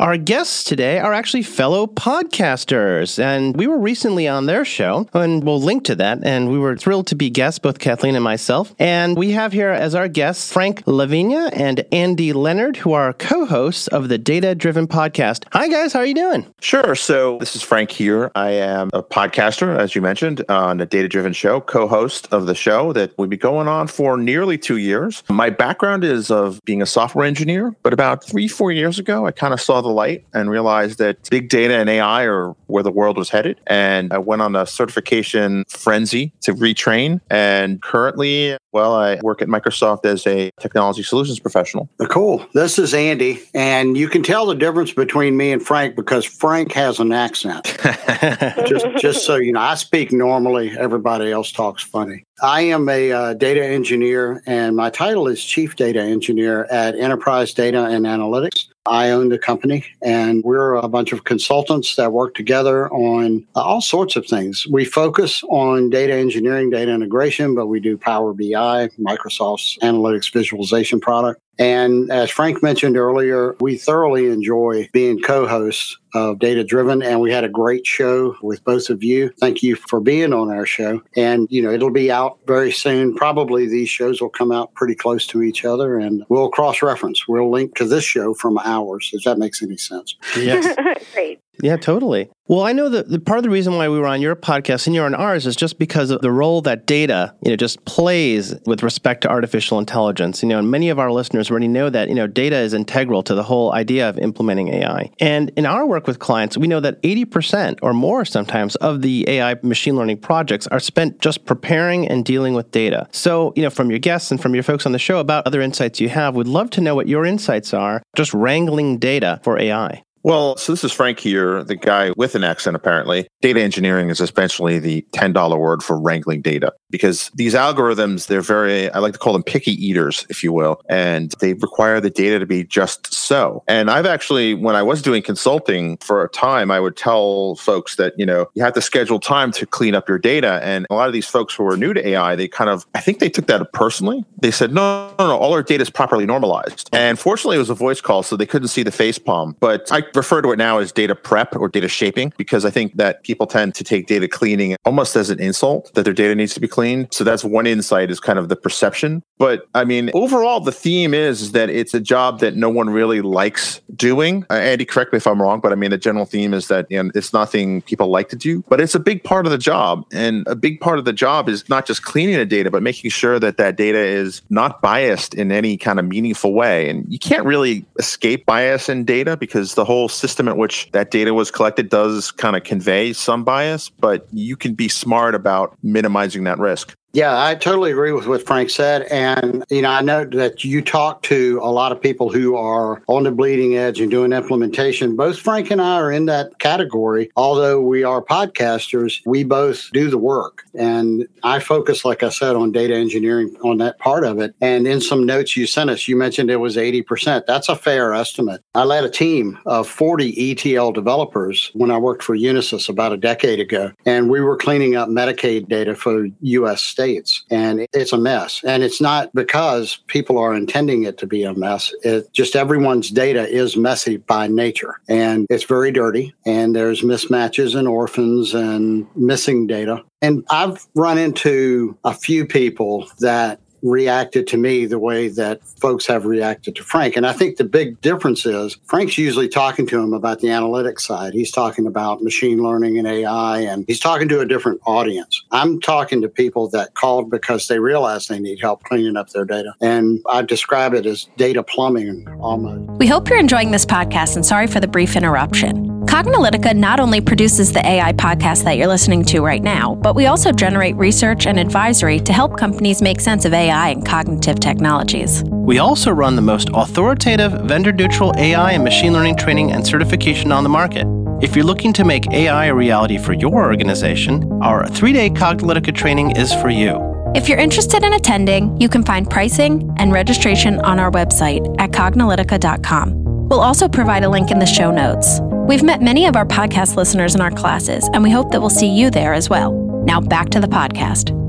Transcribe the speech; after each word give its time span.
Our 0.00 0.16
guests 0.16 0.64
today 0.64 0.98
are 0.98 1.12
actually 1.12 1.42
fellow 1.42 1.86
podcasters, 1.86 3.22
and 3.22 3.54
we 3.54 3.66
were 3.66 3.76
recently 3.76 4.26
on 4.26 4.46
their 4.46 4.64
show, 4.64 5.06
and 5.12 5.44
we'll 5.44 5.60
link 5.60 5.84
to 5.84 5.94
that. 5.96 6.20
And 6.24 6.50
we 6.50 6.58
were 6.58 6.74
thrilled 6.74 7.08
to 7.08 7.14
be 7.14 7.28
guests, 7.28 7.58
both 7.58 7.78
Kathleen 7.78 8.14
and 8.14 8.24
myself. 8.24 8.74
And 8.78 9.14
we 9.14 9.32
have 9.32 9.52
here 9.52 9.68
as 9.68 9.94
our 9.94 10.08
guests 10.08 10.50
Frank 10.50 10.82
La 10.86 11.04
Vigne 11.04 11.50
and 11.52 11.84
Andy 11.92 12.32
Leonard, 12.32 12.78
who 12.78 12.94
are 12.94 13.12
co 13.12 13.44
hosts 13.44 13.88
of 13.88 14.08
the 14.08 14.16
Data 14.16 14.54
Driven 14.54 14.88
Podcast. 14.88 15.44
Hi, 15.52 15.68
guys. 15.68 15.92
How 15.92 15.98
are 15.98 16.06
you 16.06 16.14
doing? 16.14 16.46
Sure. 16.62 16.94
So, 16.94 17.36
this 17.36 17.54
is 17.54 17.62
Frank 17.62 17.90
here. 17.90 18.32
I 18.34 18.52
am 18.52 18.88
a 18.94 19.02
podcaster, 19.02 19.76
as 19.76 19.94
you 19.94 20.00
mentioned, 20.00 20.42
on 20.48 20.80
a 20.80 20.86
Data 20.86 21.08
Driven 21.08 21.34
show, 21.34 21.60
co 21.60 21.86
host 21.86 22.26
of 22.32 22.46
the 22.46 22.54
show 22.54 22.94
that 22.94 23.12
we've 23.18 23.28
been 23.28 23.38
going 23.38 23.68
on 23.68 23.86
for 23.86 24.16
nearly 24.16 24.56
two 24.56 24.78
years. 24.78 25.22
My 25.28 25.50
background 25.50 26.04
is 26.04 26.30
of 26.30 26.58
being 26.64 26.80
a 26.80 26.86
software 26.86 27.26
engineer, 27.26 27.76
but 27.82 27.92
about 27.92 28.24
three, 28.24 28.48
four 28.48 28.72
years 28.72 28.98
ago, 28.98 29.26
I 29.26 29.32
kind 29.32 29.52
of 29.52 29.60
saw 29.60 29.82
the 29.82 29.89
the 29.90 29.94
light 29.94 30.24
and 30.32 30.50
realized 30.50 30.98
that 30.98 31.28
big 31.30 31.48
data 31.48 31.76
and 31.76 31.88
AI 31.88 32.24
are 32.24 32.54
where 32.66 32.82
the 32.82 32.90
world 32.90 33.16
was 33.16 33.30
headed. 33.30 33.60
And 33.66 34.12
I 34.12 34.18
went 34.18 34.42
on 34.42 34.56
a 34.56 34.66
certification 34.66 35.64
frenzy 35.68 36.32
to 36.42 36.54
retrain. 36.54 37.20
And 37.28 37.82
currently, 37.82 38.56
well, 38.72 38.94
I 38.94 39.18
work 39.22 39.42
at 39.42 39.48
Microsoft 39.48 40.04
as 40.06 40.26
a 40.26 40.50
technology 40.60 41.02
solutions 41.02 41.40
professional. 41.40 41.88
Cool. 42.08 42.46
This 42.54 42.78
is 42.78 42.94
Andy. 42.94 43.40
And 43.54 43.96
you 43.96 44.08
can 44.08 44.22
tell 44.22 44.46
the 44.46 44.54
difference 44.54 44.92
between 44.92 45.36
me 45.36 45.52
and 45.52 45.64
Frank 45.64 45.96
because 45.96 46.24
Frank 46.24 46.72
has 46.72 47.00
an 47.00 47.12
accent. 47.12 47.64
just, 48.66 48.86
just 48.98 49.26
so 49.26 49.36
you 49.36 49.52
know, 49.52 49.60
I 49.60 49.74
speak 49.74 50.12
normally, 50.12 50.76
everybody 50.78 51.32
else 51.32 51.50
talks 51.50 51.82
funny. 51.82 52.24
I 52.42 52.62
am 52.62 52.88
a 52.88 53.12
uh, 53.12 53.34
data 53.34 53.62
engineer, 53.62 54.42
and 54.46 54.74
my 54.74 54.88
title 54.88 55.28
is 55.28 55.44
Chief 55.44 55.76
Data 55.76 56.00
Engineer 56.00 56.64
at 56.70 56.98
Enterprise 56.98 57.52
Data 57.52 57.84
and 57.84 58.06
Analytics. 58.06 58.68
I 58.90 59.10
own 59.10 59.28
the 59.28 59.38
company, 59.38 59.84
and 60.02 60.42
we're 60.42 60.74
a 60.74 60.88
bunch 60.88 61.12
of 61.12 61.22
consultants 61.22 61.94
that 61.94 62.12
work 62.12 62.34
together 62.34 62.90
on 62.92 63.46
all 63.54 63.80
sorts 63.80 64.16
of 64.16 64.26
things. 64.26 64.66
We 64.66 64.84
focus 64.84 65.44
on 65.44 65.90
data 65.90 66.12
engineering, 66.12 66.70
data 66.70 66.92
integration, 66.92 67.54
but 67.54 67.68
we 67.68 67.78
do 67.78 67.96
Power 67.96 68.32
BI, 68.32 68.88
Microsoft's 68.98 69.78
analytics 69.78 70.32
visualization 70.32 70.98
product. 70.98 71.40
And 71.60 72.10
as 72.10 72.30
Frank 72.30 72.62
mentioned 72.62 72.96
earlier, 72.96 73.54
we 73.60 73.76
thoroughly 73.76 74.28
enjoy 74.28 74.88
being 74.94 75.20
co 75.20 75.46
hosts 75.46 75.98
of 76.14 76.38
Data 76.38 76.64
Driven, 76.64 77.02
and 77.02 77.20
we 77.20 77.30
had 77.30 77.44
a 77.44 77.50
great 77.50 77.86
show 77.86 78.34
with 78.40 78.64
both 78.64 78.88
of 78.88 79.04
you. 79.04 79.30
Thank 79.38 79.62
you 79.62 79.76
for 79.76 80.00
being 80.00 80.32
on 80.32 80.50
our 80.50 80.64
show. 80.64 81.02
And, 81.16 81.46
you 81.50 81.60
know, 81.60 81.70
it'll 81.70 81.90
be 81.90 82.10
out 82.10 82.38
very 82.46 82.72
soon. 82.72 83.14
Probably 83.14 83.66
these 83.66 83.90
shows 83.90 84.22
will 84.22 84.30
come 84.30 84.50
out 84.50 84.72
pretty 84.72 84.94
close 84.94 85.26
to 85.28 85.42
each 85.42 85.66
other, 85.66 85.98
and 85.98 86.24
we'll 86.30 86.48
cross 86.48 86.80
reference. 86.80 87.28
We'll 87.28 87.50
link 87.50 87.76
to 87.76 87.84
this 87.84 88.04
show 88.04 88.32
from 88.32 88.58
ours, 88.64 89.10
if 89.12 89.24
that 89.24 89.38
makes 89.38 89.62
any 89.62 89.76
sense. 89.76 90.16
Yes. 90.36 90.74
Great. 91.12 91.40
Yeah, 91.62 91.76
totally. 91.76 92.30
Well, 92.50 92.62
I 92.62 92.72
know 92.72 92.88
that 92.88 93.08
the 93.08 93.20
part 93.20 93.38
of 93.38 93.44
the 93.44 93.50
reason 93.50 93.76
why 93.76 93.88
we 93.88 93.96
were 93.96 94.08
on 94.08 94.20
your 94.20 94.34
podcast 94.34 94.88
and 94.88 94.96
you're 94.96 95.06
on 95.06 95.14
ours 95.14 95.46
is 95.46 95.54
just 95.54 95.78
because 95.78 96.10
of 96.10 96.20
the 96.20 96.32
role 96.32 96.62
that 96.62 96.84
data, 96.84 97.32
you 97.44 97.50
know, 97.50 97.56
just 97.56 97.84
plays 97.84 98.56
with 98.66 98.82
respect 98.82 99.20
to 99.20 99.28
artificial 99.28 99.78
intelligence. 99.78 100.42
You 100.42 100.48
know, 100.48 100.58
and 100.58 100.68
many 100.68 100.88
of 100.88 100.98
our 100.98 101.12
listeners 101.12 101.48
already 101.48 101.68
know 101.68 101.90
that, 101.90 102.08
you 102.08 102.14
know, 102.16 102.26
data 102.26 102.56
is 102.56 102.74
integral 102.74 103.22
to 103.22 103.36
the 103.36 103.44
whole 103.44 103.72
idea 103.72 104.08
of 104.08 104.18
implementing 104.18 104.66
AI. 104.66 105.12
And 105.20 105.52
in 105.56 105.64
our 105.64 105.86
work 105.86 106.08
with 106.08 106.18
clients, 106.18 106.58
we 106.58 106.66
know 106.66 106.80
that 106.80 107.00
80% 107.04 107.78
or 107.82 107.94
more 107.94 108.24
sometimes 108.24 108.74
of 108.76 109.02
the 109.02 109.28
AI 109.28 109.54
machine 109.62 109.94
learning 109.94 110.18
projects 110.18 110.66
are 110.66 110.80
spent 110.80 111.20
just 111.20 111.44
preparing 111.44 112.08
and 112.08 112.24
dealing 112.24 112.54
with 112.54 112.72
data. 112.72 113.06
So, 113.12 113.52
you 113.54 113.62
know, 113.62 113.70
from 113.70 113.90
your 113.90 114.00
guests 114.00 114.32
and 114.32 114.42
from 114.42 114.54
your 114.54 114.64
folks 114.64 114.86
on 114.86 114.92
the 114.92 114.98
show 114.98 115.20
about 115.20 115.46
other 115.46 115.60
insights 115.60 116.00
you 116.00 116.08
have, 116.08 116.34
we'd 116.34 116.48
love 116.48 116.70
to 116.70 116.80
know 116.80 116.96
what 116.96 117.06
your 117.06 117.24
insights 117.24 117.72
are 117.72 118.02
just 118.16 118.34
wrangling 118.34 118.98
data 118.98 119.38
for 119.44 119.56
AI. 119.56 120.02
Well, 120.22 120.56
so 120.58 120.72
this 120.72 120.84
is 120.84 120.92
Frank 120.92 121.18
here, 121.18 121.64
the 121.64 121.76
guy 121.76 122.12
with 122.16 122.34
an 122.34 122.44
accent 122.44 122.76
apparently. 122.76 123.26
Data 123.40 123.62
engineering 123.62 124.10
is 124.10 124.20
essentially 124.20 124.78
the 124.78 125.06
$10 125.12 125.58
word 125.58 125.82
for 125.82 125.98
wrangling 125.98 126.42
data 126.42 126.74
because 126.90 127.30
these 127.34 127.54
algorithms, 127.54 128.26
they're 128.26 128.42
very, 128.42 128.90
I 128.90 128.98
like 128.98 129.14
to 129.14 129.18
call 129.18 129.32
them 129.32 129.42
picky 129.42 129.72
eaters, 129.72 130.26
if 130.28 130.42
you 130.42 130.52
will, 130.52 130.82
and 130.90 131.34
they 131.40 131.54
require 131.54 132.00
the 132.00 132.10
data 132.10 132.38
to 132.38 132.46
be 132.46 132.64
just 132.64 133.12
so. 133.14 133.64
And 133.66 133.90
I've 133.90 134.04
actually, 134.04 134.52
when 134.52 134.76
I 134.76 134.82
was 134.82 135.00
doing 135.00 135.22
consulting 135.22 135.96
for 135.98 136.22
a 136.22 136.28
time, 136.28 136.70
I 136.70 136.80
would 136.80 136.96
tell 136.96 137.54
folks 137.56 137.96
that, 137.96 138.12
you 138.18 138.26
know, 138.26 138.46
you 138.54 138.62
have 138.62 138.74
to 138.74 138.82
schedule 138.82 139.20
time 139.20 139.52
to 139.52 139.64
clean 139.64 139.94
up 139.94 140.06
your 140.06 140.18
data. 140.18 140.60
And 140.62 140.86
a 140.90 140.94
lot 140.94 141.06
of 141.06 141.14
these 141.14 141.26
folks 141.26 141.54
who 141.54 141.66
are 141.66 141.76
new 141.76 141.94
to 141.94 142.08
AI, 142.08 142.36
they 142.36 142.48
kind 142.48 142.68
of, 142.68 142.86
I 142.94 143.00
think 143.00 143.20
they 143.20 143.30
took 143.30 143.46
that 143.46 143.72
personally. 143.72 144.24
They 144.42 144.50
said, 144.50 144.72
no, 144.72 145.14
no, 145.18 145.28
no, 145.28 145.38
all 145.38 145.54
our 145.54 145.62
data 145.62 145.82
is 145.82 145.90
properly 145.90 146.26
normalized. 146.26 146.90
And 146.92 147.18
fortunately, 147.18 147.56
it 147.56 147.60
was 147.60 147.70
a 147.70 147.74
voice 147.74 148.02
call, 148.02 148.22
so 148.22 148.36
they 148.36 148.46
couldn't 148.46 148.68
see 148.68 148.82
the 148.82 148.92
face 148.92 149.18
palm. 149.18 149.56
But 149.60 149.90
I 149.90 150.02
refer 150.14 150.42
to 150.42 150.52
it 150.52 150.56
now 150.56 150.78
as 150.78 150.92
data 150.92 151.14
prep 151.14 151.56
or 151.56 151.68
data 151.68 151.88
shaping 151.88 152.32
because 152.36 152.64
I 152.64 152.70
think 152.70 152.96
that 152.96 153.22
people 153.24 153.46
tend 153.46 153.74
to 153.76 153.84
take 153.84 154.06
data 154.06 154.28
cleaning 154.28 154.76
almost 154.84 155.16
as 155.16 155.30
an 155.30 155.40
insult 155.40 155.92
that 155.94 156.04
their 156.04 156.14
data 156.14 156.34
needs 156.34 156.54
to 156.54 156.60
be 156.60 156.68
cleaned. 156.68 157.08
So 157.12 157.24
that's 157.24 157.44
one 157.44 157.66
insight 157.66 158.10
is 158.10 158.20
kind 158.20 158.38
of 158.38 158.48
the 158.48 158.56
perception. 158.56 159.22
But 159.38 159.66
I 159.74 159.84
mean, 159.84 160.10
overall, 160.14 160.60
the 160.60 160.72
theme 160.72 161.14
is, 161.14 161.50
that 161.52 161.70
it's 161.70 161.94
a 161.94 162.00
job 162.00 162.40
that 162.40 162.56
no 162.56 162.68
one 162.68 162.90
really 162.90 163.20
likes 163.20 163.80
doing. 163.96 164.44
Uh, 164.50 164.54
Andy, 164.54 164.84
correct 164.84 165.12
me 165.12 165.16
if 165.16 165.26
I'm 165.26 165.40
wrong, 165.40 165.60
but 165.60 165.72
I 165.72 165.74
mean, 165.74 165.90
the 165.90 165.98
general 165.98 166.24
theme 166.24 166.54
is 166.54 166.68
that 166.68 166.86
you 166.90 167.02
know, 167.02 167.10
it's 167.14 167.32
nothing 167.32 167.82
people 167.82 168.08
like 168.08 168.28
to 168.30 168.36
do, 168.36 168.62
but 168.68 168.80
it's 168.80 168.94
a 168.94 169.00
big 169.00 169.24
part 169.24 169.46
of 169.46 169.52
the 169.52 169.58
job. 169.58 170.04
And 170.12 170.46
a 170.46 170.54
big 170.54 170.80
part 170.80 170.98
of 170.98 171.04
the 171.04 171.12
job 171.12 171.48
is 171.48 171.68
not 171.68 171.86
just 171.86 172.02
cleaning 172.02 172.36
the 172.36 172.46
data, 172.46 172.70
but 172.70 172.82
making 172.82 173.10
sure 173.10 173.38
that 173.38 173.56
that 173.56 173.76
data 173.76 173.98
is 173.98 174.42
not 174.50 174.82
biased 174.82 175.34
in 175.34 175.52
any 175.52 175.76
kind 175.76 175.98
of 175.98 176.06
meaningful 176.06 176.52
way. 176.52 176.88
And 176.88 177.10
you 177.12 177.18
can't 177.18 177.44
really 177.44 177.84
escape 177.98 178.46
bias 178.46 178.88
in 178.88 179.04
data 179.04 179.36
because 179.36 179.74
the 179.74 179.84
whole 179.84 179.99
whole 180.00 180.08
system 180.08 180.48
at 180.48 180.56
which 180.56 180.88
that 180.92 181.10
data 181.10 181.34
was 181.34 181.50
collected 181.50 181.90
does 181.90 182.30
kind 182.30 182.56
of 182.56 182.64
convey 182.64 183.12
some 183.12 183.44
bias, 183.44 183.90
but 183.90 184.26
you 184.32 184.56
can 184.56 184.72
be 184.72 184.88
smart 184.88 185.34
about 185.34 185.76
minimizing 185.82 186.44
that 186.44 186.58
risk. 186.58 186.96
Yeah, 187.12 187.42
I 187.44 187.56
totally 187.56 187.90
agree 187.90 188.12
with 188.12 188.28
what 188.28 188.46
Frank 188.46 188.70
said. 188.70 189.02
And, 189.10 189.64
you 189.68 189.82
know, 189.82 189.90
I 189.90 190.00
know 190.00 190.24
that 190.26 190.64
you 190.64 190.80
talk 190.80 191.22
to 191.22 191.58
a 191.60 191.70
lot 191.72 191.90
of 191.90 192.00
people 192.00 192.30
who 192.30 192.54
are 192.54 193.02
on 193.08 193.24
the 193.24 193.32
bleeding 193.32 193.76
edge 193.76 194.00
and 194.00 194.10
doing 194.10 194.32
implementation. 194.32 195.16
Both 195.16 195.40
Frank 195.40 195.72
and 195.72 195.82
I 195.82 195.96
are 195.96 196.12
in 196.12 196.26
that 196.26 196.60
category. 196.60 197.32
Although 197.36 197.80
we 197.80 198.04
are 198.04 198.22
podcasters, 198.22 199.20
we 199.26 199.42
both 199.42 199.90
do 199.92 200.08
the 200.08 200.18
work. 200.18 200.62
And 200.74 201.26
I 201.42 201.58
focus, 201.58 202.04
like 202.04 202.22
I 202.22 202.28
said, 202.28 202.54
on 202.54 202.70
data 202.70 202.94
engineering 202.94 203.56
on 203.64 203.78
that 203.78 203.98
part 203.98 204.22
of 204.22 204.38
it. 204.38 204.54
And 204.60 204.86
in 204.86 205.00
some 205.00 205.26
notes 205.26 205.56
you 205.56 205.66
sent 205.66 205.90
us, 205.90 206.06
you 206.06 206.14
mentioned 206.14 206.48
it 206.48 206.56
was 206.56 206.76
80%. 206.76 207.44
That's 207.44 207.68
a 207.68 207.74
fair 207.74 208.14
estimate. 208.14 208.62
I 208.76 208.84
led 208.84 209.02
a 209.02 209.10
team 209.10 209.58
of 209.66 209.88
40 209.88 210.52
ETL 210.52 210.92
developers 210.92 211.72
when 211.74 211.90
I 211.90 211.98
worked 211.98 212.22
for 212.22 212.36
Unisys 212.36 212.88
about 212.88 213.12
a 213.12 213.16
decade 213.16 213.58
ago. 213.58 213.90
And 214.06 214.30
we 214.30 214.40
were 214.40 214.56
cleaning 214.56 214.94
up 214.94 215.08
Medicaid 215.08 215.68
data 215.68 215.96
for 215.96 216.28
U.S. 216.40 216.80
States. 217.00 217.44
And 217.50 217.86
it's 217.94 218.12
a 218.12 218.18
mess. 218.18 218.62
And 218.64 218.82
it's 218.82 219.00
not 219.00 219.34
because 219.34 220.00
people 220.06 220.36
are 220.36 220.54
intending 220.54 221.04
it 221.04 221.16
to 221.18 221.26
be 221.26 221.44
a 221.44 221.54
mess. 221.54 221.94
It 222.02 222.30
just 222.32 222.54
everyone's 222.54 223.08
data 223.08 223.48
is 223.48 223.76
messy 223.76 224.18
by 224.18 224.48
nature. 224.48 225.00
And 225.08 225.46
it's 225.48 225.64
very 225.64 225.92
dirty. 225.92 226.34
And 226.44 226.76
there's 226.76 227.00
mismatches 227.00 227.74
and 227.74 227.88
orphans 227.88 228.52
and 228.52 229.06
missing 229.16 229.66
data. 229.66 230.04
And 230.20 230.44
I've 230.50 230.86
run 230.94 231.16
into 231.16 231.96
a 232.04 232.12
few 232.12 232.44
people 232.44 233.08
that 233.20 233.60
reacted 233.82 234.46
to 234.48 234.56
me 234.56 234.86
the 234.86 234.98
way 234.98 235.28
that 235.28 235.62
folks 235.80 236.06
have 236.06 236.24
reacted 236.24 236.76
to 236.76 236.82
Frank. 236.82 237.16
And 237.16 237.26
I 237.26 237.32
think 237.32 237.56
the 237.56 237.64
big 237.64 238.00
difference 238.00 238.46
is 238.46 238.76
Frank's 238.84 239.18
usually 239.18 239.48
talking 239.48 239.86
to 239.88 240.00
him 240.00 240.12
about 240.12 240.40
the 240.40 240.48
analytics 240.48 241.00
side. 241.00 241.32
He's 241.32 241.50
talking 241.50 241.86
about 241.86 242.22
machine 242.22 242.62
learning 242.62 242.98
and 242.98 243.06
AI, 243.06 243.60
and 243.60 243.84
he's 243.86 244.00
talking 244.00 244.28
to 244.28 244.40
a 244.40 244.46
different 244.46 244.80
audience. 244.86 245.42
I'm 245.50 245.80
talking 245.80 246.20
to 246.22 246.28
people 246.28 246.68
that 246.70 246.94
called 246.94 247.30
because 247.30 247.68
they 247.68 247.78
realize 247.78 248.26
they 248.26 248.38
need 248.38 248.60
help 248.60 248.82
cleaning 248.84 249.16
up 249.16 249.30
their 249.30 249.44
data. 249.44 249.74
And 249.80 250.20
I 250.30 250.42
describe 250.42 250.94
it 250.94 251.06
as 251.06 251.28
data 251.36 251.62
plumbing 251.62 252.26
almost. 252.40 252.90
We 252.98 253.06
hope 253.06 253.28
you're 253.28 253.38
enjoying 253.38 253.70
this 253.70 253.86
podcast 253.86 254.36
and 254.36 254.44
sorry 254.44 254.66
for 254.66 254.80
the 254.80 254.88
brief 254.88 255.16
interruption. 255.16 255.99
Cognilytica 256.06 256.74
not 256.74 256.98
only 256.98 257.20
produces 257.20 257.72
the 257.72 257.86
AI 257.86 258.12
podcast 258.14 258.64
that 258.64 258.78
you're 258.78 258.86
listening 258.86 259.22
to 259.26 259.40
right 259.40 259.62
now, 259.62 259.96
but 259.96 260.14
we 260.14 260.26
also 260.26 260.50
generate 260.50 260.96
research 260.96 261.46
and 261.46 261.58
advisory 261.58 262.18
to 262.20 262.32
help 262.32 262.56
companies 262.56 263.02
make 263.02 263.20
sense 263.20 263.44
of 263.44 263.52
AI 263.52 263.90
and 263.90 264.06
cognitive 264.06 264.60
technologies. 264.60 265.44
We 265.44 265.78
also 265.78 266.10
run 266.10 266.36
the 266.36 266.42
most 266.42 266.70
authoritative, 266.72 267.52
vendor 267.64 267.92
neutral 267.92 268.32
AI 268.38 268.72
and 268.72 268.82
machine 268.82 269.12
learning 269.12 269.36
training 269.36 269.72
and 269.72 269.86
certification 269.86 270.52
on 270.52 270.62
the 270.62 270.70
market. 270.70 271.06
If 271.42 271.54
you're 271.54 271.66
looking 271.66 271.92
to 271.94 272.04
make 272.04 272.30
AI 272.32 272.66
a 272.66 272.74
reality 272.74 273.18
for 273.18 273.34
your 273.34 273.64
organization, 273.64 274.50
our 274.62 274.88
three 274.88 275.12
day 275.12 275.28
Cognilytica 275.28 275.94
training 275.94 276.36
is 276.36 276.52
for 276.54 276.70
you. 276.70 276.98
If 277.34 277.46
you're 277.46 277.58
interested 277.58 278.02
in 278.04 278.14
attending, 278.14 278.80
you 278.80 278.88
can 278.88 279.04
find 279.04 279.28
pricing 279.28 279.94
and 279.98 280.12
registration 280.12 280.80
on 280.80 280.98
our 280.98 281.10
website 281.10 281.62
at 281.78 281.90
cognilytica.com. 281.90 283.48
We'll 283.50 283.60
also 283.60 283.86
provide 283.86 284.24
a 284.24 284.30
link 284.30 284.50
in 284.50 284.60
the 284.60 284.66
show 284.66 284.90
notes. 284.90 285.40
We've 285.70 285.84
met 285.84 286.02
many 286.02 286.26
of 286.26 286.34
our 286.34 286.44
podcast 286.44 286.96
listeners 286.96 287.36
in 287.36 287.40
our 287.40 287.52
classes, 287.52 288.10
and 288.12 288.24
we 288.24 288.30
hope 288.32 288.50
that 288.50 288.60
we'll 288.60 288.70
see 288.70 288.88
you 288.88 289.08
there 289.08 289.32
as 289.32 289.48
well. 289.48 289.70
Now 290.04 290.20
back 290.20 290.48
to 290.48 290.58
the 290.58 290.66
podcast 290.66 291.39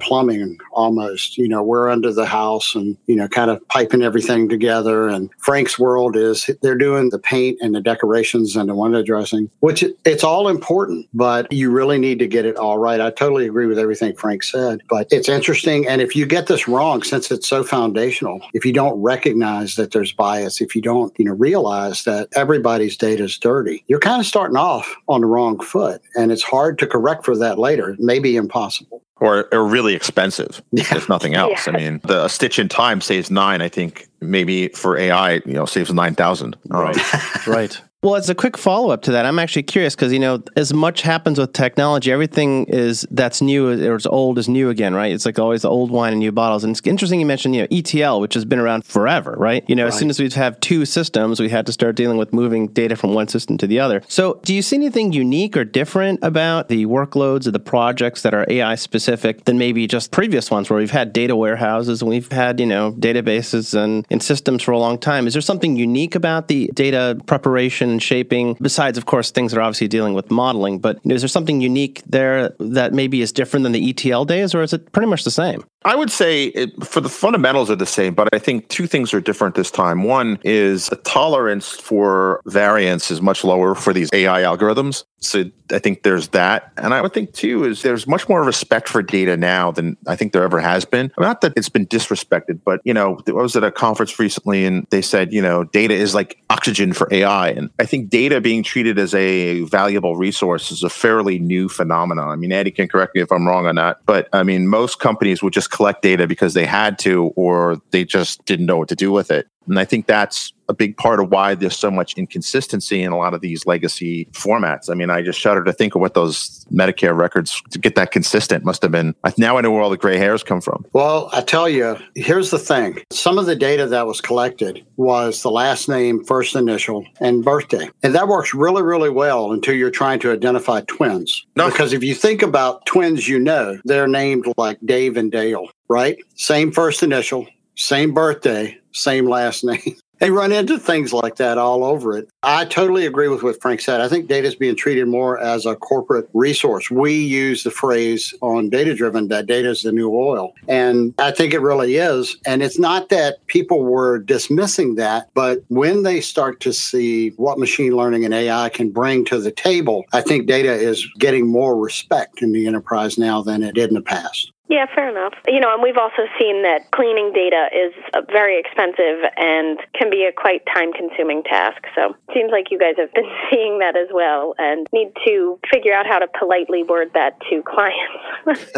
plumbing 0.00 0.58
almost. 0.72 1.38
You 1.38 1.48
know, 1.48 1.62
we're 1.62 1.88
under 1.88 2.12
the 2.12 2.26
house 2.26 2.74
and, 2.74 2.96
you 3.06 3.16
know, 3.16 3.28
kind 3.28 3.50
of 3.50 3.66
piping 3.68 4.02
everything 4.02 4.48
together. 4.48 5.08
And 5.08 5.30
Frank's 5.38 5.78
world 5.78 6.16
is 6.16 6.50
they're 6.62 6.76
doing 6.76 7.10
the 7.10 7.18
paint 7.18 7.58
and 7.60 7.74
the 7.74 7.80
decorations 7.80 8.56
and 8.56 8.68
the 8.68 8.74
window 8.74 9.02
dressing, 9.02 9.50
which 9.60 9.84
it's 10.04 10.24
all 10.24 10.48
important, 10.48 11.06
but 11.14 11.52
you 11.52 11.70
really 11.70 11.98
need 11.98 12.18
to 12.18 12.26
get 12.26 12.44
it 12.44 12.56
all 12.56 12.78
right. 12.78 13.00
I 13.00 13.10
totally 13.10 13.46
agree 13.46 13.66
with 13.66 13.78
everything 13.78 14.14
Frank 14.16 14.42
said, 14.42 14.80
but 14.88 15.06
it's 15.10 15.28
interesting. 15.28 15.86
And 15.86 16.00
if 16.00 16.16
you 16.16 16.26
get 16.26 16.46
this 16.46 16.66
wrong, 16.66 17.02
since 17.02 17.30
it's 17.30 17.48
so 17.48 17.62
foundational, 17.62 18.40
if 18.54 18.64
you 18.64 18.72
don't 18.72 19.00
recognize 19.00 19.74
that 19.76 19.92
there's 19.92 20.12
bias, 20.12 20.60
if 20.60 20.74
you 20.74 20.82
don't, 20.82 21.12
you 21.18 21.24
know, 21.24 21.34
realize 21.34 22.04
that 22.04 22.28
everybody's 22.34 22.96
data 22.96 23.24
is 23.24 23.38
dirty, 23.38 23.84
you're 23.86 24.00
kind 24.00 24.20
of 24.20 24.26
starting 24.26 24.56
off 24.56 24.96
on 25.08 25.20
the 25.20 25.26
wrong 25.26 25.60
foot. 25.60 26.02
And 26.16 26.32
it's 26.32 26.42
hard 26.42 26.78
to 26.78 26.86
correct 26.86 27.24
for 27.24 27.36
that 27.36 27.58
later. 27.58 27.90
It 27.90 28.00
may 28.00 28.18
be 28.18 28.36
impossible 28.36 29.02
or, 29.20 29.48
or 29.52 29.64
really 29.66 29.94
expensive, 29.94 30.62
yeah. 30.72 30.96
if 30.96 31.08
nothing 31.08 31.34
else. 31.34 31.66
Yeah. 31.66 31.74
I 31.74 31.76
mean, 31.76 32.00
the 32.04 32.28
stitch 32.28 32.58
in 32.58 32.68
time 32.68 33.00
saves 33.00 33.30
nine. 33.30 33.62
I 33.62 33.68
think 33.68 34.08
maybe 34.20 34.68
for 34.68 34.98
AI, 34.98 35.34
you 35.34 35.52
know, 35.52 35.66
saves 35.66 35.92
nine 35.92 36.14
thousand. 36.14 36.56
Right, 36.68 36.96
right. 37.46 37.80
Well, 38.02 38.16
as 38.16 38.30
a 38.30 38.34
quick 38.34 38.56
follow 38.56 38.88
up 38.92 39.02
to 39.02 39.12
that, 39.12 39.26
I'm 39.26 39.38
actually 39.38 39.64
curious 39.64 39.94
because 39.94 40.10
you 40.10 40.18
know, 40.18 40.42
as 40.56 40.72
much 40.72 41.02
happens 41.02 41.38
with 41.38 41.52
technology, 41.52 42.10
everything 42.10 42.64
is 42.64 43.06
that's 43.10 43.42
new 43.42 43.68
or 43.68 43.94
as 43.94 44.06
old 44.06 44.38
is 44.38 44.48
new 44.48 44.70
again, 44.70 44.94
right? 44.94 45.12
It's 45.12 45.26
like 45.26 45.38
always 45.38 45.62
the 45.62 45.68
old 45.68 45.90
wine 45.90 46.14
in 46.14 46.18
new 46.18 46.32
bottles. 46.32 46.64
And 46.64 46.70
it's 46.70 46.86
interesting 46.86 47.20
you 47.20 47.26
mentioned 47.26 47.56
you 47.56 47.60
know 47.60 47.68
ETL, 47.70 48.22
which 48.22 48.32
has 48.32 48.46
been 48.46 48.58
around 48.58 48.86
forever, 48.86 49.34
right? 49.36 49.68
You 49.68 49.74
know, 49.74 49.84
right. 49.84 49.92
as 49.92 49.98
soon 49.98 50.08
as 50.08 50.18
we 50.18 50.30
have 50.30 50.58
two 50.60 50.86
systems, 50.86 51.40
we 51.40 51.50
had 51.50 51.66
to 51.66 51.72
start 51.72 51.94
dealing 51.94 52.16
with 52.16 52.32
moving 52.32 52.68
data 52.68 52.96
from 52.96 53.12
one 53.12 53.28
system 53.28 53.58
to 53.58 53.66
the 53.66 53.80
other. 53.80 54.00
So, 54.08 54.40
do 54.44 54.54
you 54.54 54.62
see 54.62 54.76
anything 54.76 55.12
unique 55.12 55.54
or 55.54 55.64
different 55.64 56.20
about 56.22 56.68
the 56.68 56.86
workloads 56.86 57.46
of 57.46 57.52
the 57.52 57.60
projects 57.60 58.22
that 58.22 58.32
are 58.32 58.46
AI 58.48 58.76
specific 58.76 59.44
than 59.44 59.58
maybe 59.58 59.86
just 59.86 60.10
previous 60.10 60.50
ones 60.50 60.70
where 60.70 60.78
we've 60.78 60.90
had 60.90 61.12
data 61.12 61.36
warehouses 61.36 62.00
and 62.00 62.08
we've 62.08 62.32
had 62.32 62.60
you 62.60 62.66
know 62.66 62.92
databases 62.92 63.78
and, 63.78 64.06
and 64.08 64.22
systems 64.22 64.62
for 64.62 64.72
a 64.72 64.78
long 64.78 64.96
time? 64.96 65.26
Is 65.26 65.34
there 65.34 65.42
something 65.42 65.76
unique 65.76 66.14
about 66.14 66.48
the 66.48 66.70
data 66.72 67.20
preparation? 67.26 67.89
And 67.90 68.02
shaping, 68.02 68.56
besides, 68.60 68.96
of 68.98 69.06
course, 69.06 69.30
things 69.30 69.54
are 69.54 69.60
obviously 69.60 69.88
dealing 69.88 70.14
with 70.14 70.30
modeling. 70.30 70.78
But 70.78 70.96
you 71.04 71.10
know, 71.10 71.14
is 71.14 71.22
there 71.22 71.28
something 71.28 71.60
unique 71.60 72.02
there 72.06 72.54
that 72.58 72.92
maybe 72.92 73.20
is 73.20 73.32
different 73.32 73.64
than 73.64 73.72
the 73.72 73.90
ETL 73.90 74.24
days, 74.24 74.54
or 74.54 74.62
is 74.62 74.72
it 74.72 74.92
pretty 74.92 75.08
much 75.08 75.24
the 75.24 75.30
same? 75.30 75.64
I 75.84 75.96
would 75.96 76.10
say 76.10 76.46
it, 76.46 76.84
for 76.84 77.00
the 77.00 77.08
fundamentals 77.08 77.70
are 77.70 77.76
the 77.76 77.86
same, 77.86 78.12
but 78.14 78.28
I 78.34 78.38
think 78.38 78.68
two 78.68 78.86
things 78.86 79.14
are 79.14 79.20
different 79.20 79.54
this 79.54 79.70
time. 79.70 80.02
One 80.02 80.38
is 80.44 80.88
the 80.88 80.96
tolerance 80.96 81.70
for 81.70 82.42
variance 82.44 83.10
is 83.10 83.22
much 83.22 83.44
lower 83.44 83.74
for 83.74 83.94
these 83.94 84.10
AI 84.12 84.42
algorithms. 84.42 85.04
So 85.20 85.44
I 85.70 85.78
think 85.78 86.02
there's 86.02 86.28
that. 86.28 86.72
And 86.76 86.92
I 86.92 87.00
would 87.00 87.12
think 87.12 87.32
too 87.32 87.64
is 87.64 87.82
there's 87.82 88.06
much 88.06 88.28
more 88.28 88.42
respect 88.42 88.88
for 88.88 89.02
data 89.02 89.36
now 89.36 89.70
than 89.70 89.96
I 90.06 90.16
think 90.16 90.32
there 90.32 90.42
ever 90.42 90.60
has 90.60 90.84
been. 90.84 91.12
Not 91.18 91.40
that 91.42 91.52
it's 91.56 91.68
been 91.68 91.86
disrespected, 91.86 92.60
but 92.64 92.80
you 92.84 92.92
know, 92.92 93.20
I 93.26 93.32
was 93.32 93.56
at 93.56 93.64
a 93.64 93.70
conference 93.70 94.18
recently 94.18 94.64
and 94.64 94.86
they 94.90 95.02
said, 95.02 95.32
you 95.32 95.40
know, 95.40 95.64
data 95.64 95.94
is 95.94 96.14
like 96.14 96.38
oxygen 96.50 96.92
for 96.92 97.08
AI. 97.10 97.50
And 97.50 97.70
I 97.78 97.86
think 97.86 98.10
data 98.10 98.40
being 98.40 98.62
treated 98.62 98.98
as 98.98 99.14
a 99.14 99.62
valuable 99.64 100.16
resource 100.16 100.70
is 100.70 100.82
a 100.82 100.90
fairly 100.90 101.38
new 101.38 101.68
phenomenon. 101.68 102.28
I 102.28 102.36
mean, 102.36 102.52
Eddie 102.52 102.70
can 102.70 102.88
correct 102.88 103.14
me 103.14 103.22
if 103.22 103.30
I'm 103.32 103.46
wrong 103.46 103.66
on 103.66 103.76
that, 103.76 103.98
but 104.06 104.28
I 104.32 104.42
mean, 104.42 104.66
most 104.66 105.00
companies 105.00 105.42
would 105.42 105.52
just 105.52 105.69
collect 105.70 106.02
data 106.02 106.26
because 106.26 106.54
they 106.54 106.66
had 106.66 106.98
to 107.00 107.32
or 107.36 107.80
they 107.90 108.04
just 108.04 108.44
didn't 108.44 108.66
know 108.66 108.78
what 108.78 108.88
to 108.88 108.96
do 108.96 109.10
with 109.12 109.30
it. 109.30 109.48
And 109.66 109.78
I 109.78 109.84
think 109.84 110.06
that's 110.06 110.52
a 110.68 110.74
big 110.74 110.96
part 110.96 111.20
of 111.20 111.30
why 111.30 111.54
there's 111.54 111.76
so 111.76 111.90
much 111.90 112.14
inconsistency 112.16 113.02
in 113.02 113.10
a 113.12 113.18
lot 113.18 113.34
of 113.34 113.40
these 113.40 113.66
legacy 113.66 114.26
formats. 114.32 114.88
I 114.88 114.94
mean, 114.94 115.10
I 115.10 115.20
just 115.20 115.38
shudder 115.38 115.64
to 115.64 115.72
think 115.72 115.94
of 115.94 116.00
what 116.00 116.14
those 116.14 116.64
Medicare 116.72 117.16
records 117.16 117.60
to 117.70 117.78
get 117.78 117.96
that 117.96 118.12
consistent 118.12 118.64
must 118.64 118.80
have 118.82 118.92
been. 118.92 119.14
Now 119.36 119.58
I 119.58 119.60
know 119.60 119.72
where 119.72 119.82
all 119.82 119.90
the 119.90 119.96
gray 119.96 120.16
hairs 120.16 120.42
come 120.42 120.60
from. 120.60 120.86
Well, 120.92 121.28
I 121.32 121.40
tell 121.42 121.68
you, 121.68 121.96
here's 122.14 122.50
the 122.50 122.58
thing 122.58 123.02
some 123.10 123.36
of 123.36 123.46
the 123.46 123.56
data 123.56 123.86
that 123.88 124.06
was 124.06 124.20
collected 124.20 124.84
was 124.96 125.42
the 125.42 125.50
last 125.50 125.88
name, 125.88 126.24
first 126.24 126.54
initial, 126.54 127.04
and 127.20 127.44
birthday. 127.44 127.90
And 128.02 128.14
that 128.14 128.28
works 128.28 128.54
really, 128.54 128.82
really 128.82 129.10
well 129.10 129.52
until 129.52 129.74
you're 129.74 129.90
trying 129.90 130.20
to 130.20 130.32
identify 130.32 130.82
twins. 130.82 131.44
No. 131.56 131.68
Because 131.68 131.92
if 131.92 132.04
you 132.04 132.14
think 132.14 132.42
about 132.42 132.86
twins, 132.86 133.28
you 133.28 133.38
know, 133.38 133.78
they're 133.84 134.08
named 134.08 134.46
like 134.56 134.78
Dave 134.84 135.16
and 135.16 135.32
Dale, 135.32 135.68
right? 135.88 136.18
Same 136.36 136.70
first 136.70 137.02
initial, 137.02 137.46
same 137.80 138.12
birthday, 138.12 138.76
same 138.92 139.28
last 139.28 139.64
name. 139.64 139.96
They 140.20 140.30
run 140.30 140.52
into 140.52 140.78
things 140.78 141.14
like 141.14 141.36
that 141.36 141.56
all 141.56 141.82
over 141.82 142.14
it. 142.14 142.28
I 142.42 142.66
totally 142.66 143.06
agree 143.06 143.28
with 143.28 143.42
what 143.42 143.60
Frank 143.62 143.80
said. 143.80 144.02
I 144.02 144.08
think 144.08 144.28
data 144.28 144.46
is 144.46 144.54
being 144.54 144.76
treated 144.76 145.08
more 145.08 145.38
as 145.38 145.64
a 145.64 145.76
corporate 145.76 146.28
resource. 146.34 146.90
We 146.90 147.14
use 147.14 147.62
the 147.62 147.70
phrase 147.70 148.34
on 148.42 148.68
data 148.68 148.94
driven 148.94 149.28
that 149.28 149.46
data 149.46 149.70
is 149.70 149.80
the 149.80 149.92
new 149.92 150.14
oil. 150.14 150.52
And 150.68 151.14
I 151.18 151.30
think 151.30 151.54
it 151.54 151.62
really 151.62 151.96
is. 151.96 152.36
And 152.44 152.62
it's 152.62 152.78
not 152.78 153.08
that 153.08 153.46
people 153.46 153.82
were 153.82 154.18
dismissing 154.18 154.96
that, 154.96 155.30
but 155.32 155.64
when 155.68 156.02
they 156.02 156.20
start 156.20 156.60
to 156.60 156.72
see 156.74 157.30
what 157.30 157.58
machine 157.58 157.96
learning 157.96 158.26
and 158.26 158.34
AI 158.34 158.68
can 158.68 158.90
bring 158.90 159.24
to 159.24 159.38
the 159.38 159.50
table, 159.50 160.04
I 160.12 160.20
think 160.20 160.46
data 160.46 160.74
is 160.74 161.08
getting 161.18 161.46
more 161.46 161.78
respect 161.78 162.42
in 162.42 162.52
the 162.52 162.66
enterprise 162.66 163.16
now 163.16 163.40
than 163.40 163.62
it 163.62 163.74
did 163.74 163.88
in 163.88 163.94
the 163.94 164.02
past. 164.02 164.52
Yeah, 164.70 164.86
fair 164.94 165.10
enough. 165.10 165.34
You 165.48 165.58
know, 165.58 165.74
and 165.74 165.82
we've 165.82 165.96
also 165.96 166.30
seen 166.38 166.62
that 166.62 166.92
cleaning 166.92 167.32
data 167.34 167.66
is 167.74 167.92
uh, 168.14 168.20
very 168.30 168.60
expensive 168.60 169.18
and 169.36 169.80
can 169.98 170.10
be 170.10 170.24
a 170.24 170.32
quite 170.32 170.62
time 170.72 170.92
consuming 170.92 171.42
task. 171.42 171.82
So 171.96 172.10
it 172.10 172.32
seems 172.32 172.52
like 172.52 172.70
you 172.70 172.78
guys 172.78 172.94
have 172.96 173.12
been 173.12 173.24
seeing 173.50 173.80
that 173.80 173.96
as 173.96 174.06
well 174.12 174.54
and 174.58 174.86
need 174.92 175.10
to 175.26 175.58
figure 175.68 175.92
out 175.92 176.06
how 176.06 176.20
to 176.20 176.28
politely 176.38 176.84
word 176.84 177.10
that 177.14 177.36
to 177.50 177.64
clients. 177.64 178.70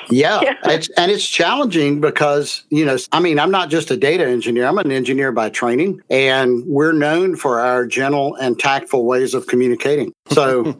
yeah, 0.10 0.40
yeah. 0.40 0.54
It's, 0.64 0.88
and 0.96 1.12
it's 1.12 1.28
challenging 1.28 2.00
because, 2.00 2.64
you 2.70 2.86
know, 2.86 2.96
I 3.12 3.20
mean, 3.20 3.38
I'm 3.38 3.50
not 3.50 3.68
just 3.68 3.90
a 3.90 3.98
data 3.98 4.26
engineer, 4.26 4.64
I'm 4.64 4.78
an 4.78 4.90
engineer 4.90 5.32
by 5.32 5.50
training, 5.50 6.00
and 6.08 6.64
we're 6.64 6.92
known 6.92 7.36
for 7.36 7.60
our 7.60 7.84
gentle 7.84 8.36
and 8.36 8.58
tactful 8.58 9.04
ways 9.04 9.34
of 9.34 9.46
communicating. 9.48 10.14
So, 10.30 10.74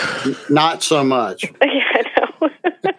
not 0.50 0.82
so 0.82 1.02
much. 1.02 1.44
Yeah, 1.62 1.84
I 1.94 2.02
know. 2.02 2.92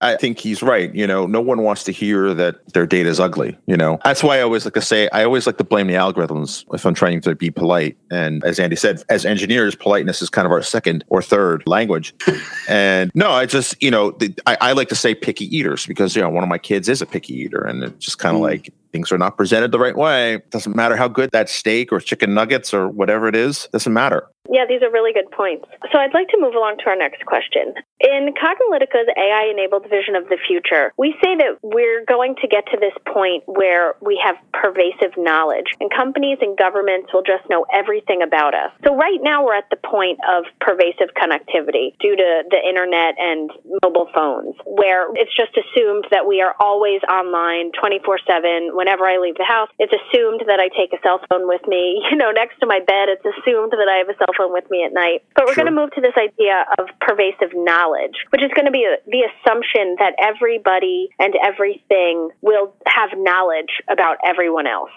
I 0.00 0.16
think 0.16 0.38
he's 0.38 0.62
right. 0.62 0.94
You 0.94 1.06
know, 1.06 1.26
no 1.26 1.40
one 1.40 1.62
wants 1.62 1.84
to 1.84 1.92
hear 1.92 2.34
that 2.34 2.56
their 2.74 2.86
data 2.86 3.08
is 3.08 3.18
ugly. 3.18 3.56
You 3.66 3.76
know, 3.76 3.98
that's 4.04 4.22
why 4.22 4.38
I 4.38 4.42
always 4.42 4.66
like 4.66 4.74
to 4.74 4.82
say, 4.82 5.08
I 5.10 5.24
always 5.24 5.46
like 5.46 5.56
to 5.56 5.64
blame 5.64 5.86
the 5.86 5.94
algorithms 5.94 6.64
if 6.74 6.84
I'm 6.84 6.94
trying 6.94 7.20
to 7.22 7.34
be 7.34 7.50
polite. 7.50 7.96
And 8.10 8.44
as 8.44 8.58
Andy 8.58 8.76
said, 8.76 9.02
as 9.08 9.24
engineers, 9.24 9.74
politeness 9.74 10.20
is 10.20 10.28
kind 10.28 10.44
of 10.44 10.52
our 10.52 10.62
second 10.62 11.04
or 11.08 11.22
third 11.22 11.62
language. 11.66 12.14
and 12.68 13.10
no, 13.14 13.30
I 13.30 13.46
just, 13.46 13.80
you 13.82 13.90
know, 13.90 14.10
the, 14.10 14.34
I, 14.46 14.58
I, 14.60 14.72
like 14.72 14.88
to 14.88 14.94
say 14.94 15.14
picky 15.14 15.56
eaters 15.56 15.86
because, 15.86 16.14
you 16.14 16.20
know, 16.20 16.28
one 16.28 16.42
of 16.42 16.48
my 16.50 16.58
kids 16.58 16.88
is 16.90 17.00
a 17.00 17.06
picky 17.06 17.34
eater. 17.34 17.64
And 17.64 17.82
it's 17.82 18.04
just 18.04 18.18
kind 18.18 18.36
of 18.36 18.42
mm. 18.42 18.46
like, 18.46 18.72
things 18.92 19.10
are 19.12 19.18
not 19.18 19.36
presented 19.36 19.72
the 19.72 19.78
right 19.78 19.96
way. 19.96 20.42
Doesn't 20.50 20.76
matter 20.76 20.96
how 20.96 21.08
good 21.08 21.30
that 21.32 21.48
steak 21.48 21.92
or 21.92 22.00
chicken 22.00 22.34
nuggets 22.34 22.72
or 22.72 22.88
whatever 22.88 23.28
it 23.28 23.36
is, 23.36 23.68
doesn't 23.72 23.92
matter. 23.92 24.28
Yeah, 24.50 24.64
these 24.68 24.82
are 24.82 24.90
really 24.90 25.12
good 25.12 25.30
points. 25.30 25.66
So 25.92 25.98
I'd 25.98 26.14
like 26.14 26.28
to 26.28 26.38
move 26.40 26.54
along 26.54 26.78
to 26.84 26.90
our 26.90 26.96
next 26.96 27.24
question. 27.26 27.74
In 28.00 28.34
Cognilytica's 28.36 29.08
AI 29.16 29.50
enabled 29.50 29.88
vision 29.88 30.16
of 30.16 30.28
the 30.28 30.36
future, 30.36 30.92
we 30.98 31.16
say 31.22 31.36
that 31.36 31.58
we're 31.62 32.04
going 32.04 32.36
to 32.42 32.48
get 32.48 32.66
to 32.72 32.76
this 32.76 32.92
point 33.08 33.42
where 33.46 33.94
we 34.00 34.20
have 34.22 34.36
pervasive 34.52 35.16
knowledge 35.16 35.72
and 35.80 35.90
companies 35.90 36.38
and 36.40 36.56
governments 36.58 37.08
will 37.12 37.24
just 37.24 37.48
know 37.48 37.64
everything 37.72 38.22
about 38.22 38.54
us. 38.54 38.70
So 38.84 38.94
right 38.94 39.18
now 39.22 39.44
we're 39.44 39.56
at 39.56 39.70
the 39.70 39.80
point 39.80 40.20
of 40.28 40.44
pervasive 40.60 41.16
connectivity 41.16 41.96
due 41.98 42.16
to 42.16 42.28
the 42.50 42.60
internet 42.60 43.16
and 43.18 43.50
mobile 43.82 44.08
phones, 44.12 44.54
where 44.66 45.08
it's 45.16 45.34
just 45.34 45.56
assumed 45.56 46.06
that 46.10 46.26
we 46.26 46.40
are 46.42 46.54
always 46.60 47.00
online 47.08 47.72
24 47.72 48.20
7. 48.26 48.76
Whenever 48.76 49.06
I 49.06 49.18
leave 49.18 49.36
the 49.36 49.48
house, 49.48 49.68
it's 49.78 49.92
assumed 49.92 50.44
that 50.46 50.60
I 50.60 50.68
take 50.68 50.92
a 50.92 51.00
cell 51.02 51.20
phone 51.28 51.48
with 51.48 51.62
me. 51.66 52.02
You 52.16 52.22
know, 52.22 52.30
next 52.30 52.60
to 52.60 52.66
my 52.66 52.78
bed, 52.80 53.12
it's 53.12 53.26
assumed 53.26 53.72
that 53.72 53.88
I 53.90 53.98
have 53.98 54.08
a 54.08 54.16
cell 54.16 54.32
phone 54.36 54.52
with 54.52 54.68
me 54.70 54.84
at 54.84 54.92
night. 54.92 55.24
But 55.34 55.46
we're 55.46 55.54
sure. 55.54 55.64
going 55.64 55.74
to 55.74 55.80
move 55.80 55.90
to 55.92 56.00
this 56.00 56.16
idea 56.16 56.64
of 56.78 56.86
pervasive 57.00 57.50
knowledge, 57.54 58.16
which 58.30 58.42
is 58.42 58.50
going 58.54 58.66
to 58.66 58.74
be 58.74 58.84
a, 58.84 58.96
the 59.06 59.28
assumption 59.28 59.96
that 59.98 60.14
everybody 60.18 61.08
and 61.18 61.34
everything 61.42 62.30
will 62.42 62.74
have 62.86 63.10
knowledge 63.16 63.82
about 63.88 64.18
everyone 64.24 64.66
else. 64.66 64.90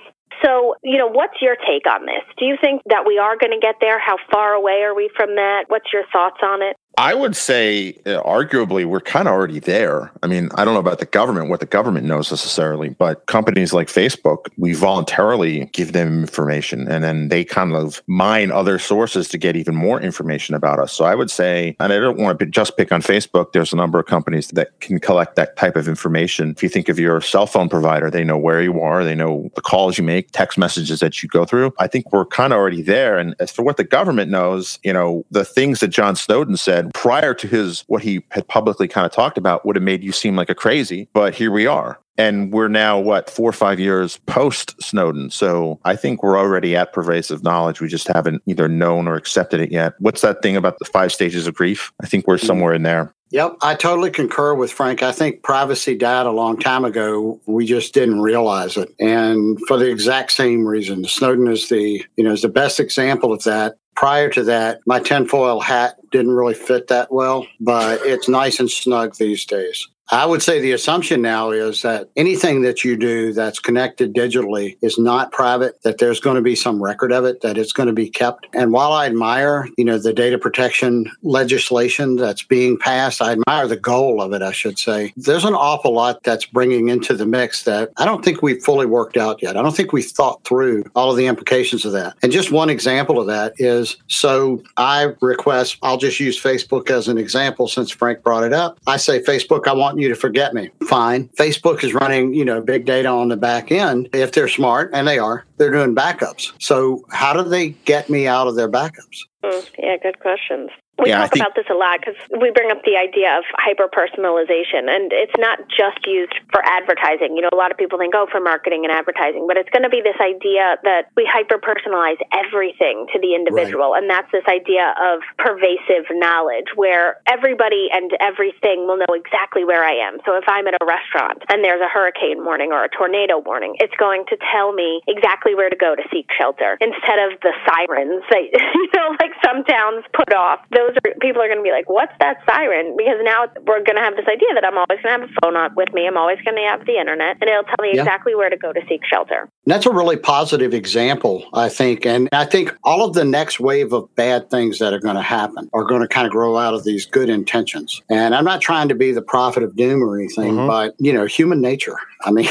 So, 0.43 0.75
you 0.84 0.98
know, 0.98 1.08
what's 1.08 1.41
your 1.41 1.55
take 1.55 1.86
on 1.89 2.05
this? 2.05 2.24
Do 2.38 2.46
you 2.46 2.55
think 2.62 2.81
that 2.86 3.03
we 3.05 3.17
are 3.17 3.36
going 3.38 3.51
to 3.51 3.60
get 3.60 3.75
there? 3.81 4.00
How 4.00 4.15
far 4.31 4.53
away 4.53 4.84
are 4.84 4.96
we 4.96 5.10
from 5.15 5.36
that? 5.36 5.65
What's 5.67 5.91
your 5.91 6.03
thoughts 6.13 6.39
on 6.41 6.62
it? 6.62 6.77
I 6.98 7.13
would 7.13 7.34
say, 7.34 7.91
uh, 8.05 8.22
arguably, 8.24 8.84
we're 8.84 9.00
kind 9.00 9.29
of 9.29 9.34
already 9.34 9.60
there. 9.60 10.12
I 10.22 10.27
mean, 10.27 10.50
I 10.55 10.65
don't 10.65 10.74
know 10.74 10.81
about 10.81 11.00
the 11.00 11.05
government, 11.05 11.50
what 11.50 11.62
the 11.62 11.65
government 11.65 12.05
knows 12.05 12.29
necessarily, 12.29 12.89
but 12.89 13.25
companies 13.25 13.72
like 13.72 13.88
Facebook, 13.88 14.48
we 14.58 14.74
voluntarily 14.74 15.65
give 15.67 15.93
them 15.93 16.19
information 16.19 16.89
and 16.89 17.01
then 17.01 17.29
they 17.29 17.46
kind 17.46 17.74
of 17.74 18.01
mine 18.08 18.51
other 18.51 18.77
sources 18.77 19.29
to 19.29 19.38
get 19.38 19.55
even 19.55 19.75
more 19.75 20.01
information 20.01 20.55
about 20.55 20.77
us. 20.77 20.91
So 20.91 21.05
I 21.05 21.15
would 21.15 21.31
say, 21.31 21.77
and 21.79 21.93
I 21.93 22.00
don't 22.00 22.17
want 22.17 22.38
to 22.39 22.46
just 22.46 22.75
pick 22.75 22.91
on 22.91 23.01
Facebook, 23.01 23.53
there's 23.53 23.72
a 23.72 23.77
number 23.77 23.98
of 23.98 24.05
companies 24.05 24.50
that 24.50 24.77
can 24.81 25.00
collect 25.00 25.38
that 25.38 25.55
type 25.55 25.77
of 25.77 25.88
information. 25.88 26.51
If 26.51 26.63
you 26.63 26.67
think 26.67 26.89
of 26.89 27.00
your 27.00 27.22
cell 27.22 27.48
phone 27.48 27.69
provider, 27.69 28.12
they 28.12 28.25
know 28.25 28.38
where 28.38 28.62
you 28.62 28.81
are, 28.81 29.05
they 29.05 29.15
know 29.15 29.50
the 29.55 29.62
calls 29.62 29.98
you 29.98 30.03
make, 30.03 30.31
text 30.31 30.58
messages 30.58 31.00
that 31.00 31.24
you 31.24 31.29
go 31.29 31.46
through. 31.46 31.74
I 31.79 31.88
think 31.88 32.12
we're 32.12 32.25
kind 32.25 32.51
of 32.51 32.58
already 32.58 32.81
there. 32.81 33.17
And 33.17 33.36
as 33.39 33.51
for 33.51 33.63
what 33.63 33.77
the 33.77 33.86
government 33.86 34.29
knows, 34.29 34.79
you 34.84 34.91
know, 34.91 35.25
the 35.31 35.46
things 35.46 35.79
that 35.79 35.89
John 35.89 36.17
Snowden 36.17 36.58
said, 36.58 36.78
prior 36.93 37.33
to 37.33 37.48
his 37.48 37.83
what 37.88 38.01
he 38.01 38.24
had 38.31 38.48
publicly 38.48 38.88
kind 38.88 39.05
of 39.05 39.12
talked 39.12 39.38
about 39.38 39.65
would 39.65 39.75
have 39.75 39.83
made 39.83 40.03
you 40.03 40.12
seem 40.12 40.36
like 40.36 40.50
a 40.50 40.55
crazy 40.55 41.09
but 41.13 41.33
here 41.33 41.51
we 41.51 41.67
are. 41.67 42.00
And 42.17 42.51
we're 42.51 42.67
now 42.67 43.00
what 43.00 43.29
four 43.29 43.50
or 43.50 43.53
five 43.53 43.79
years 43.79 44.17
post 44.25 44.75
snowden. 44.81 45.29
So 45.29 45.79
i 45.86 45.95
think 45.95 46.21
we're 46.21 46.38
already 46.38 46.75
at 46.75 46.91
pervasive 46.91 47.43
knowledge. 47.43 47.79
We 47.79 47.88
just 47.88 48.07
haven't 48.07 48.41
either 48.45 48.67
known 48.67 49.07
or 49.07 49.15
accepted 49.15 49.62
it 49.62 49.71
yet. 49.71 49.93
What's 50.00 50.21
that 50.21 50.41
thing 50.41 50.57
about 50.57 50.79
the 50.79 50.86
five 50.86 51.12
stages 51.13 51.48
of 51.48 51.53
grief? 51.53 51.91
I 52.03 52.07
think 52.07 52.27
we're 52.27 52.38
somewhere 52.38 52.74
in 52.74 52.83
there. 52.83 53.13
Yep, 53.31 53.57
I 53.62 53.75
totally 53.75 54.09
concur 54.09 54.55
with 54.55 54.71
Frank. 54.71 55.03
I 55.03 55.12
think 55.12 55.43
privacy 55.43 55.95
died 55.95 56.25
a 56.25 56.31
long 56.31 56.57
time 56.57 56.83
ago. 56.83 57.39
We 57.45 57.65
just 57.67 57.93
didn't 57.93 58.21
realize 58.21 58.75
it. 58.75 58.93
And 59.00 59.59
for 59.67 59.77
the 59.77 59.89
exact 59.89 60.31
same 60.31 60.65
reason, 60.65 61.05
Snowden 61.05 61.48
is 61.48 61.69
the, 61.69 62.03
you 62.15 62.24
know, 62.24 62.31
is 62.31 62.41
the 62.41 62.50
best 62.50 62.79
example 62.79 63.31
of 63.31 63.43
that 63.43 63.75
prior 64.00 64.29
to 64.29 64.44
that, 64.46 64.79
my 64.86 64.98
tinfoil 64.98 65.60
hat 65.60 65.98
didn't 66.10 66.32
really 66.32 66.53
fit 66.53 66.88
that 66.88 67.12
well, 67.12 67.46
but 67.60 68.00
it's 68.06 68.29
nice 68.29 68.58
and 68.58 68.72
snug 68.72 69.13
these 69.18 69.44
days. 69.44 69.89
I 70.12 70.25
would 70.25 70.42
say 70.42 70.60
the 70.60 70.72
assumption 70.72 71.22
now 71.22 71.51
is 71.51 71.84
that 71.84 72.10
anything 72.16 72.63
that 72.63 72.84
you 72.84 72.98
do 72.98 73.32
that's 73.32 73.60
connected 73.60 74.13
digitally 74.13 74.75
is 74.82 74.98
not 74.98 75.32
private, 75.32 75.82
that 75.84 76.00
there's 76.00 76.20
going 76.20 76.36
to 76.36 76.42
be 76.42 76.56
some 76.56 76.82
record 76.82 77.12
of 77.12 77.25
it, 77.25 77.42
that 77.42 77.60
it's 77.60 77.74
going 77.74 77.88
to 77.88 77.94
be 77.94 78.10
kept. 78.10 78.48
And 78.56 78.72
while 78.72 78.92
I 78.92 79.06
admire, 79.06 79.68
you 79.78 79.86
know, 79.86 80.00
the 80.00 80.13
data 80.13 80.39
protection 80.39 81.12
legislation 81.22 82.16
that's 82.16 82.42
being 82.42 82.78
passed, 82.78 83.22
I 83.22 83.34
admire 83.34 83.68
the 83.68 83.78
goal 83.78 84.20
of 84.20 84.34
it, 84.34 84.42
I 84.42 84.51
should 84.51 84.80
say. 84.80 85.13
There's 85.16 85.46
an 85.46 85.54
awful 85.54 85.94
lot 85.94 86.24
that's 86.24 86.46
bringing 86.46 86.89
into 86.89 87.13
the 87.13 87.28
mix 87.28 87.63
that 87.63 87.92
I 87.98 88.06
don't 88.06 88.25
think 88.25 88.42
we've 88.42 88.63
fully 88.63 88.88
worked 88.88 89.18
out 89.18 89.44
yet. 89.44 89.58
I 89.58 89.62
don't 89.62 89.75
think 89.75 89.94
we've 89.94 90.06
thought 90.06 90.44
through 90.44 90.86
all 90.96 91.12
of 91.12 91.18
the 91.18 91.28
implications 91.28 91.86
of 91.86 91.92
that. 91.92 92.16
And 92.24 92.32
just 92.32 92.51
one 92.51 92.70
example 92.70 93.20
of 93.20 93.28
that 93.28 93.54
is 93.58 93.98
so 94.08 94.63
I 94.78 95.13
request, 95.22 95.78
I'll 95.84 95.98
just 95.98 96.20
use 96.20 96.42
Facebook 96.42 96.89
as 96.89 97.08
an 97.08 97.20
example 97.20 97.68
since 97.68 97.92
Frank 97.92 98.24
brought 98.24 98.44
it 98.44 98.54
up. 98.54 98.80
I 98.88 98.98
say, 98.98 99.22
Facebook, 99.22 99.68
I 99.68 99.74
want 99.74 99.99
you 100.00 100.10
to 100.10 100.15
forget 100.15 100.53
me. 100.53 100.70
Fine. 100.88 101.29
Facebook 101.29 101.84
is 101.84 101.94
running, 101.94 102.34
you 102.34 102.46
know, 102.46 102.62
big 102.62 102.86
data 102.86 103.10
on 103.10 103.29
the 103.29 103.38
back 103.38 103.72
end. 103.72 104.10
If 104.13 104.32
they're 104.32 104.48
smart, 104.48 104.91
and 104.94 105.08
they 105.08 105.20
are, 105.20 105.46
they're 105.58 105.72
doing 105.72 105.96
backups. 105.96 106.51
So 106.60 107.06
how 107.12 107.34
do 107.34 107.48
they 107.48 107.70
get 107.70 108.10
me 108.10 108.27
out 108.27 108.48
of 108.48 108.56
their 108.56 108.70
backups? 108.70 109.25
Mm, 109.44 109.70
yeah, 109.77 109.98
good 110.01 110.20
questions. 110.20 110.70
We 111.00 111.10
yeah, 111.10 111.24
talk 111.24 111.32
think- 111.32 111.41
about 111.41 111.56
this 111.56 111.70
a 111.72 111.77
lot 111.77 112.00
because 112.03 112.20
we 112.29 112.51
bring 112.51 112.72
up 112.72 112.84
the 112.84 113.00
idea 113.00 113.39
of 113.39 113.44
hyper 113.56 113.88
personalization, 113.88 114.91
and 114.91 115.12
it's 115.15 115.36
not 115.39 115.60
just 115.72 116.03
used 116.06 116.36
for 116.51 116.62
advertising. 116.65 117.36
You 117.36 117.48
know, 117.48 117.53
a 117.53 117.60
lot 117.60 117.72
of 117.72 117.77
people 117.77 117.98
think, 117.98 118.13
oh, 118.15 118.27
for 118.29 118.39
marketing 118.39 118.84
and 118.84 118.91
advertising, 118.91 119.48
but 119.48 119.58
it's 119.58 119.70
going 119.70 119.84
to 119.84 119.89
be 119.89 120.01
this 120.01 120.20
idea 120.20 120.77
that 120.84 121.10
we 121.15 121.24
hyper 121.24 121.58
personalize 121.58 122.20
everything 122.36 123.08
to 123.13 123.18
the 123.20 123.36
individual. 123.36 123.91
Right. 123.96 124.03
And 124.03 124.10
that's 124.10 124.29
this 124.32 124.46
idea 124.48 124.94
of 125.00 125.22
pervasive 125.38 126.12
knowledge 126.12 126.75
where 126.75 127.22
everybody 127.27 127.88
and 127.91 128.12
everything 128.20 128.86
will 128.88 128.98
know 128.98 129.13
exactly 129.15 129.63
where 129.63 129.84
I 129.84 129.96
am. 130.03 130.20
So 130.25 130.36
if 130.36 130.44
I'm 130.48 130.68
at 130.68 130.75
a 130.75 130.86
restaurant 130.86 131.44
and 131.50 131.63
there's 131.63 131.82
a 131.82 131.88
hurricane 131.88 132.44
warning 132.44 132.72
or 132.72 132.84
a 132.84 132.89
tornado 132.89 133.39
warning, 133.39 133.75
it's 133.79 133.96
going 133.96 134.25
to 134.29 134.38
tell 134.51 134.74
me 134.74 135.01
exactly 135.08 135.56
where 135.56 135.70
to 135.70 135.75
go 135.79 135.96
to 135.96 136.03
seek 136.12 136.27
shelter 136.36 136.77
instead 136.82 137.20
of 137.20 137.39
the 137.41 137.53
sirens 137.63 138.24
that, 138.29 138.44
you 138.75 138.89
know, 138.96 139.15
like 139.20 139.32
some 139.44 139.63
towns 139.63 140.03
put 140.13 140.34
off. 140.34 140.60
Those 140.75 140.88
those 140.89 140.98
are 140.98 141.15
people 141.19 141.41
are 141.41 141.48
going 141.48 141.60
to 141.60 141.63
be 141.63 141.72
like, 141.72 141.89
"What's 141.89 142.13
that 142.19 142.38
siren?" 142.46 142.96
Because 142.98 143.19
now 143.24 143.46
we're 143.65 143.84
going 143.84 143.96
to 143.96 144.01
have 144.01 144.15
this 144.15 144.27
idea 144.27 144.50
that 144.55 144.65
I'm 144.65 144.77
always 144.77 145.00
going 145.03 145.19
to 145.19 145.25
have 145.25 145.29
a 145.29 145.34
phone 145.41 145.55
on 145.55 145.75
with 145.75 145.93
me. 145.93 146.08
I'm 146.08 146.17
always 146.17 146.39
going 146.43 146.55
to 146.58 146.63
have 146.63 146.86
the 146.86 146.98
internet, 146.98 147.38
and 147.41 147.50
it'll 147.50 147.63
tell 147.63 147.81
me 147.81 147.91
yeah. 147.93 148.01
exactly 148.01 148.36
where 148.36 148.50
to 148.50 148.58
go 148.58 148.74
to 148.74 148.81
seek 148.88 149.01
shelter. 149.05 149.50
That's 149.65 149.86
a 149.86 149.91
really 149.91 150.17
positive 150.17 150.74
example, 150.74 151.48
I 151.53 151.69
think, 151.69 152.05
and 152.05 152.29
I 152.31 152.46
think 152.46 152.75
all 152.84 153.05
of 153.05 153.13
the 153.13 153.25
next 153.25 153.60
wave 153.60 153.93
of 153.93 154.13
bad 154.15 154.50
things 154.50 154.79
that 154.79 154.93
are 154.93 155.00
going 155.00 155.15
to 155.15 155.22
happen 155.22 155.69
are 155.74 155.84
going 155.84 156.01
to 156.01 156.08
kind 156.08 156.25
of 156.25 156.31
grow 156.31 156.58
out 156.58 156.74
of 156.74 156.84
these 156.84 157.05
good 157.05 157.29
intentions. 157.29 158.01
And 158.10 158.34
I'm 158.36 158.46
not 158.46 158.62
trying 158.62 158.89
to 158.89 158.96
be 158.96 159.12
the 159.12 159.22
prophet 159.22 159.63
of 159.63 159.75
doom 159.75 160.03
or 160.03 160.17
anything, 160.17 160.53
mm-hmm. 160.53 160.67
but 160.67 160.96
you 161.00 161.13
know, 161.13 161.25
human 161.25 161.62
nature. 161.62 161.96
I 162.25 162.31
mean. 162.31 162.48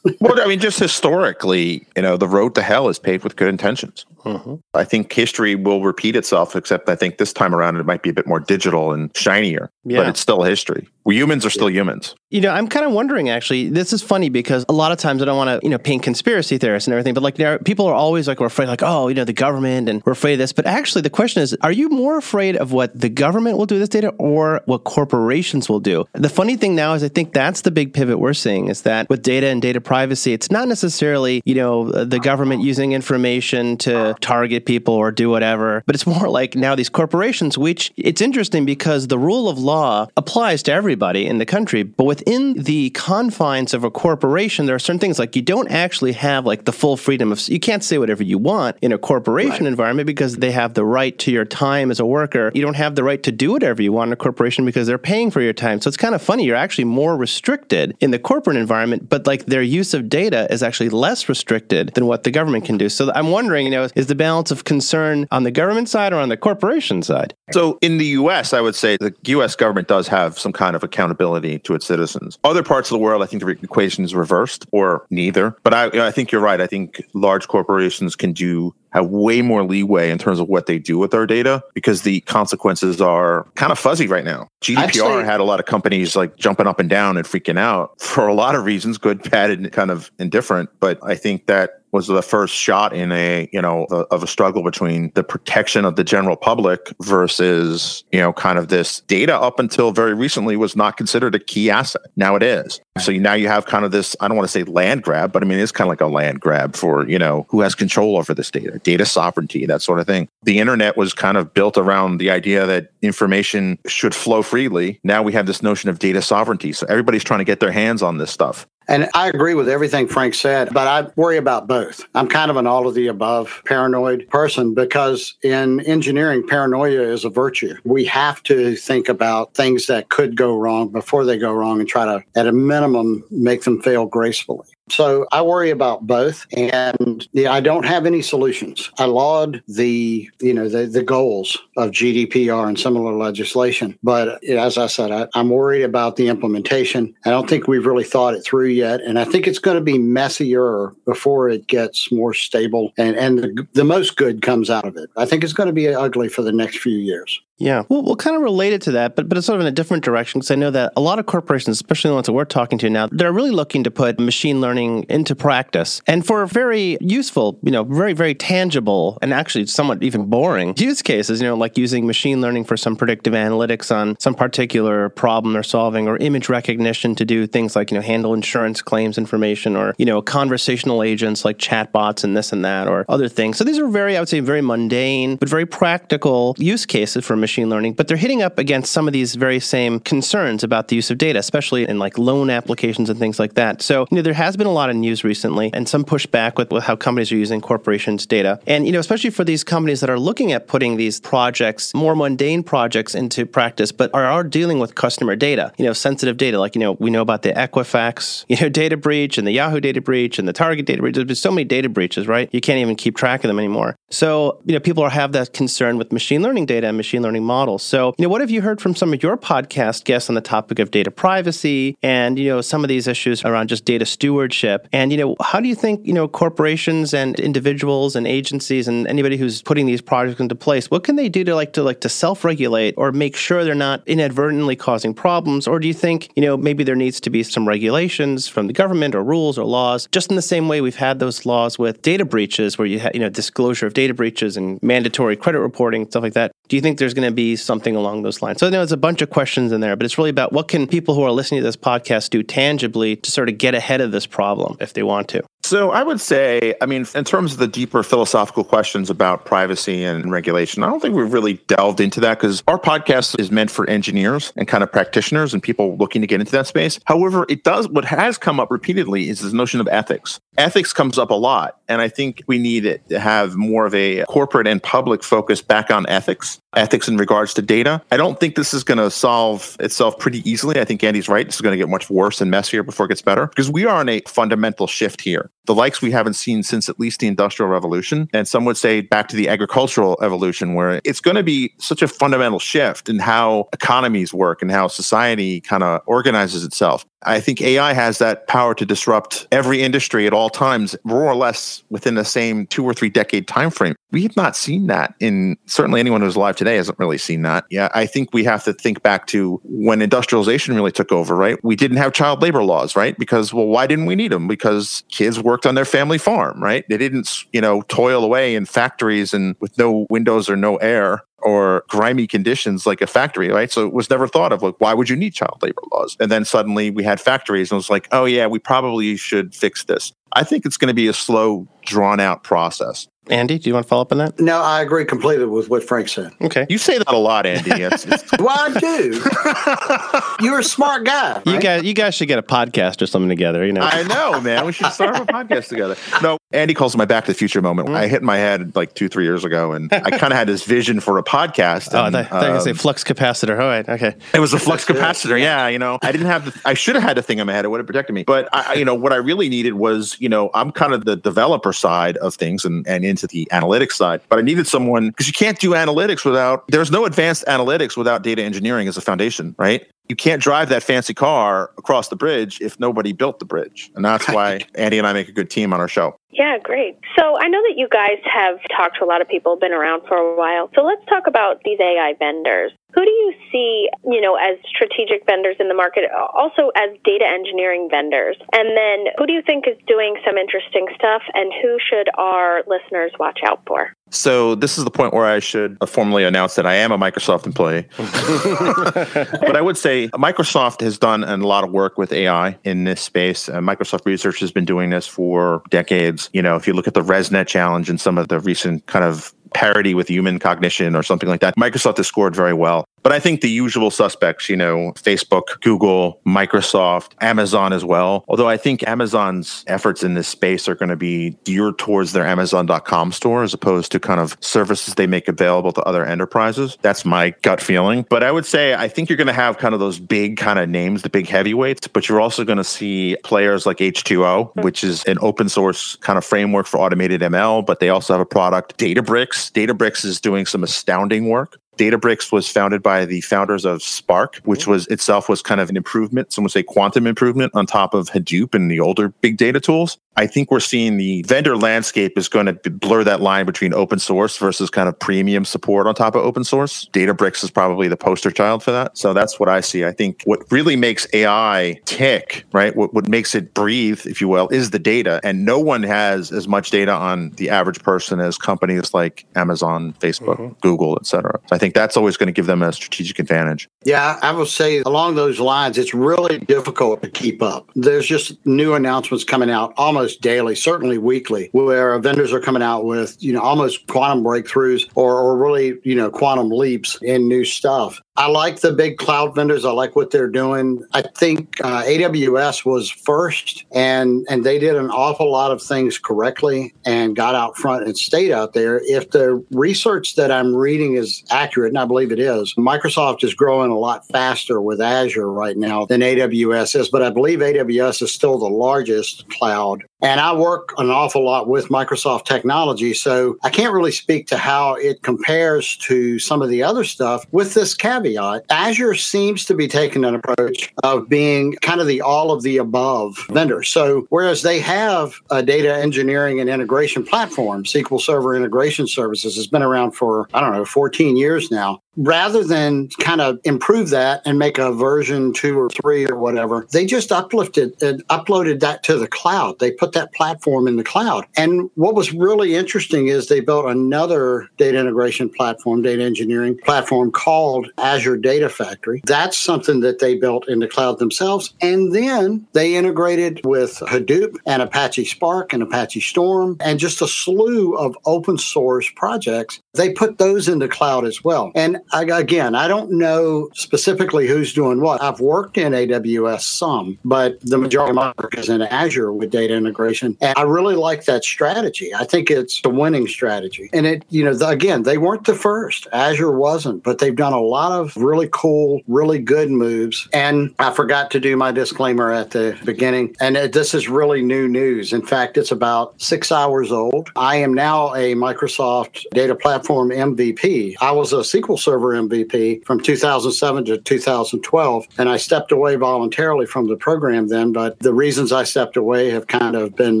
well, 0.20 0.40
I 0.40 0.46
mean, 0.46 0.60
just 0.60 0.78
historically, 0.78 1.86
you 1.96 2.02
know, 2.02 2.16
the 2.16 2.28
road 2.28 2.54
to 2.54 2.62
hell 2.62 2.88
is 2.88 2.98
paved 2.98 3.24
with 3.24 3.36
good 3.36 3.48
intentions. 3.48 4.06
Mm-hmm. 4.24 4.54
I 4.74 4.84
think 4.84 5.12
history 5.12 5.54
will 5.54 5.82
repeat 5.82 6.16
itself, 6.16 6.56
except 6.56 6.88
I 6.88 6.96
think 6.96 7.18
this 7.18 7.32
time 7.32 7.54
around 7.54 7.76
it 7.76 7.86
might 7.86 8.02
be 8.02 8.10
a 8.10 8.12
bit 8.12 8.26
more 8.26 8.40
digital 8.40 8.92
and 8.92 9.14
shinier, 9.16 9.70
yeah. 9.84 9.98
but 9.98 10.08
it's 10.08 10.20
still 10.20 10.42
history. 10.42 10.88
We 11.04 11.16
humans 11.16 11.46
are 11.46 11.50
still 11.50 11.70
humans. 11.70 12.14
You 12.28 12.40
know, 12.42 12.50
I'm 12.50 12.68
kind 12.68 12.86
of 12.86 12.92
wondering 12.92 13.30
actually, 13.30 13.70
this 13.70 13.92
is 13.92 14.02
funny 14.02 14.28
because 14.28 14.64
a 14.68 14.72
lot 14.72 14.92
of 14.92 14.98
times 14.98 15.22
I 15.22 15.24
don't 15.24 15.36
want 15.36 15.60
to, 15.60 15.66
you 15.66 15.70
know, 15.70 15.78
paint 15.78 16.02
conspiracy 16.02 16.58
theorists 16.58 16.86
and 16.86 16.94
everything, 16.94 17.14
but 17.14 17.22
like, 17.22 17.38
you 17.38 17.44
know, 17.44 17.58
people 17.58 17.86
are 17.86 17.94
always 17.94 18.28
like, 18.28 18.38
we're 18.38 18.46
afraid, 18.46 18.68
like, 18.68 18.82
oh, 18.82 19.08
you 19.08 19.14
know, 19.14 19.24
the 19.24 19.32
government 19.32 19.88
and 19.88 20.02
we're 20.04 20.12
afraid 20.12 20.34
of 20.34 20.38
this. 20.38 20.52
But 20.52 20.66
actually, 20.66 21.02
the 21.02 21.10
question 21.10 21.42
is, 21.42 21.56
are 21.62 21.72
you 21.72 21.88
more 21.88 22.18
afraid 22.18 22.56
of 22.56 22.72
what 22.72 22.98
the 22.98 23.08
government 23.08 23.56
will 23.56 23.66
do 23.66 23.76
with 23.76 23.82
this 23.82 23.88
data 23.88 24.10
or 24.18 24.60
what 24.66 24.84
corporations 24.84 25.68
will 25.68 25.80
do? 25.80 26.04
The 26.12 26.28
funny 26.28 26.56
thing 26.56 26.74
now 26.76 26.92
is, 26.92 27.02
I 27.02 27.08
think 27.08 27.32
that's 27.32 27.62
the 27.62 27.70
big 27.70 27.94
pivot 27.94 28.18
we're 28.18 28.34
seeing 28.34 28.68
is 28.68 28.82
that 28.82 29.08
with 29.08 29.22
data 29.22 29.48
and 29.48 29.60
data 29.60 29.80
privacy, 29.80 30.32
it's 30.32 30.50
not 30.50 30.68
necessarily, 30.68 31.40
you 31.44 31.54
know, 31.54 31.90
the 31.90 32.20
government 32.20 32.62
using 32.62 32.92
information 32.92 33.78
to 33.78 34.09
target 34.20 34.66
people 34.66 34.94
or 34.94 35.10
do 35.10 35.30
whatever, 35.30 35.82
but 35.86 35.94
it's 35.94 36.06
more 36.06 36.28
like 36.28 36.54
now 36.54 36.74
these 36.74 36.88
corporations, 36.88 37.56
which 37.56 37.92
it's 37.96 38.20
interesting 38.20 38.64
because 38.64 39.08
the 39.08 39.18
rule 39.18 39.48
of 39.48 39.58
law 39.58 40.08
applies 40.16 40.62
to 40.64 40.72
everybody 40.72 41.26
in 41.26 41.38
the 41.38 41.46
country, 41.46 41.82
but 41.82 42.04
within 42.04 42.54
the 42.54 42.90
confines 42.90 43.74
of 43.74 43.84
a 43.84 43.90
corporation, 43.90 44.66
there 44.66 44.74
are 44.74 44.80
certain 44.80 44.98
things 44.98 45.18
like 45.18 45.36
you 45.36 45.42
don't 45.42 45.70
actually 45.70 46.12
have 46.12 46.46
like 46.46 46.64
the 46.64 46.72
full 46.72 46.96
freedom 46.96 47.32
of, 47.32 47.48
you 47.48 47.60
can't 47.60 47.84
say 47.84 47.98
whatever 47.98 48.22
you 48.22 48.38
want 48.38 48.76
in 48.82 48.92
a 48.92 48.98
corporation 48.98 49.64
right. 49.64 49.70
environment 49.70 50.06
because 50.06 50.36
they 50.36 50.50
have 50.50 50.74
the 50.74 50.84
right 50.84 51.18
to 51.18 51.30
your 51.30 51.44
time 51.44 51.90
as 51.90 52.00
a 52.00 52.06
worker. 52.06 52.50
You 52.54 52.62
don't 52.62 52.76
have 52.76 52.94
the 52.94 53.04
right 53.04 53.22
to 53.22 53.32
do 53.32 53.52
whatever 53.52 53.82
you 53.82 53.92
want 53.92 54.08
in 54.08 54.12
a 54.12 54.16
corporation 54.16 54.64
because 54.64 54.86
they're 54.86 54.98
paying 54.98 55.30
for 55.30 55.40
your 55.40 55.52
time. 55.52 55.80
So 55.80 55.88
it's 55.88 55.96
kind 55.96 56.14
of 56.14 56.22
funny. 56.22 56.44
You're 56.44 56.56
actually 56.56 56.84
more 56.84 57.16
restricted 57.16 57.96
in 58.00 58.10
the 58.10 58.18
corporate 58.18 58.56
environment, 58.56 59.08
but 59.08 59.26
like 59.26 59.46
their 59.46 59.62
use 59.62 59.94
of 59.94 60.08
data 60.08 60.46
is 60.50 60.62
actually 60.62 60.90
less 60.90 61.28
restricted 61.28 61.92
than 61.94 62.06
what 62.06 62.24
the 62.24 62.30
government 62.30 62.64
can 62.64 62.78
do. 62.78 62.88
So 62.88 63.10
I'm 63.14 63.30
wondering, 63.30 63.66
you 63.66 63.72
know, 63.72 63.88
is 64.00 64.06
the 64.06 64.14
balance 64.14 64.50
of 64.50 64.64
concern 64.64 65.28
on 65.30 65.42
the 65.42 65.50
government 65.50 65.86
side 65.86 66.14
or 66.14 66.16
on 66.16 66.30
the 66.30 66.36
corporation 66.36 67.02
side? 67.02 67.34
So 67.52 67.78
in 67.82 67.98
the 67.98 68.06
US, 68.06 68.54
I 68.54 68.62
would 68.62 68.74
say 68.74 68.96
the 68.96 69.14
US 69.26 69.54
government 69.54 69.88
does 69.88 70.08
have 70.08 70.38
some 70.38 70.54
kind 70.54 70.74
of 70.74 70.82
accountability 70.82 71.58
to 71.60 71.74
its 71.74 71.84
citizens. 71.84 72.38
Other 72.42 72.62
parts 72.62 72.90
of 72.90 72.94
the 72.94 72.98
world, 72.98 73.22
I 73.22 73.26
think 73.26 73.42
the 73.42 73.48
equation 73.50 74.02
is 74.02 74.14
reversed 74.14 74.64
or 74.72 75.06
neither. 75.10 75.54
But 75.64 75.74
I, 75.74 76.06
I 76.06 76.10
think 76.12 76.32
you're 76.32 76.40
right. 76.40 76.62
I 76.62 76.66
think 76.66 77.04
large 77.12 77.46
corporations 77.46 78.16
can 78.16 78.32
do 78.32 78.74
have 78.92 79.06
way 79.06 79.42
more 79.42 79.64
leeway 79.64 80.10
in 80.10 80.18
terms 80.18 80.38
of 80.38 80.48
what 80.48 80.66
they 80.66 80.78
do 80.78 80.98
with 80.98 81.14
our 81.14 81.26
data 81.26 81.62
because 81.74 82.02
the 82.02 82.20
consequences 82.22 83.00
are 83.00 83.46
kind 83.54 83.72
of 83.72 83.78
fuzzy 83.78 84.06
right 84.06 84.24
now. 84.24 84.48
GDPR 84.62 85.24
had 85.24 85.40
a 85.40 85.44
lot 85.44 85.60
of 85.60 85.66
companies 85.66 86.16
like 86.16 86.36
jumping 86.36 86.66
up 86.66 86.80
and 86.80 86.90
down 86.90 87.16
and 87.16 87.26
freaking 87.26 87.58
out 87.58 87.98
for 88.00 88.26
a 88.26 88.34
lot 88.34 88.54
of 88.54 88.64
reasons, 88.64 88.98
good, 88.98 89.22
bad, 89.30 89.50
and 89.50 89.70
kind 89.72 89.90
of 89.90 90.10
indifferent. 90.18 90.70
But 90.80 90.98
I 91.02 91.14
think 91.14 91.46
that 91.46 91.80
was 91.92 92.06
the 92.06 92.22
first 92.22 92.54
shot 92.54 92.92
in 92.92 93.12
a 93.12 93.48
you 93.52 93.60
know 93.60 93.84
of 94.10 94.22
a 94.22 94.26
struggle 94.26 94.62
between 94.62 95.10
the 95.14 95.24
protection 95.24 95.84
of 95.84 95.96
the 95.96 96.04
general 96.04 96.36
public 96.36 96.92
versus 97.02 98.04
you 98.12 98.20
know 98.20 98.32
kind 98.32 98.58
of 98.58 98.68
this 98.68 99.00
data 99.02 99.34
up 99.36 99.58
until 99.58 99.92
very 99.92 100.14
recently 100.14 100.56
was 100.56 100.76
not 100.76 100.96
considered 100.96 101.34
a 101.34 101.38
key 101.38 101.70
asset 101.70 102.02
now 102.16 102.36
it 102.36 102.42
is 102.42 102.80
so 102.98 103.12
now 103.12 103.34
you 103.34 103.48
have 103.48 103.66
kind 103.66 103.84
of 103.84 103.90
this 103.90 104.14
i 104.20 104.28
don't 104.28 104.36
want 104.36 104.48
to 104.48 104.52
say 104.52 104.62
land 104.64 105.02
grab 105.02 105.32
but 105.32 105.42
i 105.42 105.46
mean 105.46 105.58
it's 105.58 105.72
kind 105.72 105.86
of 105.86 105.90
like 105.90 106.00
a 106.00 106.06
land 106.06 106.40
grab 106.40 106.76
for 106.76 107.08
you 107.08 107.18
know 107.18 107.46
who 107.48 107.60
has 107.60 107.74
control 107.74 108.16
over 108.16 108.34
this 108.34 108.50
data 108.50 108.79
data 108.82 109.04
sovereignty 109.04 109.66
that 109.66 109.82
sort 109.82 109.98
of 109.98 110.06
thing 110.06 110.28
the 110.42 110.58
internet 110.58 110.96
was 110.96 111.14
kind 111.14 111.36
of 111.36 111.52
built 111.54 111.76
around 111.76 112.18
the 112.18 112.30
idea 112.30 112.66
that 112.66 112.90
information 113.02 113.78
should 113.86 114.14
flow 114.14 114.42
freely 114.42 115.00
now 115.04 115.22
we 115.22 115.32
have 115.32 115.46
this 115.46 115.62
notion 115.62 115.90
of 115.90 115.98
data 115.98 116.22
sovereignty 116.22 116.72
so 116.72 116.86
everybody's 116.88 117.24
trying 117.24 117.38
to 117.38 117.44
get 117.44 117.60
their 117.60 117.72
hands 117.72 118.02
on 118.02 118.18
this 118.18 118.30
stuff 118.30 118.66
and 118.90 119.08
I 119.14 119.28
agree 119.28 119.54
with 119.54 119.68
everything 119.68 120.08
Frank 120.08 120.34
said, 120.34 120.74
but 120.74 120.88
I 120.88 121.08
worry 121.14 121.36
about 121.36 121.68
both. 121.68 122.04
I'm 122.16 122.26
kind 122.26 122.50
of 122.50 122.56
an 122.56 122.66
all 122.66 122.88
of 122.88 122.94
the 122.94 123.06
above 123.06 123.62
paranoid 123.64 124.26
person 124.30 124.74
because 124.74 125.36
in 125.44 125.78
engineering, 125.82 126.44
paranoia 126.44 127.02
is 127.02 127.24
a 127.24 127.30
virtue. 127.30 127.76
We 127.84 128.04
have 128.06 128.42
to 128.44 128.74
think 128.74 129.08
about 129.08 129.54
things 129.54 129.86
that 129.86 130.08
could 130.08 130.36
go 130.36 130.56
wrong 130.56 130.88
before 130.88 131.24
they 131.24 131.38
go 131.38 131.52
wrong 131.52 131.78
and 131.78 131.88
try 131.88 132.04
to, 132.04 132.24
at 132.34 132.48
a 132.48 132.52
minimum, 132.52 133.22
make 133.30 133.62
them 133.62 133.80
fail 133.80 134.06
gracefully. 134.06 134.66
So 134.90 135.26
I 135.32 135.42
worry 135.42 135.70
about 135.70 136.06
both. 136.06 136.46
And 136.52 137.28
yeah, 137.32 137.52
I 137.52 137.60
don't 137.60 137.84
have 137.84 138.06
any 138.06 138.22
solutions. 138.22 138.90
I 138.98 139.04
laud 139.04 139.62
the, 139.68 140.28
you 140.40 140.54
know, 140.54 140.68
the, 140.68 140.86
the 140.86 141.02
goals 141.02 141.58
of 141.76 141.90
GDPR 141.90 142.68
and 142.68 142.78
similar 142.78 143.12
legislation. 143.12 143.98
But 144.02 144.42
as 144.44 144.78
I 144.78 144.86
said, 144.86 145.10
I, 145.10 145.28
I'm 145.34 145.50
worried 145.50 145.82
about 145.82 146.16
the 146.16 146.28
implementation. 146.28 147.14
I 147.24 147.30
don't 147.30 147.48
think 147.48 147.68
we've 147.68 147.86
really 147.86 148.04
thought 148.04 148.34
it 148.34 148.42
through 148.42 148.68
yet. 148.68 149.00
And 149.00 149.18
I 149.18 149.24
think 149.24 149.46
it's 149.46 149.58
going 149.58 149.76
to 149.76 149.84
be 149.84 149.98
messier 149.98 150.92
before 151.04 151.48
it 151.48 151.66
gets 151.66 152.10
more 152.12 152.34
stable 152.34 152.92
and, 152.96 153.16
and 153.16 153.38
the, 153.38 153.66
the 153.74 153.84
most 153.84 154.16
good 154.16 154.42
comes 154.42 154.70
out 154.70 154.86
of 154.86 154.96
it. 154.96 155.10
I 155.16 155.26
think 155.26 155.44
it's 155.44 155.52
going 155.52 155.68
to 155.68 155.72
be 155.72 155.88
ugly 155.88 156.28
for 156.28 156.42
the 156.42 156.52
next 156.52 156.78
few 156.78 156.96
years. 156.96 157.40
Yeah, 157.60 157.82
well, 157.90 158.02
well, 158.02 158.16
kind 158.16 158.36
of 158.36 158.42
related 158.42 158.80
to 158.82 158.92
that, 158.92 159.14
but 159.14 159.28
but 159.28 159.36
it's 159.36 159.46
sort 159.46 159.56
of 159.56 159.60
in 159.60 159.66
a 159.66 159.70
different 159.70 160.02
direction 160.02 160.40
because 160.40 160.50
I 160.50 160.54
know 160.54 160.70
that 160.70 160.94
a 160.96 161.00
lot 161.02 161.18
of 161.18 161.26
corporations, 161.26 161.76
especially 161.76 162.08
the 162.08 162.14
ones 162.14 162.24
that 162.24 162.32
we're 162.32 162.46
talking 162.46 162.78
to 162.78 162.88
now, 162.88 163.06
they're 163.12 163.34
really 163.34 163.50
looking 163.50 163.84
to 163.84 163.90
put 163.90 164.18
machine 164.18 164.62
learning 164.62 164.79
into 164.88 165.34
practice, 165.34 166.00
and 166.06 166.26
for 166.26 166.46
very 166.46 166.98
useful, 167.00 167.58
you 167.62 167.70
know, 167.70 167.84
very 167.84 168.12
very 168.12 168.34
tangible, 168.34 169.18
and 169.22 169.32
actually 169.32 169.66
somewhat 169.66 170.02
even 170.02 170.26
boring 170.26 170.74
use 170.76 171.02
cases. 171.02 171.40
You 171.40 171.48
know, 171.48 171.56
like 171.56 171.76
using 171.78 172.06
machine 172.06 172.40
learning 172.40 172.64
for 172.64 172.76
some 172.76 172.96
predictive 172.96 173.34
analytics 173.34 173.94
on 173.94 174.18
some 174.18 174.34
particular 174.34 175.08
problem 175.08 175.54
they're 175.54 175.62
solving, 175.62 176.08
or 176.08 176.16
image 176.18 176.48
recognition 176.48 177.14
to 177.14 177.24
do 177.24 177.46
things 177.46 177.76
like 177.76 177.90
you 177.90 177.96
know 177.96 178.02
handle 178.02 178.34
insurance 178.34 178.82
claims 178.82 179.18
information, 179.18 179.76
or 179.76 179.94
you 179.98 180.06
know 180.06 180.22
conversational 180.22 181.02
agents 181.02 181.44
like 181.44 181.58
chatbots 181.58 182.24
and 182.24 182.36
this 182.36 182.52
and 182.52 182.64
that, 182.64 182.88
or 182.88 183.04
other 183.08 183.28
things. 183.28 183.56
So 183.58 183.64
these 183.64 183.78
are 183.78 183.88
very, 183.88 184.16
I 184.16 184.20
would 184.20 184.28
say, 184.28 184.40
very 184.40 184.62
mundane 184.62 185.36
but 185.36 185.48
very 185.48 185.66
practical 185.66 186.54
use 186.58 186.86
cases 186.86 187.24
for 187.24 187.36
machine 187.36 187.68
learning, 187.68 187.94
but 187.94 188.08
they're 188.08 188.16
hitting 188.16 188.42
up 188.42 188.58
against 188.58 188.92
some 188.92 189.06
of 189.06 189.12
these 189.12 189.34
very 189.34 189.60
same 189.60 190.00
concerns 190.00 190.62
about 190.62 190.88
the 190.88 190.96
use 190.96 191.10
of 191.10 191.18
data, 191.18 191.38
especially 191.38 191.88
in 191.88 191.98
like 191.98 192.18
loan 192.18 192.50
applications 192.50 193.10
and 193.10 193.18
things 193.18 193.38
like 193.38 193.54
that. 193.54 193.82
So, 193.82 194.06
you 194.10 194.16
know, 194.16 194.22
there 194.22 194.34
has 194.34 194.56
been 194.56 194.66
a 194.70 194.72
lot 194.72 194.90
of 194.90 194.96
news 194.96 195.24
recently 195.24 195.70
and 195.74 195.88
some 195.88 196.04
pushback 196.04 196.56
with, 196.56 196.70
with 196.70 196.84
how 196.84 196.96
companies 196.96 197.30
are 197.32 197.36
using 197.36 197.60
corporations' 197.60 198.26
data. 198.26 198.60
And, 198.66 198.86
you 198.86 198.92
know, 198.92 198.98
especially 198.98 199.30
for 199.30 199.44
these 199.44 199.64
companies 199.64 200.00
that 200.00 200.10
are 200.10 200.18
looking 200.18 200.52
at 200.52 200.66
putting 200.66 200.96
these 200.96 201.20
projects, 201.20 201.94
more 201.94 202.14
mundane 202.14 202.62
projects 202.62 203.14
into 203.14 203.44
practice, 203.46 203.92
but 203.92 204.10
are, 204.14 204.24
are 204.24 204.44
dealing 204.44 204.78
with 204.78 204.94
customer 204.94 205.36
data, 205.36 205.72
you 205.78 205.84
know, 205.84 205.92
sensitive 205.92 206.36
data. 206.36 206.58
Like, 206.58 206.74
you 206.74 206.80
know, 206.80 206.92
we 206.92 207.10
know 207.10 207.22
about 207.22 207.42
the 207.42 207.52
Equifax, 207.52 208.44
you 208.48 208.56
know, 208.60 208.68
data 208.68 208.96
breach 208.96 209.38
and 209.38 209.46
the 209.46 209.52
Yahoo 209.52 209.80
data 209.80 210.00
breach 210.00 210.38
and 210.38 210.46
the 210.46 210.52
Target 210.52 210.86
data 210.86 211.02
breach. 211.02 211.16
There's 211.16 211.40
so 211.40 211.50
many 211.50 211.64
data 211.64 211.88
breaches, 211.88 212.26
right? 212.26 212.48
You 212.52 212.60
can't 212.60 212.78
even 212.78 212.96
keep 212.96 213.16
track 213.16 213.44
of 213.44 213.48
them 213.48 213.58
anymore. 213.58 213.96
So, 214.10 214.60
you 214.64 214.74
know, 214.74 214.80
people 214.80 215.02
are, 215.02 215.10
have 215.10 215.32
that 215.32 215.52
concern 215.52 215.98
with 215.98 216.12
machine 216.12 216.42
learning 216.42 216.66
data 216.66 216.88
and 216.88 216.96
machine 216.96 217.22
learning 217.22 217.44
models. 217.44 217.82
So, 217.82 218.14
you 218.18 218.24
know, 218.24 218.28
what 218.28 218.40
have 218.40 218.50
you 218.50 218.62
heard 218.62 218.80
from 218.80 218.94
some 218.94 219.12
of 219.12 219.22
your 219.22 219.36
podcast 219.36 220.04
guests 220.04 220.28
on 220.28 220.34
the 220.34 220.40
topic 220.40 220.78
of 220.78 220.90
data 220.90 221.10
privacy 221.10 221.96
and, 222.02 222.38
you 222.38 222.48
know, 222.48 222.60
some 222.60 222.84
of 222.84 222.88
these 222.88 223.06
issues 223.06 223.44
around 223.44 223.68
just 223.68 223.84
data 223.84 224.06
stewardship? 224.06 224.59
And, 224.92 225.12
you 225.12 225.18
know, 225.18 225.36
how 225.40 225.60
do 225.60 225.68
you 225.68 225.74
think, 225.74 226.06
you 226.06 226.12
know, 226.12 226.28
corporations 226.28 227.14
and 227.14 227.38
individuals 227.38 228.16
and 228.16 228.26
agencies 228.26 228.88
and 228.88 229.06
anybody 229.06 229.36
who's 229.36 229.62
putting 229.62 229.86
these 229.86 230.00
projects 230.00 230.40
into 230.40 230.54
place, 230.54 230.90
what 230.90 231.04
can 231.04 231.16
they 231.16 231.28
do 231.28 231.44
to 231.44 231.54
like 231.54 231.72
to 231.74 231.82
like 231.82 232.00
to 232.00 232.08
self-regulate 232.08 232.94
or 232.96 233.12
make 233.12 233.36
sure 233.36 233.64
they're 233.64 233.74
not 233.74 234.02
inadvertently 234.06 234.76
causing 234.76 235.14
problems? 235.14 235.66
Or 235.68 235.78
do 235.78 235.88
you 235.88 235.94
think, 235.94 236.30
you 236.36 236.42
know, 236.42 236.56
maybe 236.56 236.84
there 236.84 236.96
needs 236.96 237.20
to 237.20 237.30
be 237.30 237.42
some 237.42 237.66
regulations 237.66 238.48
from 238.48 238.66
the 238.66 238.72
government 238.72 239.14
or 239.14 239.22
rules 239.22 239.58
or 239.58 239.64
laws, 239.64 240.08
just 240.12 240.30
in 240.30 240.36
the 240.36 240.42
same 240.42 240.68
way 240.68 240.80
we've 240.80 240.96
had 240.96 241.18
those 241.18 241.46
laws 241.46 241.78
with 241.78 242.02
data 242.02 242.24
breaches 242.24 242.76
where 242.76 242.86
you 242.86 242.98
have, 242.98 243.14
you 243.14 243.20
know, 243.20 243.28
disclosure 243.28 243.86
of 243.86 243.94
data 243.94 244.14
breaches 244.14 244.56
and 244.56 244.82
mandatory 244.82 245.36
credit 245.36 245.60
reporting, 245.60 246.06
stuff 246.06 246.22
like 246.22 246.34
that. 246.34 246.52
Do 246.68 246.76
you 246.76 246.82
think 246.82 246.98
there's 246.98 247.14
going 247.14 247.28
to 247.28 247.34
be 247.34 247.56
something 247.56 247.96
along 247.96 248.22
those 248.22 248.42
lines? 248.42 248.60
So 248.60 248.66
I 248.66 248.70
know 248.70 248.78
there's 248.78 248.92
a 248.92 248.96
bunch 248.96 249.22
of 249.22 249.30
questions 249.30 249.72
in 249.72 249.80
there, 249.80 249.96
but 249.96 250.04
it's 250.04 250.18
really 250.18 250.30
about 250.30 250.52
what 250.52 250.68
can 250.68 250.86
people 250.86 251.14
who 251.14 251.22
are 251.22 251.32
listening 251.32 251.60
to 251.60 251.66
this 251.66 251.76
podcast 251.76 252.30
do 252.30 252.42
tangibly 252.42 253.16
to 253.16 253.30
sort 253.30 253.48
of 253.48 253.58
get 253.58 253.74
ahead 253.74 254.00
of 254.00 254.12
this 254.12 254.26
problem 254.26 254.39
if 254.80 254.92
they 254.92 255.02
want 255.02 255.28
to? 255.28 255.49
So 255.70 255.92
I 255.92 256.02
would 256.02 256.20
say, 256.20 256.74
I 256.80 256.86
mean, 256.86 257.06
in 257.14 257.22
terms 257.22 257.52
of 257.52 257.60
the 257.60 257.68
deeper 257.68 258.02
philosophical 258.02 258.64
questions 258.64 259.08
about 259.08 259.44
privacy 259.44 260.02
and 260.02 260.28
regulation, 260.28 260.82
I 260.82 260.88
don't 260.88 260.98
think 260.98 261.14
we've 261.14 261.32
really 261.32 261.62
delved 261.68 262.00
into 262.00 262.18
that 262.22 262.40
because 262.40 262.64
our 262.66 262.76
podcast 262.76 263.38
is 263.38 263.52
meant 263.52 263.70
for 263.70 263.88
engineers 263.88 264.52
and 264.56 264.66
kind 264.66 264.82
of 264.82 264.90
practitioners 264.90 265.54
and 265.54 265.62
people 265.62 265.96
looking 265.96 266.22
to 266.22 266.26
get 266.26 266.40
into 266.40 266.50
that 266.50 266.66
space. 266.66 266.98
However, 267.04 267.46
it 267.48 267.62
does 267.62 267.88
what 267.88 268.04
has 268.04 268.36
come 268.36 268.58
up 268.58 268.68
repeatedly 268.68 269.28
is 269.28 269.42
this 269.42 269.52
notion 269.52 269.80
of 269.80 269.86
ethics. 269.86 270.40
Ethics 270.58 270.92
comes 270.92 271.18
up 271.18 271.30
a 271.30 271.34
lot, 271.34 271.78
and 271.86 272.02
I 272.02 272.08
think 272.08 272.42
we 272.48 272.58
need 272.58 273.00
to 273.08 273.20
have 273.20 273.54
more 273.54 273.86
of 273.86 273.94
a 273.94 274.24
corporate 274.24 274.66
and 274.66 274.82
public 274.82 275.22
focus 275.22 275.62
back 275.62 275.92
on 275.92 276.04
ethics 276.08 276.60
ethics 276.76 277.08
in 277.08 277.16
regards 277.16 277.54
to 277.54 277.62
data. 277.62 278.02
I 278.12 278.16
don't 278.16 278.38
think 278.38 278.54
this 278.54 278.72
is 278.74 278.84
going 278.84 278.98
to 278.98 279.10
solve 279.10 279.76
itself 279.80 280.18
pretty 280.18 280.48
easily. 280.48 280.80
I 280.80 280.84
think 280.84 281.02
Andy's 281.02 281.28
right. 281.28 281.46
This 281.46 281.56
is 281.56 281.60
going 281.60 281.72
to 281.72 281.78
get 281.78 281.88
much 281.88 282.08
worse 282.10 282.40
and 282.40 282.50
messier 282.50 282.82
before 282.82 283.06
it 283.06 283.10
gets 283.10 283.22
better 283.22 283.46
because 283.46 283.70
we 283.70 283.86
are 283.86 283.96
on 283.96 284.08
a 284.08 284.20
fundamental 284.26 284.86
shift 284.86 285.20
here. 285.20 285.50
The 285.70 285.74
likes 285.76 286.02
we 286.02 286.10
haven't 286.10 286.34
seen 286.34 286.64
since 286.64 286.88
at 286.88 286.98
least 286.98 287.20
the 287.20 287.28
Industrial 287.28 287.70
Revolution. 287.70 288.28
And 288.32 288.48
some 288.48 288.64
would 288.64 288.76
say 288.76 289.02
back 289.02 289.28
to 289.28 289.36
the 289.36 289.48
agricultural 289.48 290.18
evolution, 290.20 290.74
where 290.74 291.00
it's 291.04 291.20
going 291.20 291.36
to 291.36 291.44
be 291.44 291.72
such 291.78 292.02
a 292.02 292.08
fundamental 292.08 292.58
shift 292.58 293.08
in 293.08 293.20
how 293.20 293.68
economies 293.72 294.34
work 294.34 294.62
and 294.62 294.70
how 294.72 294.88
society 294.88 295.60
kind 295.60 295.84
of 295.84 296.00
organizes 296.06 296.64
itself. 296.64 297.06
I 297.22 297.40
think 297.40 297.60
AI 297.60 297.92
has 297.92 298.18
that 298.18 298.46
power 298.48 298.74
to 298.74 298.86
disrupt 298.86 299.46
every 299.52 299.82
industry 299.82 300.26
at 300.26 300.32
all 300.32 300.48
times, 300.48 300.96
more 301.04 301.24
or 301.24 301.34
less 301.34 301.82
within 301.90 302.14
the 302.14 302.24
same 302.24 302.66
two 302.66 302.84
or 302.84 302.94
three 302.94 303.10
decade 303.10 303.46
time 303.46 303.70
frame. 303.70 303.94
We 304.10 304.22
have 304.22 304.36
not 304.36 304.56
seen 304.56 304.86
that 304.86 305.14
in 305.20 305.56
certainly 305.66 306.00
anyone 306.00 306.22
who's 306.22 306.36
alive 306.36 306.56
today 306.56 306.76
hasn't 306.76 306.98
really 306.98 307.18
seen 307.18 307.42
that. 307.42 307.64
Yeah, 307.70 307.88
I 307.94 308.06
think 308.06 308.30
we 308.32 308.42
have 308.44 308.64
to 308.64 308.72
think 308.72 309.02
back 309.02 309.26
to 309.28 309.60
when 309.64 310.02
industrialization 310.02 310.74
really 310.74 310.92
took 310.92 311.12
over, 311.12 311.36
right? 311.36 311.62
We 311.62 311.76
didn't 311.76 311.98
have 311.98 312.12
child 312.12 312.42
labor 312.42 312.64
laws, 312.64 312.96
right? 312.96 313.16
Because 313.18 313.52
well, 313.52 313.66
why 313.66 313.86
didn't 313.86 314.06
we 314.06 314.16
need 314.16 314.32
them? 314.32 314.48
Because 314.48 315.04
kids 315.10 315.40
worked 315.40 315.66
on 315.66 315.74
their 315.74 315.84
family 315.84 316.18
farm, 316.18 316.62
right? 316.62 316.84
They 316.88 316.96
didn't, 316.96 317.44
you 317.52 317.60
know, 317.60 317.82
toil 317.82 318.24
away 318.24 318.54
in 318.54 318.64
factories 318.64 319.34
and 319.34 319.54
with 319.60 319.76
no 319.78 320.06
windows 320.10 320.48
or 320.48 320.56
no 320.56 320.76
air 320.76 321.22
or 321.42 321.84
grimy 321.88 322.26
conditions 322.26 322.86
like 322.86 323.00
a 323.00 323.06
factory, 323.06 323.50
right? 323.50 323.70
So 323.70 323.86
it 323.86 323.92
was 323.92 324.10
never 324.10 324.26
thought 324.26 324.52
of 324.52 324.62
like, 324.62 324.74
why 324.78 324.94
would 324.94 325.08
you 325.08 325.16
need 325.16 325.34
child 325.34 325.58
labor 325.62 325.82
laws? 325.92 326.16
And 326.20 326.30
then 326.30 326.44
suddenly 326.44 326.90
we 326.90 327.02
had 327.02 327.20
factories 327.20 327.70
and 327.70 327.76
it 327.76 327.78
was 327.78 327.90
like, 327.90 328.08
oh 328.12 328.24
yeah, 328.24 328.46
we 328.46 328.58
probably 328.58 329.16
should 329.16 329.54
fix 329.54 329.84
this. 329.84 330.12
I 330.32 330.44
think 330.44 330.64
it's 330.64 330.76
going 330.76 330.88
to 330.88 330.94
be 330.94 331.08
a 331.08 331.12
slow, 331.12 331.66
drawn 331.90 332.20
out 332.20 332.44
process. 332.44 333.08
Andy, 333.28 333.58
do 333.58 333.68
you 333.68 333.74
want 333.74 333.84
to 333.84 333.88
follow 333.88 334.02
up 334.02 334.12
on 334.12 334.18
that? 334.18 334.40
No, 334.40 334.60
I 334.60 334.80
agree 334.82 335.04
completely 335.04 335.44
with 335.44 335.68
what 335.68 335.84
Frank 335.84 336.08
said. 336.08 336.32
Okay. 336.40 336.66
You 336.68 336.78
say 336.78 336.98
that 336.98 337.08
a 337.08 337.16
lot, 337.16 337.46
Andy. 337.46 337.70
It's, 337.80 338.04
it's... 338.04 338.24
well, 338.38 338.50
I 338.50 338.78
do. 338.78 340.44
You're 340.44 340.58
a 340.58 340.64
smart 340.64 341.04
guy. 341.04 341.34
Right? 341.34 341.46
You 341.46 341.60
guys, 341.60 341.82
you 341.84 341.94
guys 341.94 342.14
should 342.14 342.28
get 342.28 342.38
a 342.38 342.42
podcast 342.42 343.00
or 343.00 343.06
something 343.06 343.28
together. 343.28 343.64
You 343.64 343.72
know. 343.72 343.82
I 343.82 344.02
know, 344.02 344.40
man. 344.40 344.66
We 344.66 344.72
should 344.72 344.92
start 344.92 345.16
a 345.16 345.24
podcast 345.24 345.68
together. 345.68 345.96
No, 346.22 346.38
Andy 346.52 346.74
calls 346.74 346.94
it 346.94 346.98
my 346.98 347.04
Back 347.04 347.24
to 347.24 347.32
the 347.32 347.38
Future 347.38 347.62
moment. 347.62 347.88
Mm-hmm. 347.88 347.96
I 347.96 348.06
hit 348.06 348.22
my 348.22 348.36
head 348.36 348.74
like 348.74 348.94
two, 348.94 349.08
three 349.08 349.24
years 349.24 349.44
ago, 349.44 349.72
and 349.72 349.90
I 349.92 350.10
kind 350.10 350.32
of 350.32 350.38
had 350.38 350.48
this 350.48 350.64
vision 350.64 351.00
for 351.00 351.16
a 351.18 351.22
podcast. 351.22 351.94
oh, 351.94 352.04
I 352.04 352.24
thought 352.24 352.48
you 352.48 352.54
um, 352.54 352.60
say 352.60 352.72
flux 352.72 353.02
capacitor. 353.02 353.58
All 353.58 353.66
right, 353.66 353.88
okay. 353.88 354.14
It 354.34 354.40
was 354.40 354.52
a 354.52 354.58
flux 354.58 354.84
capacitor. 354.84 355.40
Yeah, 355.40 355.68
you 355.68 355.78
know, 355.78 355.98
I 356.02 356.12
didn't 356.12 356.26
have. 356.26 356.46
The, 356.46 356.60
I 356.68 356.74
should 356.74 356.96
have 356.96 357.04
had 357.04 357.16
the 357.16 357.22
thing 357.22 357.38
in 357.38 357.46
my 357.46 357.52
head. 357.52 357.64
It 357.64 357.68
would 357.68 357.78
have 357.78 357.86
protected 357.86 358.14
me. 358.14 358.24
But 358.24 358.48
I, 358.52 358.74
you 358.74 358.84
know, 358.84 358.94
what 358.94 359.12
I 359.12 359.16
really 359.16 359.48
needed 359.48 359.74
was, 359.74 360.16
you 360.20 360.28
know, 360.28 360.50
I'm 360.52 360.72
kind 360.72 360.92
of 360.92 361.04
the 361.04 361.16
developer 361.16 361.72
side 361.80 362.16
of 362.18 362.34
things 362.34 362.64
and 362.64 362.86
and 362.86 363.04
into 363.04 363.26
the 363.26 363.48
analytics 363.52 363.92
side. 363.92 364.20
But 364.28 364.38
I 364.38 364.42
needed 364.42 364.66
someone 364.66 365.08
because 365.08 365.26
you 365.26 365.32
can't 365.32 365.58
do 365.58 365.70
analytics 365.70 366.24
without. 366.24 366.66
There's 366.68 366.90
no 366.90 367.04
advanced 367.04 367.44
analytics 367.46 367.96
without 367.96 368.22
data 368.22 368.42
engineering 368.42 368.86
as 368.88 368.96
a 368.96 369.00
foundation, 369.00 369.54
right? 369.58 369.86
You 370.10 370.16
can't 370.16 370.42
drive 370.42 370.68
that 370.70 370.82
fancy 370.82 371.14
car 371.14 371.70
across 371.78 372.08
the 372.08 372.16
bridge 372.16 372.60
if 372.60 372.80
nobody 372.80 373.12
built 373.12 373.38
the 373.38 373.44
bridge. 373.44 373.92
And 373.94 374.04
that's 374.04 374.26
why 374.28 374.58
Andy 374.74 374.98
and 374.98 375.06
I 375.06 375.12
make 375.12 375.28
a 375.28 375.32
good 375.32 375.48
team 375.48 375.72
on 375.72 375.78
our 375.78 375.86
show. 375.86 376.16
Yeah, 376.32 376.58
great. 376.62 376.98
So 377.16 377.38
I 377.38 377.46
know 377.46 377.62
that 377.62 377.74
you 377.76 377.86
guys 377.88 378.18
have 378.24 378.58
talked 378.76 378.98
to 378.98 379.04
a 379.04 379.08
lot 379.08 379.20
of 379.20 379.28
people, 379.28 379.56
been 379.56 379.72
around 379.72 380.02
for 380.08 380.16
a 380.16 380.36
while. 380.36 380.70
So 380.74 380.82
let's 380.82 381.04
talk 381.06 381.26
about 381.26 381.62
these 381.64 381.78
AI 381.78 382.14
vendors. 382.18 382.72
Who 382.94 383.04
do 383.04 383.10
you 383.10 383.34
see, 383.52 383.88
you 384.04 384.20
know, 384.20 384.34
as 384.34 384.58
strategic 384.66 385.26
vendors 385.26 385.56
in 385.60 385.68
the 385.68 385.74
market, 385.74 386.10
also 386.10 386.70
as 386.74 386.90
data 387.04 387.26
engineering 387.26 387.88
vendors? 387.90 388.36
And 388.52 388.76
then 388.76 389.14
who 389.16 389.26
do 389.26 389.32
you 389.32 389.42
think 389.46 389.66
is 389.68 389.76
doing 389.86 390.16
some 390.26 390.36
interesting 390.36 390.86
stuff 390.94 391.22
and 391.34 391.52
who 391.62 391.78
should 391.78 392.10
our 392.18 392.62
listeners 392.66 393.12
watch 393.18 393.40
out 393.44 393.62
for? 393.66 393.92
So 394.10 394.54
this 394.54 394.78
is 394.78 394.84
the 394.84 394.90
point 394.90 395.14
where 395.14 395.26
I 395.26 395.38
should 395.38 395.78
formally 395.88 396.24
announce 396.24 396.54
that 396.56 396.66
I 396.66 396.74
am 396.74 396.92
a 396.92 396.98
Microsoft 396.98 397.46
employee. 397.46 397.86
but 397.96 399.56
I 399.56 399.60
would 399.60 399.76
say 399.76 400.08
Microsoft 400.08 400.80
has 400.80 400.98
done 400.98 401.24
a 401.24 401.36
lot 401.36 401.64
of 401.64 401.70
work 401.70 401.96
with 401.96 402.12
AI 402.12 402.58
in 402.64 402.84
this 402.84 403.00
space. 403.00 403.48
Uh, 403.48 403.60
Microsoft 403.60 404.04
Research 404.06 404.40
has 404.40 404.52
been 404.52 404.64
doing 404.64 404.90
this 404.90 405.06
for 405.06 405.62
decades. 405.70 406.28
You 406.32 406.42
know, 406.42 406.56
if 406.56 406.66
you 406.66 406.72
look 406.72 406.88
at 406.88 406.94
the 406.94 407.02
ResNet 407.02 407.46
challenge 407.46 407.88
and 407.88 408.00
some 408.00 408.18
of 408.18 408.28
the 408.28 408.40
recent 408.40 408.86
kind 408.86 409.04
of 409.04 409.34
parity 409.54 409.94
with 409.94 410.08
human 410.08 410.38
cognition 410.38 410.94
or 410.94 411.02
something 411.02 411.28
like 411.28 411.40
that. 411.40 411.56
Microsoft 411.56 411.96
has 411.96 412.06
scored 412.06 412.34
very 412.34 412.54
well. 412.54 412.84
But 413.02 413.12
I 413.12 413.20
think 413.20 413.40
the 413.40 413.50
usual 413.50 413.90
suspects, 413.90 414.48
you 414.48 414.56
know, 414.56 414.92
Facebook, 414.96 415.60
Google, 415.62 416.20
Microsoft, 416.26 417.12
Amazon 417.20 417.72
as 417.72 417.84
well. 417.84 418.24
Although 418.28 418.48
I 418.48 418.56
think 418.56 418.86
Amazon's 418.86 419.64
efforts 419.66 420.02
in 420.02 420.14
this 420.14 420.28
space 420.28 420.68
are 420.68 420.74
going 420.74 420.88
to 420.90 420.96
be 420.96 421.36
geared 421.44 421.78
towards 421.78 422.12
their 422.12 422.26
Amazon.com 422.26 423.12
store 423.12 423.42
as 423.42 423.54
opposed 423.54 423.92
to 423.92 424.00
kind 424.00 424.20
of 424.20 424.36
services 424.40 424.94
they 424.94 425.06
make 425.06 425.28
available 425.28 425.72
to 425.72 425.82
other 425.82 426.04
enterprises. 426.04 426.76
That's 426.82 427.04
my 427.04 427.30
gut 427.42 427.60
feeling. 427.60 428.06
But 428.08 428.22
I 428.22 428.32
would 428.32 428.46
say 428.46 428.74
I 428.74 428.88
think 428.88 429.08
you're 429.08 429.16
going 429.16 429.26
to 429.26 429.32
have 429.32 429.58
kind 429.58 429.74
of 429.74 429.80
those 429.80 429.98
big 429.98 430.36
kind 430.36 430.58
of 430.58 430.68
names, 430.68 431.02
the 431.02 431.10
big 431.10 431.26
heavyweights, 431.26 431.88
but 431.88 432.08
you're 432.08 432.20
also 432.20 432.44
going 432.44 432.58
to 432.58 432.64
see 432.64 433.16
players 433.24 433.66
like 433.66 433.78
H2O, 433.78 434.52
hmm. 434.52 434.60
which 434.62 434.84
is 434.84 435.04
an 435.04 435.18
open 435.20 435.48
source 435.48 435.96
kind 435.96 436.18
of 436.18 436.24
framework 436.24 436.66
for 436.66 436.78
automated 436.78 437.20
ML, 437.22 437.64
but 437.64 437.80
they 437.80 437.88
also 437.88 438.12
have 438.12 438.20
a 438.20 438.26
product, 438.26 438.76
Databricks. 438.78 439.50
Databricks 439.52 440.04
is 440.04 440.20
doing 440.20 440.46
some 440.46 440.62
astounding 440.62 441.28
work. 441.28 441.58
Databricks 441.80 442.30
was 442.30 442.46
founded 442.46 442.82
by 442.82 443.06
the 443.06 443.22
founders 443.22 443.64
of 443.64 443.82
Spark, 443.82 444.36
which 444.44 444.68
oh. 444.68 444.72
was 444.72 444.86
itself 444.88 445.30
was 445.30 445.40
kind 445.40 445.62
of 445.62 445.70
an 445.70 445.78
improvement, 445.78 446.30
some 446.30 446.44
would 446.44 446.50
say 446.50 446.62
quantum 446.62 447.06
improvement 447.06 447.52
on 447.54 447.64
top 447.64 447.94
of 447.94 448.10
Hadoop 448.10 448.54
and 448.54 448.70
the 448.70 448.80
older 448.80 449.08
big 449.08 449.38
data 449.38 449.60
tools. 449.60 449.96
I 450.16 450.26
think 450.26 450.50
we're 450.50 450.60
seeing 450.60 450.96
the 450.96 451.22
vendor 451.22 451.56
landscape 451.56 452.18
is 452.18 452.28
going 452.28 452.46
to 452.46 452.70
blur 452.70 453.04
that 453.04 453.20
line 453.20 453.46
between 453.46 453.72
open 453.72 453.98
source 453.98 454.36
versus 454.36 454.68
kind 454.68 454.88
of 454.88 454.98
premium 454.98 455.44
support 455.44 455.86
on 455.86 455.94
top 455.94 456.14
of 456.14 456.24
open 456.24 456.44
source. 456.44 456.86
Databricks 456.92 457.44
is 457.44 457.50
probably 457.50 457.88
the 457.88 457.96
poster 457.96 458.30
child 458.30 458.62
for 458.62 458.72
that. 458.72 458.98
So 458.98 459.14
that's 459.14 459.38
what 459.38 459.48
I 459.48 459.60
see. 459.60 459.84
I 459.84 459.92
think 459.92 460.22
what 460.24 460.40
really 460.50 460.76
makes 460.76 461.06
AI 461.12 461.80
tick, 461.84 462.44
right? 462.52 462.74
What, 462.74 462.92
what 462.92 463.08
makes 463.08 463.34
it 463.34 463.54
breathe, 463.54 464.04
if 464.04 464.20
you 464.20 464.28
will, 464.28 464.48
is 464.48 464.70
the 464.70 464.78
data. 464.78 465.20
And 465.22 465.44
no 465.44 465.60
one 465.60 465.82
has 465.84 466.32
as 466.32 466.48
much 466.48 466.70
data 466.70 466.92
on 466.92 467.30
the 467.30 467.48
average 467.48 467.80
person 467.82 468.20
as 468.20 468.36
companies 468.36 468.92
like 468.92 469.24
Amazon, 469.36 469.94
Facebook, 470.00 470.36
mm-hmm. 470.36 470.58
Google, 470.60 470.98
et 471.00 471.06
cetera. 471.06 471.38
So 471.46 471.56
I 471.56 471.58
think 471.58 471.74
that's 471.74 471.96
always 471.96 472.16
going 472.16 472.26
to 472.26 472.32
give 472.32 472.46
them 472.46 472.62
a 472.62 472.72
strategic 472.72 473.20
advantage. 473.20 473.68
Yeah, 473.84 474.18
I 474.22 474.32
will 474.32 474.44
say 474.44 474.78
along 474.80 475.14
those 475.14 475.38
lines, 475.38 475.78
it's 475.78 475.94
really 475.94 476.38
difficult 476.40 477.02
to 477.02 477.10
keep 477.10 477.42
up. 477.42 477.70
There's 477.74 478.06
just 478.06 478.44
new 478.44 478.74
announcements 478.74 479.24
coming 479.24 479.50
out 479.50 479.72
almost 479.76 479.99
daily, 480.08 480.54
certainly 480.54 480.98
weekly, 480.98 481.48
where 481.52 481.98
vendors 481.98 482.32
are 482.32 482.40
coming 482.40 482.62
out 482.62 482.84
with, 482.84 483.16
you 483.20 483.32
know, 483.32 483.40
almost 483.40 483.86
quantum 483.86 484.24
breakthroughs 484.24 484.88
or, 484.94 485.18
or 485.18 485.36
really, 485.36 485.78
you 485.84 485.94
know, 485.94 486.10
quantum 486.10 486.50
leaps 486.50 486.98
in 487.02 487.28
new 487.28 487.44
stuff. 487.44 488.00
I 488.20 488.26
like 488.26 488.60
the 488.60 488.72
big 488.72 488.98
cloud 488.98 489.34
vendors. 489.34 489.64
I 489.64 489.70
like 489.70 489.96
what 489.96 490.10
they're 490.10 490.28
doing. 490.28 490.84
I 490.92 491.00
think 491.16 491.58
uh, 491.64 491.84
AWS 491.84 492.66
was 492.66 492.90
first, 492.90 493.64
and 493.74 494.26
and 494.28 494.44
they 494.44 494.58
did 494.58 494.76
an 494.76 494.90
awful 494.90 495.32
lot 495.32 495.52
of 495.52 495.62
things 495.62 495.98
correctly 495.98 496.74
and 496.84 497.16
got 497.16 497.34
out 497.34 497.56
front 497.56 497.86
and 497.86 497.96
stayed 497.96 498.30
out 498.30 498.52
there. 498.52 498.82
If 498.84 499.12
the 499.12 499.42
research 499.52 500.16
that 500.16 500.30
I'm 500.30 500.54
reading 500.54 500.96
is 500.96 501.24
accurate, 501.30 501.70
and 501.70 501.78
I 501.78 501.86
believe 501.86 502.12
it 502.12 502.18
is, 502.18 502.52
Microsoft 502.58 503.24
is 503.24 503.32
growing 503.32 503.70
a 503.70 503.78
lot 503.78 504.06
faster 504.08 504.60
with 504.60 504.82
Azure 504.82 505.32
right 505.32 505.56
now 505.56 505.86
than 505.86 506.02
AWS 506.02 506.78
is. 506.78 506.90
But 506.90 507.02
I 507.02 507.08
believe 507.08 507.38
AWS 507.38 508.02
is 508.02 508.12
still 508.12 508.36
the 508.36 508.50
largest 508.50 509.30
cloud 509.30 509.84
and 510.02 510.20
I 510.20 510.32
work 510.32 510.74
an 510.78 510.90
awful 510.90 511.24
lot 511.24 511.48
with 511.48 511.68
Microsoft 511.68 512.24
technology, 512.24 512.94
so 512.94 513.36
I 513.42 513.50
can't 513.50 513.72
really 513.72 513.92
speak 513.92 514.26
to 514.28 514.36
how 514.36 514.74
it 514.74 515.02
compares 515.02 515.76
to 515.78 516.18
some 516.18 516.42
of 516.42 516.48
the 516.48 516.62
other 516.62 516.84
stuff 516.84 517.26
with 517.32 517.54
this 517.54 517.74
caveat. 517.74 518.44
Azure 518.50 518.94
seems 518.94 519.44
to 519.46 519.54
be 519.54 519.68
taking 519.68 520.04
an 520.04 520.14
approach 520.14 520.72
of 520.82 521.08
being 521.08 521.54
kind 521.56 521.80
of 521.80 521.86
the 521.86 522.00
all 522.00 522.32
of 522.32 522.42
the 522.42 522.56
above 522.56 523.26
vendor. 523.30 523.62
So, 523.62 524.06
whereas 524.10 524.42
they 524.42 524.60
have 524.60 525.14
a 525.30 525.42
data 525.42 525.74
engineering 525.74 526.40
and 526.40 526.48
integration 526.48 527.04
platform, 527.04 527.64
SQL 527.64 528.00
Server 528.00 528.34
Integration 528.34 528.86
Services 528.86 529.36
has 529.36 529.46
been 529.46 529.62
around 529.62 529.92
for, 529.92 530.28
I 530.34 530.40
don't 530.40 530.52
know, 530.52 530.64
14 530.64 531.16
years 531.16 531.50
now 531.50 531.82
rather 531.96 532.44
than 532.44 532.88
kind 533.00 533.20
of 533.20 533.38
improve 533.44 533.90
that 533.90 534.22
and 534.24 534.38
make 534.38 534.58
a 534.58 534.72
version 534.72 535.32
two 535.32 535.58
or 535.58 535.68
three 535.68 536.06
or 536.06 536.16
whatever, 536.16 536.66
they 536.72 536.86
just 536.86 537.12
uplifted 537.12 537.80
and 537.82 538.06
uploaded 538.08 538.60
that 538.60 538.82
to 538.84 538.96
the 538.96 539.08
cloud. 539.08 539.58
They 539.58 539.70
put 539.70 539.89
that 539.92 540.12
platform 540.12 540.66
in 540.66 540.76
the 540.76 540.84
cloud. 540.84 541.26
And 541.36 541.70
what 541.74 541.94
was 541.94 542.12
really 542.12 542.54
interesting 542.54 543.08
is 543.08 543.28
they 543.28 543.40
built 543.40 543.66
another 543.66 544.48
data 544.56 544.78
integration 544.78 545.28
platform, 545.28 545.82
data 545.82 546.02
engineering 546.02 546.58
platform 546.64 547.10
called 547.10 547.70
Azure 547.78 548.16
Data 548.16 548.48
Factory. 548.48 549.02
That's 549.06 549.38
something 549.38 549.80
that 549.80 549.98
they 549.98 550.16
built 550.16 550.48
in 550.48 550.60
the 550.60 550.68
cloud 550.68 550.98
themselves. 550.98 551.54
And 551.60 551.94
then 551.94 552.46
they 552.52 552.74
integrated 552.74 553.44
with 553.44 553.76
Hadoop 553.80 554.36
and 554.46 554.62
Apache 554.62 555.04
Spark 555.06 555.52
and 555.52 555.62
Apache 555.62 556.00
Storm 556.00 556.56
and 556.60 556.78
just 556.78 557.02
a 557.02 557.08
slew 557.08 557.74
of 557.76 557.96
open 558.04 558.38
source 558.38 558.90
projects. 558.96 559.60
They 559.74 559.92
put 559.92 560.18
those 560.18 560.48
in 560.48 560.58
the 560.58 560.68
cloud 560.68 561.04
as 561.04 561.22
well. 561.24 561.52
And 561.54 561.78
again, 561.92 562.54
I 562.54 562.68
don't 562.68 562.92
know 562.92 563.48
specifically 563.54 564.26
who's 564.26 564.52
doing 564.52 564.80
what. 564.80 565.02
I've 565.02 565.20
worked 565.20 565.58
in 565.58 565.72
AWS 565.72 566.40
some, 566.42 566.98
but 567.04 567.40
the 567.40 567.58
majority 567.58 567.90
of 567.90 567.96
my 567.96 568.12
work 568.18 568.36
is 568.36 568.48
in 568.48 568.62
Azure 568.62 569.12
with 569.12 569.30
data 569.30 569.54
integration. 569.54 569.79
And 570.20 570.34
I 570.36 570.42
really 570.42 570.74
like 570.74 571.04
that 571.04 571.24
strategy. 571.24 571.94
I 571.94 572.04
think 572.04 572.30
it's 572.30 572.60
a 572.64 572.68
winning 572.68 573.06
strategy. 573.06 573.70
And 573.72 573.86
it, 573.86 574.04
you 574.08 574.24
know, 574.24 574.34
the, 574.34 574.48
again, 574.48 574.82
they 574.82 574.98
weren't 574.98 575.24
the 575.24 575.34
first. 575.34 575.86
Azure 575.92 576.32
wasn't, 576.32 576.82
but 576.82 576.98
they've 576.98 577.14
done 577.14 577.32
a 577.32 577.40
lot 577.40 577.72
of 577.72 577.96
really 577.96 578.28
cool, 578.32 578.80
really 578.86 579.18
good 579.18 579.50
moves. 579.50 580.08
And 580.12 580.54
I 580.58 580.72
forgot 580.72 581.10
to 581.12 581.20
do 581.20 581.36
my 581.36 581.52
disclaimer 581.52 582.10
at 582.12 582.30
the 582.30 582.58
beginning. 582.64 583.16
And 583.20 583.36
it, 583.36 583.52
this 583.52 583.74
is 583.74 583.88
really 583.88 584.22
new 584.22 584.48
news. 584.48 584.92
In 584.92 585.02
fact, 585.02 585.36
it's 585.36 585.50
about 585.50 586.00
six 586.00 586.32
hours 586.32 586.72
old. 586.72 587.10
I 587.16 587.36
am 587.36 587.54
now 587.54 587.94
a 587.94 588.14
Microsoft 588.14 589.04
Data 589.12 589.34
Platform 589.34 589.90
MVP. 589.90 590.76
I 590.80 590.92
was 590.92 591.12
a 591.12 591.18
SQL 591.18 591.58
server 591.58 591.92
MVP 591.92 592.64
from 592.64 592.80
2007 592.80 593.64
to 593.66 593.78
2012. 593.78 594.86
And 594.98 595.08
I 595.08 595.16
stepped 595.16 595.52
away 595.52 595.76
voluntarily 595.76 596.46
from 596.46 596.68
the 596.68 596.76
program 596.76 597.28
then, 597.28 597.52
but 597.52 597.78
the 597.80 597.94
reasons 597.94 598.32
I 598.32 598.44
stepped 598.44 598.76
away 598.76 599.10
have 599.10 599.26
kind 599.26 599.56
of 599.56 599.69
been 599.76 600.00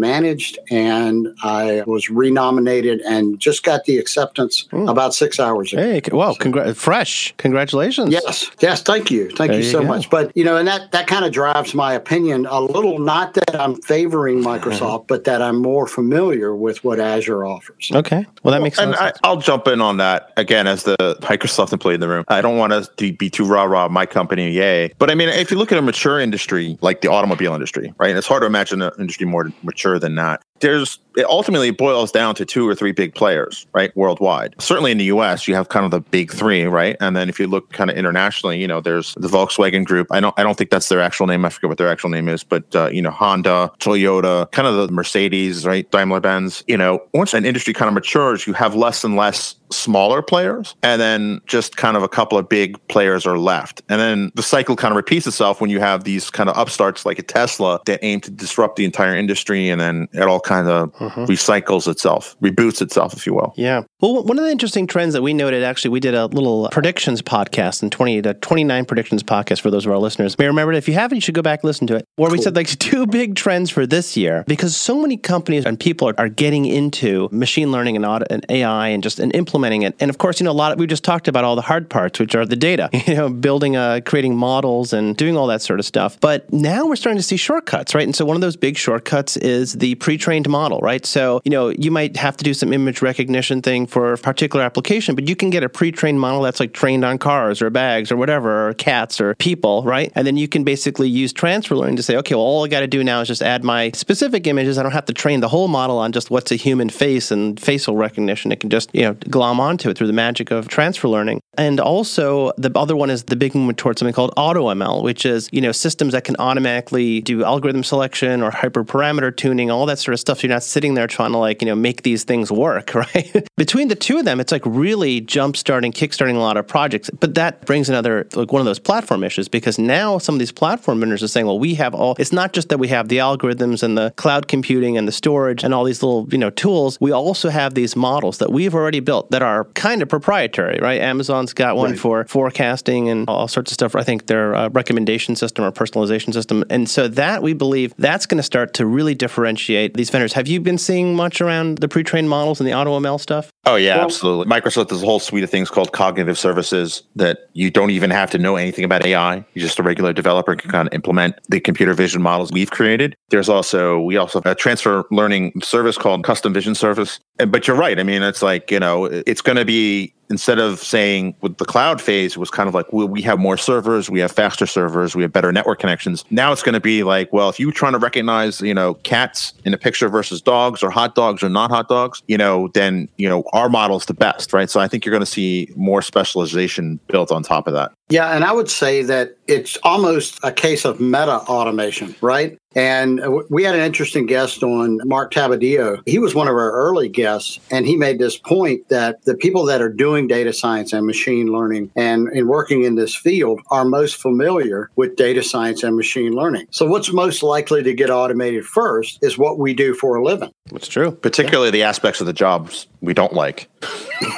managed. 0.00 0.58
And 0.70 1.28
I 1.42 1.82
was 1.86 2.10
renominated 2.10 3.00
and 3.02 3.38
just 3.38 3.62
got 3.62 3.84
the 3.84 3.98
acceptance 3.98 4.66
mm. 4.72 4.90
about 4.90 5.14
six 5.14 5.38
hours 5.38 5.72
ago. 5.72 5.82
Hey, 5.82 6.02
well, 6.12 6.34
so, 6.34 6.40
congra- 6.40 6.76
fresh. 6.76 7.34
Congratulations. 7.38 8.12
Yes. 8.12 8.50
Yes. 8.60 8.82
Thank 8.82 9.10
you. 9.10 9.30
Thank 9.30 9.52
there 9.52 9.60
you 9.60 9.66
so 9.66 9.80
you 9.80 9.88
much. 9.88 10.10
But, 10.10 10.36
you 10.36 10.44
know, 10.44 10.56
and 10.56 10.66
that, 10.68 10.92
that 10.92 11.06
kind 11.06 11.24
of 11.24 11.32
drives 11.32 11.74
my 11.74 11.92
opinion 11.92 12.46
a 12.46 12.60
little, 12.60 12.98
not 12.98 13.34
that 13.34 13.54
I'm 13.58 13.80
favoring 13.82 14.42
Microsoft, 14.50 15.06
but 15.06 15.24
that 15.24 15.42
I'm 15.42 15.56
more 15.56 15.86
familiar 15.86 16.54
with 16.54 16.82
what 16.84 17.00
Azure 17.00 17.44
offers. 17.44 17.90
Okay. 17.92 18.26
Well, 18.42 18.52
that 18.52 18.62
makes 18.62 18.76
sense. 18.76 18.96
And 18.98 19.12
I, 19.24 19.30
will 19.30 19.40
jump 19.40 19.68
in 19.68 19.80
on 19.80 19.98
that 19.98 20.32
again 20.36 20.66
as 20.66 20.84
the 20.84 20.96
Microsoft 21.20 21.60
Microsoft 21.60 21.72
employee 21.72 21.94
in 21.94 22.00
the 22.00 22.08
room. 22.08 22.24
I 22.28 22.40
don't 22.40 22.56
want 22.56 22.72
us 22.72 22.88
to 22.96 23.12
be 23.12 23.30
too 23.30 23.44
rah 23.44 23.64
rah, 23.64 23.88
my 23.88 24.06
company, 24.06 24.50
yay. 24.50 24.92
But 24.98 25.10
I 25.10 25.14
mean, 25.14 25.28
if 25.28 25.50
you 25.50 25.58
look 25.58 25.72
at 25.72 25.78
a 25.78 25.82
mature 25.82 26.20
industry 26.20 26.78
like 26.80 27.00
the 27.00 27.10
automobile 27.10 27.54
industry, 27.54 27.92
right? 27.98 28.10
And 28.10 28.18
It's 28.18 28.26
hard 28.26 28.42
to 28.42 28.46
imagine 28.46 28.82
an 28.82 28.92
industry 28.98 29.26
more 29.26 29.50
mature 29.62 29.98
than 29.98 30.14
that 30.16 30.42
there's 30.60 30.98
it 31.16 31.26
ultimately 31.26 31.70
boils 31.70 32.12
down 32.12 32.34
to 32.36 32.44
two 32.44 32.68
or 32.68 32.74
three 32.74 32.92
big 32.92 33.14
players, 33.14 33.66
right, 33.72 33.94
worldwide. 33.96 34.54
Certainly 34.60 34.92
in 34.92 34.98
the 34.98 35.04
U.S., 35.04 35.48
you 35.48 35.54
have 35.54 35.68
kind 35.68 35.84
of 35.84 35.90
the 35.90 36.00
big 36.00 36.32
three, 36.32 36.64
right, 36.64 36.96
and 37.00 37.16
then 37.16 37.28
if 37.28 37.40
you 37.40 37.46
look 37.46 37.72
kind 37.72 37.90
of 37.90 37.96
internationally, 37.96 38.60
you 38.60 38.68
know, 38.68 38.80
there's 38.80 39.14
the 39.14 39.28
Volkswagen 39.28 39.84
Group. 39.84 40.06
I 40.10 40.20
don't, 40.20 40.38
I 40.38 40.42
don't 40.42 40.56
think 40.56 40.70
that's 40.70 40.88
their 40.88 41.00
actual 41.00 41.26
name. 41.26 41.44
I 41.44 41.50
forget 41.50 41.68
what 41.68 41.78
their 41.78 41.88
actual 41.88 42.10
name 42.10 42.28
is, 42.28 42.44
but 42.44 42.74
uh, 42.74 42.88
you 42.88 43.02
know, 43.02 43.10
Honda, 43.10 43.72
Toyota, 43.78 44.50
kind 44.52 44.68
of 44.68 44.76
the 44.76 44.92
Mercedes, 44.92 45.66
right, 45.66 45.90
Daimler 45.90 46.20
Benz. 46.20 46.62
You 46.68 46.76
know, 46.76 47.02
once 47.12 47.34
an 47.34 47.44
industry 47.44 47.74
kind 47.74 47.88
of 47.88 47.94
matures, 47.94 48.46
you 48.46 48.52
have 48.52 48.74
less 48.74 49.04
and 49.04 49.16
less 49.16 49.56
smaller 49.72 50.22
players, 50.22 50.74
and 50.82 51.00
then 51.00 51.40
just 51.46 51.76
kind 51.76 51.96
of 51.96 52.02
a 52.02 52.08
couple 52.08 52.38
of 52.38 52.48
big 52.48 52.76
players 52.88 53.26
are 53.26 53.38
left, 53.38 53.82
and 53.88 54.00
then 54.00 54.30
the 54.34 54.42
cycle 54.42 54.76
kind 54.76 54.92
of 54.92 54.96
repeats 54.96 55.26
itself 55.26 55.60
when 55.60 55.70
you 55.70 55.80
have 55.80 56.04
these 56.04 56.30
kind 56.30 56.48
of 56.48 56.56
upstarts 56.56 57.04
like 57.04 57.18
a 57.18 57.22
Tesla 57.22 57.80
that 57.86 57.98
aim 58.02 58.20
to 58.20 58.30
disrupt 58.30 58.76
the 58.76 58.84
entire 58.84 59.14
industry, 59.14 59.68
and 59.68 59.80
then 59.80 60.08
it 60.12 60.22
all 60.22 60.40
kind 60.50 60.66
of 60.66 60.92
mm-hmm. 60.94 61.24
recycles 61.26 61.86
itself, 61.86 62.36
reboots 62.42 62.82
itself, 62.82 63.14
if 63.14 63.24
you 63.24 63.32
will. 63.32 63.54
Yeah. 63.56 63.84
Well, 64.00 64.24
one 64.24 64.36
of 64.36 64.44
the 64.44 64.50
interesting 64.50 64.88
trends 64.88 65.14
that 65.14 65.22
we 65.22 65.32
noted, 65.32 65.62
actually, 65.62 65.92
we 65.92 66.00
did 66.00 66.14
a 66.14 66.26
little 66.26 66.68
predictions 66.72 67.22
podcast 67.22 67.84
in 67.84 67.90
20 67.90 68.22
to 68.22 68.34
29 68.34 68.84
predictions 68.84 69.22
podcast 69.22 69.60
for 69.60 69.70
those 69.70 69.86
of 69.86 69.92
our 69.92 69.98
listeners. 69.98 70.36
May 70.40 70.48
remember 70.48 70.72
it. 70.72 70.78
If 70.78 70.88
you 70.88 70.94
haven't, 70.94 71.16
you 71.16 71.20
should 71.20 71.36
go 71.36 71.42
back 71.42 71.60
and 71.60 71.68
listen 71.68 71.86
to 71.86 71.94
it. 71.94 72.04
Where 72.16 72.28
cool. 72.28 72.38
we 72.38 72.42
said 72.42 72.56
like 72.56 72.66
two 72.80 73.06
big 73.06 73.36
trends 73.36 73.70
for 73.70 73.86
this 73.86 74.16
year 74.16 74.42
because 74.48 74.76
so 74.76 75.00
many 75.00 75.16
companies 75.16 75.64
and 75.64 75.78
people 75.78 76.08
are, 76.08 76.14
are 76.18 76.28
getting 76.28 76.66
into 76.66 77.28
machine 77.30 77.70
learning 77.70 77.94
and, 77.94 78.04
auto, 78.04 78.26
and 78.28 78.44
AI 78.48 78.88
and 78.88 79.04
just 79.04 79.20
and 79.20 79.32
implementing 79.36 79.82
it. 79.82 79.94
And 80.00 80.10
of 80.10 80.18
course, 80.18 80.40
you 80.40 80.44
know, 80.44 80.50
a 80.50 80.52
lot 80.52 80.72
of, 80.72 80.80
we 80.80 80.88
just 80.88 81.04
talked 81.04 81.28
about 81.28 81.44
all 81.44 81.54
the 81.54 81.62
hard 81.62 81.88
parts, 81.88 82.18
which 82.18 82.34
are 82.34 82.44
the 82.44 82.56
data, 82.56 82.90
you 83.06 83.14
know, 83.14 83.30
building, 83.30 83.76
uh, 83.76 84.00
creating 84.04 84.34
models 84.34 84.92
and 84.92 85.16
doing 85.16 85.36
all 85.36 85.46
that 85.46 85.62
sort 85.62 85.78
of 85.78 85.86
stuff. 85.86 86.18
But 86.18 86.52
now 86.52 86.86
we're 86.86 86.96
starting 86.96 87.18
to 87.18 87.22
see 87.22 87.36
shortcuts, 87.36 87.94
right? 87.94 88.04
And 88.04 88.16
so 88.16 88.24
one 88.24 88.36
of 88.36 88.40
those 88.40 88.56
big 88.56 88.76
shortcuts 88.76 89.36
is 89.36 89.74
the 89.74 89.94
pre 89.96 90.18
trained 90.42 90.50
model, 90.50 90.80
right? 90.80 91.04
So, 91.04 91.40
you 91.44 91.50
know, 91.50 91.68
you 91.68 91.90
might 91.90 92.16
have 92.16 92.36
to 92.36 92.44
do 92.44 92.54
some 92.54 92.72
image 92.72 93.02
recognition 93.02 93.62
thing 93.62 93.86
for 93.86 94.12
a 94.12 94.18
particular 94.18 94.64
application, 94.64 95.14
but 95.14 95.28
you 95.28 95.36
can 95.36 95.50
get 95.50 95.62
a 95.62 95.68
pre 95.68 95.92
trained 95.92 96.20
model 96.20 96.42
that's 96.42 96.60
like 96.60 96.72
trained 96.72 97.04
on 97.04 97.18
cars 97.18 97.62
or 97.62 97.70
bags 97.70 98.10
or 98.10 98.16
whatever, 98.16 98.68
or 98.68 98.74
cats 98.74 99.20
or 99.20 99.34
people, 99.36 99.82
right? 99.84 100.12
And 100.14 100.26
then 100.26 100.36
you 100.36 100.48
can 100.48 100.64
basically 100.64 101.08
use 101.08 101.32
transfer 101.32 101.76
learning 101.76 101.96
to 101.96 102.02
say, 102.02 102.16
okay, 102.16 102.34
well, 102.34 102.44
all 102.44 102.64
I 102.64 102.68
got 102.68 102.80
to 102.80 102.86
do 102.86 103.04
now 103.04 103.20
is 103.20 103.28
just 103.28 103.42
add 103.42 103.64
my 103.64 103.90
specific 103.92 104.46
images. 104.46 104.78
I 104.78 104.82
don't 104.82 104.92
have 104.92 105.06
to 105.06 105.12
train 105.12 105.40
the 105.40 105.48
whole 105.48 105.68
model 105.68 105.98
on 105.98 106.12
just 106.12 106.30
what's 106.30 106.52
a 106.52 106.56
human 106.56 106.88
face 106.88 107.30
and 107.30 107.58
facial 107.60 107.96
recognition. 107.96 108.52
It 108.52 108.60
can 108.60 108.70
just, 108.70 108.90
you 108.94 109.02
know, 109.02 109.14
glom 109.28 109.60
onto 109.60 109.90
it 109.90 109.98
through 109.98 110.06
the 110.06 110.12
magic 110.12 110.50
of 110.50 110.68
transfer 110.68 111.08
learning. 111.08 111.40
And 111.54 111.80
also, 111.80 112.52
the 112.56 112.70
other 112.74 112.96
one 112.96 113.10
is 113.10 113.24
the 113.24 113.36
big 113.36 113.54
movement 113.54 113.78
towards 113.78 113.98
something 113.98 114.14
called 114.14 114.32
AutoML, 114.36 115.02
which 115.02 115.26
is 115.26 115.48
you 115.52 115.60
know 115.60 115.72
systems 115.72 116.12
that 116.12 116.24
can 116.24 116.36
automatically 116.38 117.20
do 117.20 117.44
algorithm 117.44 117.82
selection 117.82 118.42
or 118.42 118.50
hyperparameter 118.50 119.36
tuning, 119.36 119.70
all 119.70 119.84
that 119.86 119.98
sort 119.98 120.14
of 120.14 120.20
stuff. 120.20 120.29
So 120.30 120.42
you're 120.42 120.54
not 120.54 120.62
sitting 120.62 120.94
there 120.94 121.06
trying 121.06 121.32
to 121.32 121.38
like 121.38 121.60
you 121.62 121.66
know 121.66 121.74
make 121.74 122.02
these 122.02 122.24
things 122.24 122.50
work, 122.52 122.94
right? 122.94 123.48
Between 123.56 123.88
the 123.88 123.94
two 123.94 124.18
of 124.18 124.24
them, 124.24 124.40
it's 124.40 124.52
like 124.52 124.62
really 124.64 125.20
jump 125.20 125.56
starting, 125.56 125.92
kickstarting 125.92 126.36
a 126.36 126.38
lot 126.38 126.56
of 126.56 126.66
projects. 126.66 127.10
But 127.10 127.34
that 127.34 127.66
brings 127.66 127.88
another 127.88 128.26
like 128.34 128.52
one 128.52 128.60
of 128.60 128.66
those 128.66 128.78
platform 128.78 129.24
issues 129.24 129.48
because 129.48 129.78
now 129.78 130.18
some 130.18 130.34
of 130.34 130.38
these 130.38 130.52
platform 130.52 131.00
vendors 131.00 131.22
are 131.22 131.28
saying, 131.28 131.46
well, 131.46 131.58
we 131.58 131.74
have 131.74 131.94
all. 131.94 132.16
It's 132.18 132.32
not 132.32 132.52
just 132.52 132.68
that 132.68 132.78
we 132.78 132.88
have 132.88 133.08
the 133.08 133.18
algorithms 133.18 133.82
and 133.82 133.96
the 133.98 134.12
cloud 134.16 134.48
computing 134.48 134.96
and 134.96 135.06
the 135.08 135.12
storage 135.12 135.64
and 135.64 135.74
all 135.74 135.84
these 135.84 136.02
little 136.02 136.26
you 136.30 136.38
know 136.38 136.50
tools. 136.50 136.98
We 137.00 137.12
also 137.12 137.48
have 137.48 137.74
these 137.74 137.96
models 137.96 138.38
that 138.38 138.52
we've 138.52 138.74
already 138.74 139.00
built 139.00 139.30
that 139.30 139.42
are 139.42 139.64
kind 139.74 140.02
of 140.02 140.08
proprietary, 140.08 140.78
right? 140.80 141.00
Amazon's 141.00 141.52
got 141.52 141.76
one 141.76 141.90
right. 141.90 141.98
for 141.98 142.24
forecasting 142.26 143.08
and 143.08 143.28
all 143.28 143.48
sorts 143.48 143.72
of 143.72 143.74
stuff. 143.74 143.96
I 143.96 144.02
think 144.02 144.26
their 144.26 144.54
uh, 144.54 144.68
recommendation 144.68 145.36
system 145.36 145.64
or 145.64 145.72
personalization 145.72 146.32
system, 146.32 146.64
and 146.70 146.88
so 146.88 147.08
that 147.08 147.42
we 147.42 147.52
believe 147.52 147.94
that's 147.98 148.26
going 148.26 148.38
to 148.38 148.42
start 148.42 148.74
to 148.74 148.86
really 148.86 149.14
differentiate 149.14 149.94
these 149.94 150.10
vendors. 150.10 150.19
Have 150.28 150.48
you 150.48 150.60
been 150.60 150.78
seeing 150.78 151.14
much 151.14 151.40
around 151.40 151.78
the 151.78 151.88
pre-trained 151.88 152.28
models 152.28 152.60
and 152.60 152.66
the 152.66 152.72
AutoML 152.72 153.20
stuff? 153.20 153.50
Oh 153.66 153.76
yeah, 153.76 153.96
well, 153.96 154.04
absolutely. 154.04 154.52
Microsoft 154.52 154.90
has 154.90 155.02
a 155.02 155.06
whole 155.06 155.20
suite 155.20 155.44
of 155.44 155.50
things 155.50 155.70
called 155.70 155.92
cognitive 155.92 156.38
services 156.38 157.02
that 157.16 157.50
you 157.52 157.70
don't 157.70 157.90
even 157.90 158.10
have 158.10 158.30
to 158.30 158.38
know 158.38 158.56
anything 158.56 158.84
about 158.84 159.04
AI. 159.04 159.44
You're 159.54 159.62
just 159.66 159.78
a 159.78 159.82
regular 159.82 160.12
developer 160.12 160.54
can 160.56 160.70
kind 160.70 160.88
of 160.88 160.94
implement 160.94 161.36
the 161.48 161.60
computer 161.60 161.94
vision 161.94 162.22
models 162.22 162.50
we've 162.52 162.70
created. 162.70 163.16
There's 163.28 163.48
also 163.48 164.00
we 164.00 164.16
also 164.16 164.40
have 164.40 164.50
a 164.50 164.54
transfer 164.54 165.04
learning 165.10 165.60
service 165.62 165.98
called 165.98 166.24
Custom 166.24 166.52
Vision 166.52 166.74
Service. 166.74 167.20
But 167.36 167.66
you're 167.66 167.76
right. 167.76 167.98
I 167.98 168.02
mean, 168.02 168.22
it's 168.22 168.42
like 168.42 168.70
you 168.70 168.80
know, 168.80 169.04
it's 169.04 169.42
going 169.42 169.56
to 169.56 169.64
be 169.64 170.14
instead 170.30 170.58
of 170.58 170.78
saying 170.78 171.34
with 171.42 171.58
the 171.58 171.64
cloud 171.64 172.00
phase, 172.00 172.32
it 172.32 172.38
was 172.38 172.50
kind 172.50 172.68
of 172.68 172.74
like, 172.74 172.90
well, 172.92 173.08
we 173.08 173.20
have 173.22 173.38
more 173.38 173.56
servers, 173.56 174.08
we 174.08 174.20
have 174.20 174.32
faster 174.32 174.64
servers, 174.64 175.14
we 175.14 175.22
have 175.22 175.32
better 175.32 175.52
network 175.52 175.80
connections. 175.80 176.24
Now 176.30 176.52
it's 176.52 176.62
going 176.62 176.74
to 176.74 176.80
be 176.80 177.02
like, 177.02 177.32
well, 177.32 177.48
if 177.48 177.58
you're 177.58 177.72
trying 177.72 177.92
to 177.92 177.98
recognize, 177.98 178.60
you 178.60 178.72
know, 178.72 178.94
cats 178.94 179.52
in 179.64 179.74
a 179.74 179.78
picture 179.78 180.08
versus 180.08 180.40
dogs 180.40 180.82
or 180.82 180.90
hot 180.90 181.14
dogs 181.14 181.42
or 181.42 181.48
not 181.48 181.70
hot 181.70 181.88
dogs, 181.88 182.22
you 182.28 182.38
know, 182.38 182.68
then, 182.68 183.08
you 183.16 183.28
know, 183.28 183.42
our 183.52 183.68
model's 183.68 184.06
the 184.06 184.14
best, 184.14 184.52
right? 184.52 184.70
So 184.70 184.80
I 184.80 184.88
think 184.88 185.04
you're 185.04 185.12
going 185.12 185.20
to 185.20 185.26
see 185.26 185.68
more 185.76 186.00
specialization 186.00 187.00
built 187.08 187.32
on 187.32 187.42
top 187.42 187.66
of 187.66 187.74
that. 187.74 187.92
Yeah, 188.10 188.34
and 188.34 188.44
I 188.44 188.52
would 188.52 188.68
say 188.68 189.02
that 189.04 189.36
it's 189.46 189.76
almost 189.84 190.38
a 190.42 190.50
case 190.50 190.84
of 190.84 191.00
meta 191.00 191.38
automation, 191.42 192.14
right? 192.20 192.58
And 192.74 193.20
uh, 193.20 193.42
we 193.48 193.64
had 193.64 193.74
an 193.74 193.80
interesting 193.80 194.26
guest 194.26 194.62
on 194.62 195.00
Mark 195.04 195.32
Tabladillo. 195.32 196.02
He 196.06 196.18
was 196.18 196.34
one 196.34 196.48
of 196.48 196.54
our 196.54 196.72
early 196.72 197.08
guests, 197.08 197.58
and 197.70 197.86
he 197.86 197.96
made 197.96 198.18
this 198.18 198.36
point 198.36 198.88
that 198.88 199.24
the 199.24 199.34
people 199.34 199.64
that 199.66 199.80
are 199.80 199.88
doing 199.88 200.26
data 200.26 200.52
science 200.52 200.92
and 200.92 201.06
machine 201.06 201.48
learning 201.48 201.90
and, 201.96 202.28
and 202.28 202.48
working 202.48 202.84
in 202.84 202.96
this 202.96 203.14
field 203.14 203.60
are 203.70 203.84
most 203.84 204.16
familiar 204.16 204.90
with 204.96 205.16
data 205.16 205.42
science 205.42 205.82
and 205.82 205.96
machine 205.96 206.32
learning. 206.32 206.66
So, 206.70 206.86
what's 206.86 207.12
most 207.12 207.42
likely 207.42 207.82
to 207.82 207.94
get 207.94 208.10
automated 208.10 208.64
first 208.64 209.18
is 209.22 209.38
what 209.38 209.58
we 209.58 209.74
do 209.74 209.94
for 209.94 210.16
a 210.16 210.24
living. 210.24 210.50
That's 210.70 210.88
true. 210.88 211.12
Particularly 211.12 211.68
yeah. 211.68 211.72
the 211.72 211.82
aspects 211.84 212.20
of 212.20 212.26
the 212.26 212.32
jobs 212.32 212.86
we 213.00 213.14
don't 213.14 213.34
like. 213.34 213.68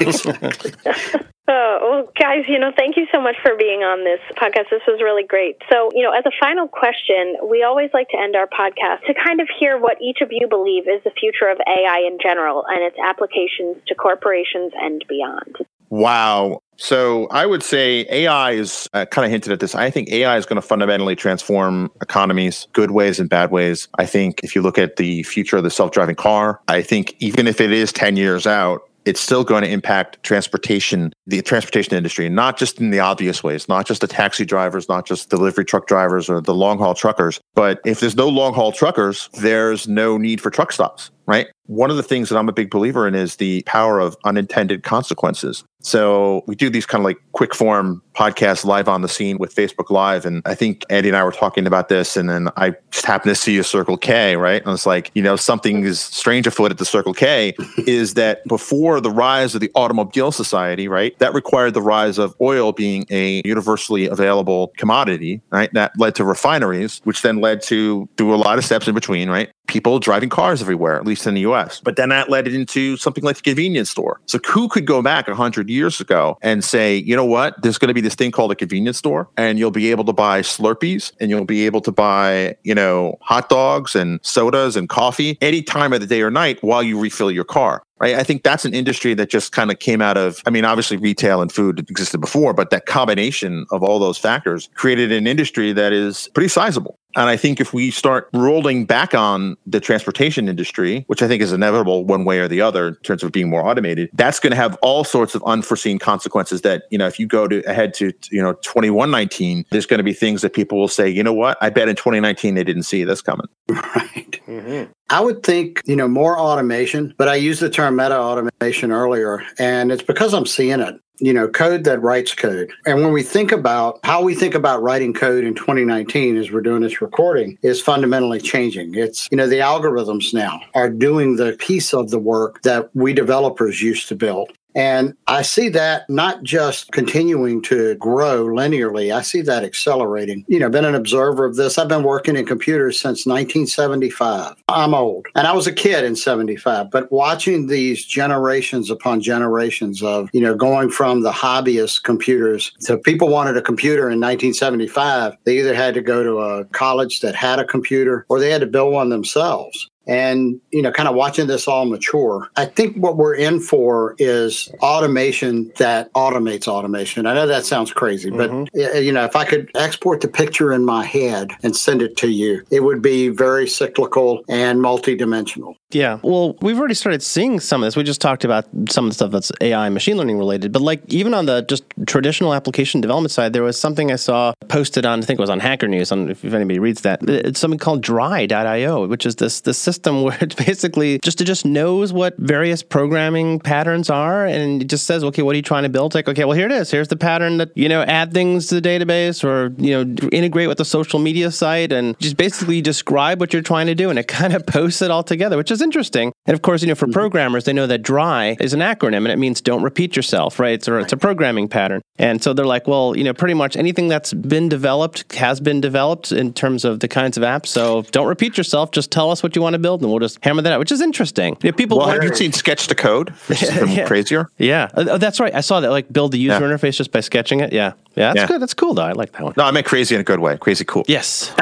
exactly. 0.01 0.73
Oh, 1.49 2.09
guys, 2.19 2.45
you 2.49 2.59
know, 2.59 2.71
thank 2.77 2.97
you 2.97 3.07
so 3.13 3.21
much 3.21 3.37
for 3.43 3.57
being 3.57 3.83
on 3.83 4.05
this 4.05 4.21
podcast. 4.37 4.71
This 4.71 4.83
was 4.87 5.01
really 5.03 5.25
great. 5.25 5.57
So, 5.71 5.91
you 5.93 6.03
know, 6.03 6.13
as 6.13 6.25
a 6.27 6.33
final 6.41 6.69
question, 6.69 7.37
we 7.49 7.63
always 7.63 7.91
like 7.93 8.09
to 8.11 8.19
end 8.19 8.37
our 8.37 8.47
podcast 8.47 9.07
to 9.07 9.15
kind 9.15 9.41
of 9.41 9.49
hear 9.59 9.79
what 9.79 10.01
each 10.01 10.19
of 10.21 10.29
you 10.31 10.49
believe 10.49 10.89
is 10.89 11.03
the 11.05 11.11
future 11.19 11.49
of 11.51 11.59
AI 11.67 12.05
in 12.07 12.19
general 12.23 12.65
and 12.69 12.83
its 12.83 12.97
applications 13.05 13.77
to 13.89 13.95
corporations 13.95 14.73
and 14.77 15.05
beyond. 15.09 15.57
Wow. 15.91 16.63
So 16.77 17.29
I 17.31 17.45
would 17.45 17.63
say 17.63 18.07
AI 18.09 18.53
is 18.53 18.89
uh, 18.95 19.05
kind 19.05 19.27
of 19.27 19.31
hinted 19.31 19.53
at 19.53 19.61
this. 19.61 19.75
I 19.75 19.91
think 19.91 20.11
AI 20.11 20.39
is 20.39 20.47
going 20.47 20.57
to 20.57 20.67
fundamentally 20.67 21.15
transform 21.15 21.91
economies, 22.01 22.67
good 22.73 22.93
ways 22.93 23.21
and 23.21 23.29
bad 23.29 23.51
ways. 23.51 23.89
I 23.99 24.07
think 24.07 24.41
if 24.43 24.55
you 24.55 24.63
look 24.63 24.79
at 24.79 24.97
the 24.97 25.23
future 25.25 25.59
of 25.59 25.65
the 25.65 25.71
self 25.71 25.91
driving 25.91 26.17
car, 26.17 26.61
I 26.67 26.81
think 26.81 27.15
even 27.19 27.47
if 27.47 27.61
it 27.61 27.73
is 27.73 27.93
10 27.93 28.17
years 28.17 28.47
out, 28.47 28.89
it's 29.05 29.21
still 29.21 29.45
going 29.45 29.63
to 29.63 29.71
impact 29.71 30.23
transportation, 30.23 31.13
the 31.27 31.43
transportation 31.43 31.95
industry, 31.95 32.29
not 32.29 32.57
just 32.57 32.81
in 32.81 32.91
the 32.91 33.01
obvious 33.01 33.43
ways, 33.43 33.69
not 33.69 33.87
just 33.87 34.01
the 34.01 34.07
taxi 34.07 34.45
drivers, 34.45 34.89
not 34.89 35.07
just 35.07 35.31
delivery 35.31 35.65
truck 35.65 35.87
drivers 35.87 36.29
or 36.29 36.41
the 36.41 36.55
long 36.55 36.79
haul 36.79 36.95
truckers. 36.95 37.41
But 37.55 37.81
if 37.85 38.01
there's 38.01 38.17
no 38.17 38.29
long 38.29 38.55
haul 38.55 38.73
truckers, 38.73 39.29
there's 39.35 39.89
no 39.89 40.17
need 40.19 40.41
for 40.41 40.51
truck 40.51 40.73
stops, 40.73 41.11
right? 41.27 41.49
One 41.67 41.91
of 41.91 41.97
the 41.97 42.03
things 42.03 42.29
that 42.29 42.39
I'm 42.39 42.49
a 42.49 42.53
big 42.53 42.71
believer 42.71 43.07
in 43.07 43.15
is 43.15 43.37
the 43.37 43.63
power 43.63 44.01
of 44.01 44.17
unintended 44.25 44.83
consequences. 44.83 45.65
So 45.83 46.45
we 46.47 46.55
do 46.55 46.71
these 46.71 46.87
kind 46.87 47.03
of 47.03 47.05
like 47.05 47.19
quick 47.33 47.55
form 47.55 48.03
podcasts 48.15 48.65
live 48.65 48.89
on 48.89 49.03
the 49.03 49.09
scene 49.09 49.39
with 49.39 49.55
Facebook 49.55 49.91
Live. 49.91 50.25
And 50.25 50.43
I 50.45 50.55
think 50.55 50.85
Andy 50.91 51.09
and 51.09 51.17
I 51.17 51.25
were 51.25 51.33
talking 51.33 51.67
about 51.67 51.89
this. 51.89 52.17
And 52.17 52.29
then 52.29 52.49
I 52.57 52.75
just 52.91 53.07
happened 53.07 53.35
to 53.35 53.41
see 53.41 53.59
a 53.59 53.65
Circle 53.65 53.97
K, 53.97 54.37
right? 54.37 54.63
And 54.63 54.73
it's 54.73 54.87
like, 54.87 55.11
you 55.15 55.23
know, 55.23 55.37
something 55.37 55.85
is 55.85 56.01
strange 56.01 56.47
afoot 56.47 56.71
at 56.71 56.79
the 56.79 56.85
Circle 56.85 57.15
K 57.15 57.55
is 57.87 58.15
that 58.15 58.45
before 58.47 59.01
the 59.01 59.11
rise 59.11 59.55
of 59.55 59.61
the 59.61 59.71
automobile 59.75 60.31
society, 60.31 60.89
right, 60.89 61.19
that 61.19 61.35
required 61.35 61.75
the 61.75 61.83
rise 61.83 62.19
of 62.19 62.35
oil 62.41 62.73
being 62.73 63.07
a 63.11 63.43
universally 63.45 64.07
available 64.07 64.73
commodity, 64.77 65.41
right? 65.51 65.73
That 65.75 65.93
led 65.99 66.15
to 66.17 66.25
refineries, 66.25 67.01
which 67.05 67.23
then 67.23 67.41
led 67.41 67.63
to, 67.63 68.09
through 68.17 68.35
a 68.35 68.37
lot 68.37 68.59
of 68.59 68.65
steps 68.65 68.87
in 68.87 68.95
between, 68.95 69.29
right? 69.29 69.51
People 69.69 69.99
driving 69.99 70.29
cars 70.29 70.61
everywhere, 70.61 71.03
least 71.13 71.27
in 71.27 71.35
the 71.35 71.43
US. 71.43 71.81
But 71.81 71.97
then 71.97 72.09
that 72.09 72.31
led 72.31 72.49
into 72.49 72.97
something 72.97 73.23
like 73.23 73.37
the 73.37 73.43
convenience 73.43 73.91
store. 73.91 74.21
So 74.27 74.39
who 74.47 74.69
could 74.69 74.87
go 74.87 75.03
back 75.03 75.29
100 75.29 75.69
years 75.69 76.01
ago 76.01 76.39
and 76.43 76.65
say, 76.65 76.97
you 76.97 77.15
know 77.15 77.25
what, 77.25 77.61
there's 77.63 77.79
going 77.79 77.89
to 77.89 77.95
be 77.95 78.01
this 78.01 78.15
thing 78.15 78.31
called 78.31 78.53
a 78.53 78.57
convenience 78.57 78.99
store, 78.99 79.29
and 79.37 79.59
you'll 79.59 79.71
be 79.71 79.91
able 79.91 80.05
to 80.05 80.13
buy 80.13 80.41
Slurpees 80.41 81.13
and 81.21 81.31
you'll 81.31 81.45
be 81.45 81.67
able 81.67 81.81
to 81.83 81.93
buy, 81.93 82.57
you 82.63 82.75
know, 82.75 83.19
hot 83.21 83.49
dogs 83.49 83.95
and 83.95 84.21
sodas 84.23 84.77
and 84.77 84.89
coffee 84.89 85.37
any 85.41 85.63
time 85.63 85.93
of 85.93 86.01
the 86.01 86.07
day 86.07 86.23
or 86.23 86.31
night 86.31 86.63
while 86.63 86.83
you 86.83 86.99
refill 86.99 87.31
your 87.31 87.45
car 87.45 87.83
right? 88.03 88.17
I 88.17 88.25
think 88.25 88.43
that's 88.43 88.65
an 88.65 88.75
industry 88.75 89.15
that 89.15 89.31
just 89.31 89.53
kind 89.53 89.71
of 89.71 89.79
came 89.79 90.03
out 90.03 90.19
of, 90.19 90.43
I 90.45 90.51
mean, 90.51 90.65
obviously 90.65 90.97
retail 90.97 91.41
and 91.41 91.53
food 91.53 91.79
existed 91.89 92.19
before, 92.19 92.53
but 92.53 92.71
that 92.71 92.85
combination 92.85 93.65
of 93.71 93.85
all 93.85 94.01
those 94.01 94.19
factors 94.19 94.69
created 94.75 95.13
an 95.13 95.29
industry 95.29 95.73
that 95.73 95.93
is 95.93 96.29
pretty 96.35 96.49
sizable. 96.49 96.99
And 97.17 97.29
I 97.29 97.37
think 97.37 97.61
if 97.61 97.73
we 97.73 97.91
start 97.91 98.29
rolling 98.33 98.85
back 98.85 99.15
on 99.15 99.57
the 99.67 99.81
transportation 99.81 100.49
industry, 100.49 101.05
which 101.07 101.23
I 101.23 101.29
think 101.29 101.43
is 101.43 101.53
inevitable 101.53 102.05
one 102.05 102.25
way 102.25 102.39
or 102.39 102.49
the 102.49 102.61
other 102.61 102.89
in 102.89 102.95
terms 102.97 103.23
of 103.23 103.33
being 103.33 103.51
more 103.51 103.67
automated, 103.67 104.11
that's 104.15 104.41
going 104.41 104.51
to 104.51 104.57
have 104.57 104.77
all 104.83 105.05
sorts 105.05 105.35
of 105.35 105.43
unforeseen 105.45 105.99
consequences 105.99 106.63
that, 106.63 106.85
you 106.91 106.99
know, 106.99 107.07
if 107.07 107.19
you 107.19 107.27
go 107.27 107.47
to 107.47 107.63
ahead 107.69 107.95
to, 107.95 108.13
you 108.31 108.43
know, 108.43 108.55
2119, 108.55 109.67
there's 109.71 109.87
going 109.87 109.99
to 109.99 110.05
be 110.05 110.13
things 110.13 110.43
that 110.43 110.55
people 110.55 110.79
will 110.79 110.89
say, 110.89 111.09
you 111.09 111.23
know 111.23 111.33
what, 111.33 111.59
I 111.61 111.71
bet 111.71 111.89
in 111.89 111.97
2019 111.97 112.55
they 112.55 112.65
didn't 112.65 112.85
see 112.85 113.05
this 113.05 113.23
coming. 113.23 113.49
Right. 113.95 114.41
Mm-hmm. 114.53 114.93
I 115.11 115.21
would 115.21 115.43
think, 115.43 115.83
you 115.85 115.97
know, 115.97 116.09
more 116.09 116.39
automation, 116.39 117.15
but 117.19 117.29
I 117.29 117.35
used 117.35 117.61
the 117.61 117.71
term 117.71 117.97
meta 117.97 118.19
automation 118.19 118.93
earlier, 118.93 119.43
and 119.59 119.93
it's 119.93 120.03
because 120.03 120.35
I'm 120.35 120.47
seeing 120.47 120.81
it 120.81 121.01
you 121.23 121.33
know, 121.33 121.47
code 121.47 121.85
that 121.85 122.03
writes 122.03 122.35
code. 122.35 122.73
And 122.85 123.01
when 123.01 123.13
we 123.13 123.23
think 123.23 123.53
about 123.53 124.01
how 124.03 124.23
we 124.23 124.35
think 124.35 124.57
about 124.57 124.83
writing 124.83 125.15
code 125.15 125.45
in 125.45 125.55
2019 125.55 126.37
as 126.37 126.51
we're 126.51 126.63
doing 126.63 126.83
this 126.83 127.01
recording 127.01 127.59
is 127.63 127.81
fundamentally 127.81 128.41
changing. 128.41 128.97
It's, 128.97 129.29
you 129.31 129.37
know, 129.37 129.47
the 129.47 129.61
algorithms 129.61 130.35
now 130.35 130.61
are 130.75 130.91
doing 130.91 131.37
the 131.37 131.53
piece 131.61 131.95
of 131.95 132.11
the 132.11 132.19
work 132.19 132.63
that 132.63 132.91
we 132.95 133.13
developers 133.13 133.81
used 133.81 134.09
to 134.09 134.17
build. 134.17 134.51
And 134.75 135.15
I 135.27 135.43
see 135.43 135.69
that 135.71 136.09
not 136.09 136.43
just 136.43 136.93
continuing 136.93 137.63
to 137.63 137.95
grow 137.97 138.47
linearly, 138.47 139.15
I 139.15 139.23
see 139.23 139.43
that 139.43 139.65
accelerating. 139.65 140.45
You 140.49 140.59
know, 140.59 140.71
been 140.71 140.85
an 140.85 140.95
observer 140.95 141.45
of 141.45 141.57
this. 141.57 141.79
I've 141.79 141.89
been 141.89 142.03
working 142.03 142.37
in 142.37 142.47
computers 142.47 142.99
since 142.99 143.27
1975. 143.27 144.57
I'm 144.69 144.95
old, 144.95 145.27
and 145.35 145.47
I 145.47 145.53
was 145.53 145.67
a 145.67 145.73
kid 145.73 146.05
in 146.05 146.17
75, 146.17 146.91
but 146.91 147.11
watching 147.13 147.67
these 147.67 148.05
generations 148.05 148.91
upon 148.91 149.21
generations 149.21 150.03
of, 150.03 150.31
you 150.33 150.41
know, 150.41 150.55
going 150.55 150.91
from 150.91 151.23
the 151.23 151.33
hobbyist 151.33 152.03
computers 152.03 152.73
to 152.83 152.99
people 152.99 153.29
wanted 153.29 153.57
a 153.57 153.63
computer 153.63 154.11
in 154.11 154.21
1975, 154.21 155.37
they 155.45 155.59
either 155.59 155.75
had 155.75 155.95
to 155.95 156.03
go 156.03 156.23
to 156.23 156.39
a 156.39 156.65
college 156.67 157.21
that 157.21 157.35
had 157.35 157.59
a 157.59 157.65
computer 157.65 158.25
or 158.29 158.41
they 158.41 158.51
had 158.51 158.61
to 158.61 158.67
build 158.67 158.93
one 158.93 159.11
themselves 159.11 159.91
and 160.07 160.61
you 160.71 160.83
know 160.83 160.91
kind 160.91 161.09
of 161.09 161.15
watching 161.15 161.47
this 161.47 161.69
all 161.69 161.85
mature 161.85 162.49
i 162.57 162.65
think 162.65 162.97
what 162.97 163.17
we're 163.17 163.35
in 163.35 163.61
for 163.61 164.15
is 164.19 164.71
automation 164.81 165.73
that 165.77 166.13
automates 166.15 166.67
automation. 166.67 167.27
I 167.27 167.35
know 167.35 167.47
that 167.47 167.65
sounds 167.65 167.93
crazy 167.93 168.31
but 168.31 168.51
mm-hmm. 168.51 169.03
you 169.03 169.13
know 169.13 169.25
if 169.25 169.37
i 169.37 169.45
could 169.45 169.71
export 169.75 170.21
the 170.21 170.29
picture 170.29 170.73
in 170.73 170.85
my 170.85 171.05
head 171.05 171.53
and 171.63 171.77
send 171.77 172.03
it 172.03 172.17
to 172.19 172.29
you 172.29 172.65
it 172.71 172.83
would 172.83 173.03
be 173.03 173.29
very 173.29 173.67
cyclical 173.69 174.45
and 174.49 174.81
multidimensional. 174.81 175.77
Yeah. 175.91 176.19
Well 176.23 176.57
we've 176.63 176.79
already 176.79 176.95
started 176.95 177.23
seeing 177.23 177.61
some 177.61 177.83
of 177.83 177.87
this. 177.87 177.97
We 177.97 178.03
just 178.03 178.21
talked 178.21 178.45
about 178.45 178.67
some 178.89 179.07
of 179.07 179.11
the 179.11 179.15
stuff 179.15 179.31
that's 179.31 179.53
ai 179.61 179.89
machine 179.89 180.17
learning 180.17 180.39
related 180.39 180.73
but 180.73 180.83
like 180.83 181.03
even 181.13 181.35
on 181.35 181.47
the 181.47 181.63
just 181.63 181.85
traditional 182.07 182.55
application 182.55 183.01
development 183.01 183.31
side 183.31 183.53
there 183.53 183.63
was 183.63 183.79
something 183.79 184.11
i 184.11 184.17
saw 184.17 184.53
posted 184.69 185.05
on 185.05 185.21
i 185.21 185.23
think 185.23 185.39
it 185.39 185.43
was 185.43 185.51
on 185.51 185.61
hacker 185.61 185.87
news 185.87 186.11
on 186.11 186.31
if 186.31 186.45
anybody 186.45 186.79
reads 186.79 187.03
that 187.03 187.23
it's 187.29 187.61
something 187.61 187.79
called 187.79 188.03
dry.io 188.03 189.07
which 189.07 189.27
is 189.27 189.37
this 189.37 189.61
this 189.61 189.79
system 189.79 189.92
where 190.23 190.39
it's 190.41 190.55
basically 190.55 191.19
just 191.19 191.41
it 191.41 191.45
just 191.45 191.65
knows 191.65 192.13
what 192.13 192.37
various 192.39 192.83
programming 192.83 193.61
patterns 193.61 194.11
are, 194.11 194.47
and 194.47 194.83
it 194.83 194.87
just 194.87 195.07
says, 195.07 195.25
okay, 195.25 195.43
what 195.43 195.55
are 195.55 195.57
you 195.57 195.63
trying 195.63 195.83
to 195.85 195.89
build? 195.89 196.15
Like, 196.15 196.29
okay, 196.29 196.45
well 196.45 196.57
here 196.57 196.67
it 196.67 196.73
is. 196.73 196.91
Here's 196.91 197.09
the 197.09 197.17
pattern 197.17 197.59
that 197.59 197.71
you 197.75 197.89
know 197.89 198.03
add 198.03 198.33
things 198.33 198.67
to 198.69 198.81
the 198.81 198.89
database 198.89 199.45
or 199.45 199.75
you 199.83 199.93
know 199.93 200.29
integrate 200.29 200.69
with 200.69 200.79
the 200.79 200.85
social 200.85 201.19
media 201.19 201.51
site, 201.51 201.93
and 201.93 202.19
just 202.21 202.37
basically 202.37 202.81
describe 202.81 203.41
what 203.41 203.53
you're 203.53 203.63
trying 203.63 203.87
to 203.87 203.95
do, 203.95 204.11
and 204.11 204.19
it 204.19 204.29
kind 204.29 204.55
of 204.55 204.67
posts 204.67 205.03
it 205.03 205.11
all 205.11 205.23
together, 205.23 205.57
which 205.57 205.71
is 205.71 205.83
interesting. 205.83 206.33
And 206.47 206.55
of 206.55 206.63
course, 206.63 206.83
you 206.83 206.89
know, 206.89 206.95
for 206.95 207.07
mm-hmm. 207.07 207.13
programmers, 207.13 207.65
they 207.65 207.73
know 207.73 207.87
that 207.87 208.03
DRY 208.03 208.57
is 208.61 208.75
an 208.75 208.81
acronym, 208.81 209.19
and 209.19 209.29
it 209.29 209.39
means 209.39 209.61
don't 209.61 209.83
repeat 209.83 210.17
yourself, 210.17 210.59
right? 210.59 210.75
It's 210.75 210.89
a, 210.89 210.99
it's 210.99 211.13
a 211.13 211.17
programming 211.17 211.69
pattern, 211.69 212.03
and 212.19 212.43
so 212.43 212.53
they're 212.53 212.65
like, 212.65 212.87
well, 212.87 213.17
you 213.17 213.25
know, 213.25 213.35
pretty 213.35 213.55
much 213.55 213.77
anything 213.77 214.09
that's 214.09 214.33
been 214.33 214.69
developed 214.69 215.33
has 215.35 215.61
been 215.61 215.81
developed 215.81 216.33
in 216.33 216.53
terms 216.53 216.85
of 216.85 217.01
the 217.01 217.09
kinds 217.09 217.37
of 217.37 217.43
apps. 217.43 217.69
So 217.69 218.03
don't 218.11 218.29
repeat 218.29 218.57
yourself. 218.57 218.91
Just 218.91 219.11
tell 219.11 219.31
us 219.31 219.43
what 219.43 219.57
you 219.57 219.63
want 219.63 219.75
to 219.75 219.79
build, 219.83 220.03
and 220.03 220.11
we'll 220.11 220.21
just 220.21 220.43
hammer 220.45 220.63
that 220.63 220.73
out, 220.73 220.79
which 220.79 220.93
is 220.93 221.01
interesting. 221.01 221.57
If 221.63 221.77
people 221.77 221.99
Well, 221.99 222.09
have 222.09 222.23
you 222.25 222.35
seen 222.35 222.53
Sketch 222.53 222.87
to 222.89 222.95
Code, 222.95 223.31
which 223.49 223.63
is 223.63 223.75
even 223.77 223.91
Yeah. 223.91 224.07
crazier? 224.07 224.49
yeah, 224.59 224.89
Uh, 224.95 225.05
oh, 225.11 225.19
that's 225.19 225.41
right. 225.41 225.55
I 225.55 225.61
saw 225.61 225.81
that. 225.81 225.91
Like 225.91 226.13
build 226.13 226.33
the 226.33 226.39
user 226.39 226.59
Yeah. 226.61 226.75
interface 226.75 226.97
just 226.97 227.13
by 227.13 227.21
sketching 227.21 227.61
it. 227.61 227.73
Yeah, 227.73 227.93
yeah, 228.17 228.29
that's 228.33 228.37
Yeah. 228.41 228.47
good. 228.47 228.63
That's 228.63 228.75
cool 228.75 228.95
though. 228.95 229.03
I 229.03 229.13
like 229.13 229.33
that 229.33 229.43
one. 229.43 229.55
No, 229.57 229.65
I 229.65 229.71
meant 229.73 229.87
crazy 229.87 230.15
in 230.15 230.21
a 230.21 230.25
good 230.25 230.39
way. 230.41 230.57
Crazy 230.57 230.85
cool. 230.85 231.05
Yes. 231.09 231.53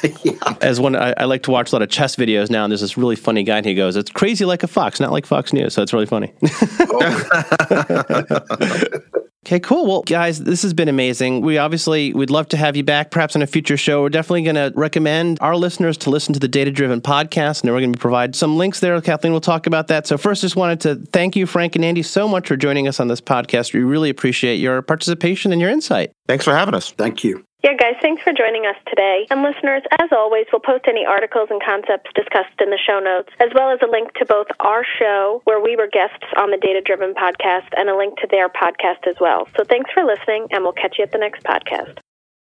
As 0.62 0.80
one, 0.80 0.96
I, 0.96 1.12
I 1.16 1.24
like 1.24 1.42
to 1.44 1.50
watch 1.50 1.72
a 1.72 1.74
lot 1.74 1.82
of 1.82 1.88
chess 1.90 2.16
videos 2.16 2.50
now, 2.50 2.64
and 2.64 2.70
there's 2.70 2.80
this 2.80 2.96
really 2.96 3.16
funny 3.16 3.42
guy, 3.42 3.58
and 3.58 3.66
he 3.66 3.74
goes, 3.74 3.96
"It's 3.96 4.10
crazy 4.10 4.44
like 4.44 4.62
a 4.62 4.68
fox, 4.68 5.00
not 5.00 5.12
like 5.12 5.26
Fox 5.26 5.52
News." 5.52 5.74
So 5.74 5.82
it's 5.82 5.92
really 5.92 6.06
funny. 6.06 6.32
Okay, 9.46 9.60
cool. 9.60 9.86
Well, 9.86 10.02
guys, 10.02 10.40
this 10.40 10.62
has 10.62 10.74
been 10.74 10.88
amazing. 10.88 11.40
We 11.40 11.56
obviously 11.56 12.12
we'd 12.12 12.30
love 12.30 12.48
to 12.48 12.56
have 12.56 12.74
you 12.74 12.82
back, 12.82 13.12
perhaps 13.12 13.36
on 13.36 13.42
a 13.42 13.46
future 13.46 13.76
show. 13.76 14.02
We're 14.02 14.08
definitely 14.08 14.42
going 14.42 14.56
to 14.56 14.72
recommend 14.74 15.38
our 15.40 15.54
listeners 15.54 15.96
to 15.98 16.10
listen 16.10 16.34
to 16.34 16.40
the 16.40 16.48
Data 16.48 16.72
Driven 16.72 17.00
podcast, 17.00 17.62
and 17.62 17.72
we're 17.72 17.78
going 17.78 17.92
to 17.92 17.98
provide 17.98 18.34
some 18.34 18.56
links 18.56 18.80
there. 18.80 19.00
Kathleen 19.00 19.32
will 19.32 19.40
talk 19.40 19.68
about 19.68 19.86
that. 19.86 20.08
So, 20.08 20.18
first, 20.18 20.40
just 20.40 20.56
wanted 20.56 20.80
to 20.80 20.96
thank 21.12 21.36
you, 21.36 21.46
Frank 21.46 21.76
and 21.76 21.84
Andy, 21.84 22.02
so 22.02 22.26
much 22.26 22.48
for 22.48 22.56
joining 22.56 22.88
us 22.88 22.98
on 22.98 23.06
this 23.06 23.20
podcast. 23.20 23.72
We 23.72 23.84
really 23.84 24.10
appreciate 24.10 24.56
your 24.56 24.82
participation 24.82 25.52
and 25.52 25.60
your 25.60 25.70
insight. 25.70 26.10
Thanks 26.26 26.44
for 26.44 26.52
having 26.52 26.74
us. 26.74 26.90
Thank 26.90 27.22
you. 27.22 27.45
Yeah, 27.66 27.74
guys, 27.74 27.98
thanks 28.00 28.22
for 28.22 28.32
joining 28.32 28.64
us 28.64 28.76
today. 28.86 29.26
And 29.28 29.42
listeners, 29.42 29.82
as 29.98 30.10
always, 30.12 30.46
we'll 30.52 30.60
post 30.60 30.84
any 30.86 31.04
articles 31.04 31.48
and 31.50 31.60
concepts 31.60 32.08
discussed 32.14 32.54
in 32.60 32.70
the 32.70 32.78
show 32.78 33.00
notes, 33.00 33.30
as 33.40 33.48
well 33.56 33.72
as 33.72 33.80
a 33.82 33.90
link 33.90 34.12
to 34.20 34.24
both 34.24 34.46
our 34.60 34.84
show, 35.00 35.42
where 35.46 35.60
we 35.60 35.74
were 35.74 35.88
guests 35.88 36.22
on 36.36 36.52
the 36.52 36.58
Data 36.58 36.80
Driven 36.80 37.12
podcast, 37.12 37.66
and 37.76 37.90
a 37.90 37.96
link 37.96 38.18
to 38.18 38.28
their 38.30 38.48
podcast 38.48 39.08
as 39.08 39.16
well. 39.20 39.48
So 39.56 39.64
thanks 39.64 39.90
for 39.92 40.04
listening, 40.04 40.46
and 40.52 40.62
we'll 40.62 40.74
catch 40.74 40.94
you 40.96 41.02
at 41.02 41.10
the 41.10 41.18
next 41.18 41.42
podcast. 41.42 41.98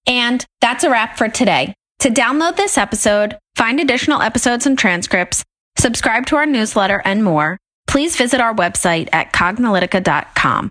And 0.07 0.45
that's 0.61 0.85
a 0.85 0.91
wrap 0.91 1.17
for 1.17 1.31
today. 1.31 1.73
To 2.01 2.11
download 2.11 2.57
this 2.57 2.77
episode, 2.77 3.39
find 3.55 3.81
additional 3.81 4.21
episodes 4.21 4.67
and 4.67 4.79
transcripts, 4.79 5.43
subscribe 5.79 6.27
to 6.27 6.37
our 6.37 6.45
newsletter, 6.45 7.01
and 7.07 7.25
more, 7.25 7.57
please 7.87 8.17
visit 8.17 8.43
our 8.43 8.55
website 8.55 9.09
at 9.15 9.33
cognilytica.com. 9.33 10.71